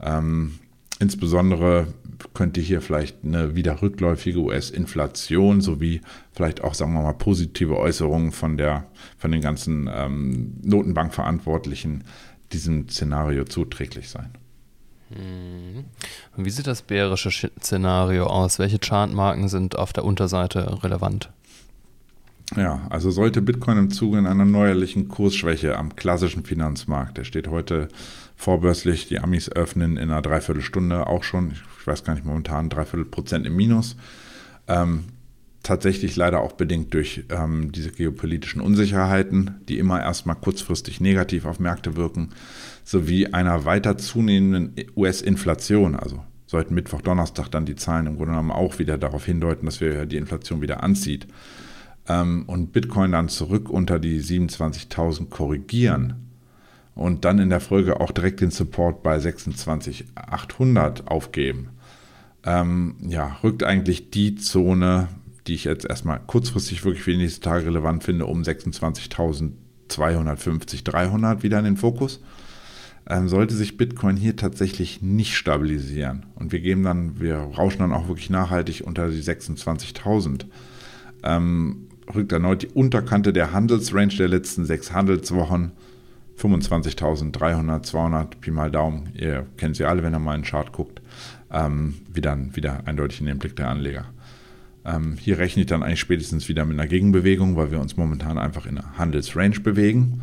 Ähm, 0.00 0.58
insbesondere 0.98 1.86
könnte 2.34 2.60
hier 2.60 2.80
vielleicht 2.80 3.18
eine 3.24 3.54
wieder 3.54 3.82
rückläufige 3.82 4.40
US-Inflation 4.40 5.60
sowie 5.60 6.00
vielleicht 6.32 6.64
auch, 6.64 6.74
sagen 6.74 6.94
wir 6.94 7.02
mal, 7.02 7.12
positive 7.12 7.78
Äußerungen 7.78 8.32
von, 8.32 8.56
der, 8.56 8.88
von 9.16 9.30
den 9.30 9.42
ganzen 9.42 9.88
ähm, 9.94 10.54
Notenbankverantwortlichen 10.64 12.02
diesem 12.52 12.88
Szenario 12.88 13.44
zuträglich 13.44 14.08
sein. 14.08 14.30
Mhm. 15.14 15.84
Wie 16.36 16.50
sieht 16.50 16.66
das 16.66 16.82
bärische 16.82 17.30
Szenario 17.30 18.26
aus? 18.26 18.58
Welche 18.58 18.78
Chartmarken 18.78 19.48
sind 19.48 19.76
auf 19.76 19.92
der 19.92 20.04
Unterseite 20.04 20.82
relevant? 20.82 21.30
Ja, 22.56 22.86
also 22.90 23.10
sollte 23.10 23.40
Bitcoin 23.40 23.78
im 23.78 23.90
Zuge 23.90 24.18
in 24.18 24.26
einer 24.26 24.44
neuerlichen 24.44 25.08
Kursschwäche 25.08 25.78
am 25.78 25.96
klassischen 25.96 26.44
Finanzmarkt, 26.44 27.16
der 27.16 27.24
steht 27.24 27.48
heute 27.48 27.88
vorbörslich, 28.36 29.08
die 29.08 29.18
Amis 29.18 29.50
öffnen 29.50 29.96
in 29.96 30.10
einer 30.10 30.22
Dreiviertelstunde 30.22 31.06
auch 31.06 31.24
schon, 31.24 31.52
ich 31.52 31.86
weiß 31.86 32.04
gar 32.04 32.14
nicht 32.14 32.26
momentan, 32.26 32.68
Dreiviertel 32.68 33.06
Prozent 33.06 33.46
im 33.46 33.56
Minus. 33.56 33.96
Ähm, 34.68 35.04
tatsächlich 35.64 36.14
leider 36.14 36.40
auch 36.40 36.52
bedingt 36.52 36.94
durch 36.94 37.24
ähm, 37.30 37.72
diese 37.72 37.90
geopolitischen 37.90 38.60
Unsicherheiten, 38.60 39.56
die 39.68 39.78
immer 39.78 40.00
erstmal 40.00 40.36
kurzfristig 40.36 41.00
negativ 41.00 41.46
auf 41.46 41.58
Märkte 41.58 41.96
wirken 41.96 42.30
sowie 42.84 43.26
einer 43.28 43.64
weiter 43.64 43.98
zunehmenden 43.98 44.74
US-Inflation. 44.94 45.96
Also 45.96 46.22
sollten 46.46 46.74
Mittwoch, 46.74 47.00
Donnerstag 47.00 47.48
dann 47.48 47.66
die 47.66 47.76
Zahlen 47.76 48.06
im 48.06 48.16
Grunde 48.16 48.32
genommen 48.32 48.52
auch 48.52 48.78
wieder 48.78 48.98
darauf 48.98 49.24
hindeuten, 49.24 49.66
dass 49.66 49.80
wir 49.80 50.06
die 50.06 50.18
Inflation 50.18 50.60
wieder 50.60 50.82
anzieht. 50.82 51.26
Ähm, 52.06 52.44
und 52.46 52.72
Bitcoin 52.72 53.12
dann 53.12 53.28
zurück 53.28 53.70
unter 53.70 53.98
die 53.98 54.20
27.000 54.20 55.30
korrigieren 55.30 56.24
und 56.94 57.24
dann 57.24 57.38
in 57.38 57.48
der 57.48 57.60
Folge 57.60 58.00
auch 58.00 58.12
direkt 58.12 58.40
den 58.40 58.50
Support 58.50 59.02
bei 59.02 59.16
26.800 59.16 61.06
aufgeben, 61.06 61.70
ähm, 62.44 62.96
ja, 63.00 63.38
rückt 63.42 63.64
eigentlich 63.64 64.10
die 64.10 64.36
Zone, 64.36 65.08
die 65.46 65.54
ich 65.54 65.64
jetzt 65.64 65.84
erstmal 65.84 66.20
kurzfristig 66.20 66.84
wirklich 66.84 67.02
für 67.02 67.12
die 67.12 67.18
nächsten 67.18 67.42
Tage 67.42 67.66
relevant 67.66 68.04
finde, 68.04 68.26
um 68.26 68.42
26.250, 68.42 70.84
300 70.84 71.42
wieder 71.42 71.58
in 71.58 71.64
den 71.64 71.76
Fokus 71.76 72.20
ähm, 73.08 73.28
sollte 73.28 73.54
sich 73.54 73.76
Bitcoin 73.76 74.16
hier 74.16 74.36
tatsächlich 74.36 75.02
nicht 75.02 75.36
stabilisieren. 75.36 76.26
Und 76.34 76.52
wir 76.52 76.60
geben 76.60 76.82
dann, 76.82 77.20
wir 77.20 77.36
rauschen 77.36 77.80
dann 77.80 77.92
auch 77.92 78.08
wirklich 78.08 78.30
nachhaltig 78.30 78.82
unter 78.84 79.10
die 79.10 79.22
26.000, 79.22 80.46
ähm, 81.22 81.88
rückt 82.14 82.32
erneut 82.32 82.62
die 82.62 82.68
Unterkante 82.68 83.32
der 83.32 83.52
Handelsrange 83.52 84.16
der 84.16 84.28
letzten 84.28 84.64
sechs 84.64 84.92
Handelswochen. 84.92 85.72
25.300, 86.36 87.84
200, 87.84 88.40
Pi 88.40 88.50
mal 88.50 88.68
Daumen, 88.68 89.10
ihr 89.14 89.46
kennt 89.56 89.76
sie 89.76 89.84
alle, 89.84 90.02
wenn 90.02 90.12
ihr 90.12 90.18
mal 90.18 90.34
in 90.34 90.40
den 90.40 90.48
Chart 90.48 90.72
guckt, 90.72 91.00
ähm, 91.52 91.94
wieder, 92.12 92.36
wieder 92.54 92.88
eindeutig 92.88 93.20
in 93.20 93.26
den 93.26 93.38
Blick 93.38 93.54
der 93.54 93.68
Anleger. 93.68 94.06
Ähm, 94.84 95.16
hier 95.18 95.38
rechne 95.38 95.62
ich 95.62 95.68
dann 95.68 95.82
eigentlich 95.82 96.00
spätestens 96.00 96.48
wieder 96.48 96.64
mit 96.64 96.78
einer 96.78 96.88
Gegenbewegung, 96.88 97.56
weil 97.56 97.70
wir 97.70 97.80
uns 97.80 97.96
momentan 97.96 98.38
einfach 98.38 98.66
in 98.66 98.78
einer 98.78 98.98
Handelsrange 98.98 99.60
bewegen. 99.60 100.20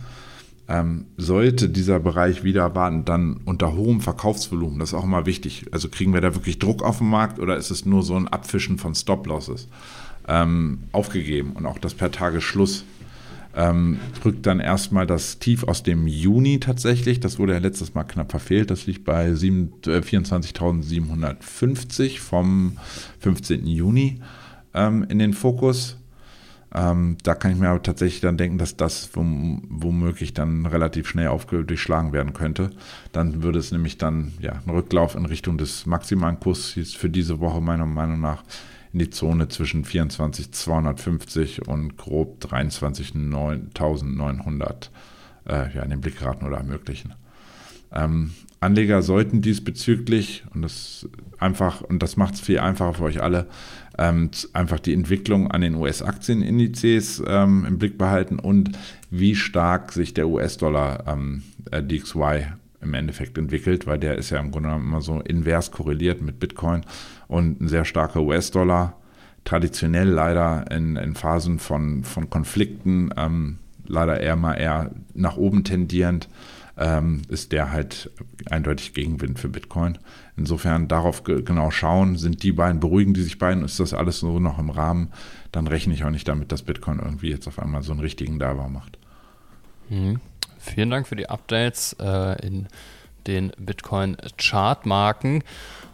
ähm, 0.67 1.05
sollte 1.17 1.69
dieser 1.69 1.99
Bereich 1.99 2.43
wieder 2.43 2.75
warten, 2.75 3.03
dann 3.03 3.41
unter 3.45 3.75
hohem 3.75 3.99
Verkaufsvolumen, 3.99 4.79
das 4.79 4.89
ist 4.89 4.93
auch 4.93 5.03
immer 5.03 5.25
wichtig. 5.25 5.65
Also 5.71 5.89
kriegen 5.89 6.13
wir 6.13 6.21
da 6.21 6.35
wirklich 6.35 6.59
Druck 6.59 6.83
auf 6.83 6.99
den 6.99 7.09
Markt 7.09 7.39
oder 7.39 7.57
ist 7.57 7.71
es 7.71 7.85
nur 7.85 8.03
so 8.03 8.15
ein 8.15 8.27
Abfischen 8.27 8.77
von 8.77 8.95
Stop-Losses 8.95 9.67
ähm, 10.27 10.79
aufgegeben 10.91 11.53
und 11.53 11.65
auch 11.65 11.79
das 11.79 11.93
per 11.93 12.11
Tagesschluss 12.11 12.85
ähm, 13.53 13.99
drückt 14.21 14.45
dann 14.45 14.61
erstmal 14.61 15.07
das 15.07 15.39
Tief 15.39 15.65
aus 15.65 15.83
dem 15.83 16.07
Juni 16.07 16.61
tatsächlich. 16.61 17.19
Das 17.19 17.37
wurde 17.37 17.51
ja 17.53 17.59
letztes 17.59 17.93
Mal 17.93 18.05
knapp 18.05 18.31
verfehlt. 18.31 18.71
Das 18.71 18.87
liegt 18.87 19.03
bei 19.03 19.27
äh, 19.27 19.33
24.750 19.33 22.19
vom 22.19 22.77
15. 23.19 23.67
Juni 23.67 24.21
ähm, 24.73 25.05
in 25.09 25.19
den 25.19 25.33
Fokus. 25.33 25.97
Ähm, 26.73 27.17
da 27.23 27.35
kann 27.35 27.51
ich 27.51 27.57
mir 27.57 27.67
aber 27.67 27.83
tatsächlich 27.83 28.21
dann 28.21 28.37
denken, 28.37 28.57
dass 28.57 28.77
das 28.77 29.09
womöglich 29.13 30.33
dann 30.33 30.65
relativ 30.65 31.09
schnell 31.09 31.29
durchschlagen 31.49 32.13
werden 32.13 32.31
könnte. 32.31 32.69
Dann 33.11 33.43
würde 33.43 33.59
es 33.59 33.73
nämlich 33.73 33.97
dann 33.97 34.31
ja 34.39 34.53
einen 34.53 34.69
Rücklauf 34.69 35.15
in 35.15 35.25
Richtung 35.25 35.57
des 35.57 35.85
maximalen 35.85 36.39
Kurses 36.39 36.93
für 36.93 37.09
diese 37.09 37.41
Woche 37.41 37.59
meiner 37.59 37.85
Meinung 37.85 38.21
nach 38.21 38.45
in 38.93 38.99
die 38.99 39.09
Zone 39.09 39.49
zwischen 39.49 39.83
24.250 39.83 41.67
und 41.67 41.97
grob 41.97 42.41
23.900 42.45 44.89
äh, 45.47 45.75
ja, 45.75 45.83
in 45.83 45.89
den 45.89 46.01
Blickraten 46.01 46.47
oder 46.47 46.57
ermöglichen. 46.57 47.13
Ähm, 47.93 48.33
Anleger 48.59 49.01
sollten 49.01 49.41
diesbezüglich, 49.41 50.43
und 50.53 50.61
das 50.61 51.09
einfach, 51.39 51.81
und 51.81 52.03
das 52.03 52.15
macht 52.15 52.35
es 52.35 52.41
viel 52.41 52.59
einfacher 52.59 52.93
für 52.93 53.03
euch 53.03 53.21
alle, 53.21 53.47
ähm, 54.01 54.31
einfach 54.53 54.79
die 54.79 54.93
Entwicklung 54.93 55.51
an 55.51 55.61
den 55.61 55.75
US-Aktienindizes 55.75 57.21
ähm, 57.27 57.65
im 57.67 57.77
Blick 57.77 57.99
behalten 57.99 58.39
und 58.39 58.71
wie 59.11 59.35
stark 59.35 59.91
sich 59.91 60.15
der 60.15 60.27
US-Dollar 60.27 61.03
ähm, 61.07 61.43
äh, 61.69 61.83
DXY 61.83 62.47
im 62.81 62.95
Endeffekt 62.95 63.37
entwickelt, 63.37 63.85
weil 63.85 63.99
der 63.99 64.17
ist 64.17 64.31
ja 64.31 64.39
im 64.39 64.49
Grunde 64.49 64.69
genommen 64.69 64.87
immer 64.87 65.01
so 65.01 65.19
invers 65.19 65.69
korreliert 65.69 66.21
mit 66.21 66.39
Bitcoin 66.39 66.81
und 67.27 67.61
ein 67.61 67.67
sehr 67.67 67.85
starker 67.85 68.23
US-Dollar, 68.23 68.97
traditionell 69.43 70.09
leider 70.09 70.65
in, 70.71 70.95
in, 70.95 71.13
Phasen 71.13 71.59
von, 71.59 72.03
von 72.03 72.31
Konflikten, 72.31 73.11
ähm, 73.15 73.59
leider 73.85 74.19
eher 74.19 74.35
mal 74.35 74.55
eher 74.55 74.91
nach 75.13 75.37
oben 75.37 75.63
tendierend 75.63 76.27
ähm, 76.77 77.21
ist 77.27 77.51
der 77.51 77.71
halt 77.71 78.11
eindeutig 78.49 78.93
Gegenwind 78.93 79.39
für 79.39 79.49
Bitcoin. 79.49 79.97
Insofern 80.37 80.87
darauf 80.87 81.23
ge 81.23 81.41
genau 81.41 81.71
schauen, 81.71 82.17
sind 82.17 82.43
die 82.43 82.51
beiden, 82.51 82.79
beruhigen 82.79 83.13
die 83.13 83.23
sich 83.23 83.37
beiden, 83.37 83.63
ist 83.63 83.79
das 83.79 83.93
alles 83.93 84.19
so 84.19 84.39
noch 84.39 84.59
im 84.59 84.69
Rahmen, 84.69 85.11
dann 85.51 85.67
rechne 85.67 85.93
ich 85.93 86.03
auch 86.03 86.09
nicht 86.09 86.27
damit, 86.27 86.51
dass 86.51 86.63
Bitcoin 86.63 86.99
irgendwie 86.99 87.29
jetzt 87.29 87.47
auf 87.47 87.59
einmal 87.59 87.83
so 87.83 87.91
einen 87.91 88.01
richtigen 88.01 88.39
Diver 88.39 88.69
macht. 88.69 88.97
Mhm. 89.89 90.19
Vielen 90.57 90.89
Dank 90.89 91.07
für 91.07 91.15
die 91.15 91.29
Updates 91.29 91.95
äh, 91.99 92.45
in 92.45 92.67
den 93.27 93.51
Bitcoin-Chartmarken. 93.57 95.43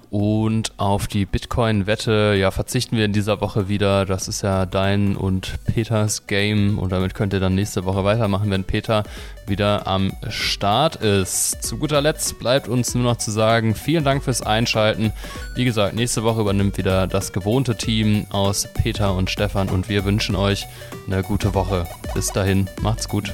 Und 0.10 0.72
auf 0.78 1.08
die 1.08 1.26
Bitcoin-Wette, 1.26 2.36
ja, 2.40 2.52
verzichten 2.52 2.96
wir 2.96 3.04
in 3.04 3.12
dieser 3.12 3.42
Woche 3.42 3.68
wieder. 3.68 4.06
Das 4.06 4.30
ist 4.30 4.42
ja 4.42 4.66
dein 4.66 5.18
und 5.18 5.56
Peters 5.66 6.28
Game. 6.28 6.80
Und 6.80 6.94
damit 6.94 7.14
könnt 7.14 7.34
ihr 7.34 7.42
dann 7.42 7.56
nächste 7.56 7.84
Woche 7.84 8.06
weitermachen, 8.06 8.50
wenn 8.50 8.64
Peter 8.64 9.04
wieder 9.48 9.86
am 9.86 10.14
Start 10.30 10.96
ist. 10.98 11.62
Zu 11.62 11.78
guter 11.78 12.02
Letzt 12.02 12.40
bleibt 12.40 12.70
uns 12.70 12.96
nur 12.96 13.04
noch 13.04 13.18
zu 13.18 13.32
sagen, 13.32 13.76
vielen 13.76 14.06
Dank 14.06 14.24
fürs 14.24 14.42
Einschalten. 14.42 15.12
Wie 15.56 15.66
gesagt, 15.66 15.94
nächste 15.94 16.24
Woche 16.24 16.42
übernimmt 16.42 16.78
wieder 16.78 17.08
das 17.08 17.34
gewohnte 17.34 17.76
Team 17.76 18.28
aus 18.30 18.68
Peter 18.74 19.14
und 19.14 19.30
Stefan. 19.30 19.68
Und 19.68 19.90
wir 19.90 20.06
wünschen 20.06 20.38
euch 20.38 20.66
eine 21.06 21.22
gute 21.22 21.54
Woche. 21.54 21.86
Bis 22.14 22.32
dahin, 22.32 22.70
macht's 22.82 23.10
gut. 23.10 23.34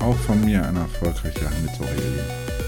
Auch 0.00 0.16
von 0.16 0.44
mir 0.44 0.66
eine 0.66 0.80
erfolgreiche 0.80 1.48
Lieben. 1.60 2.67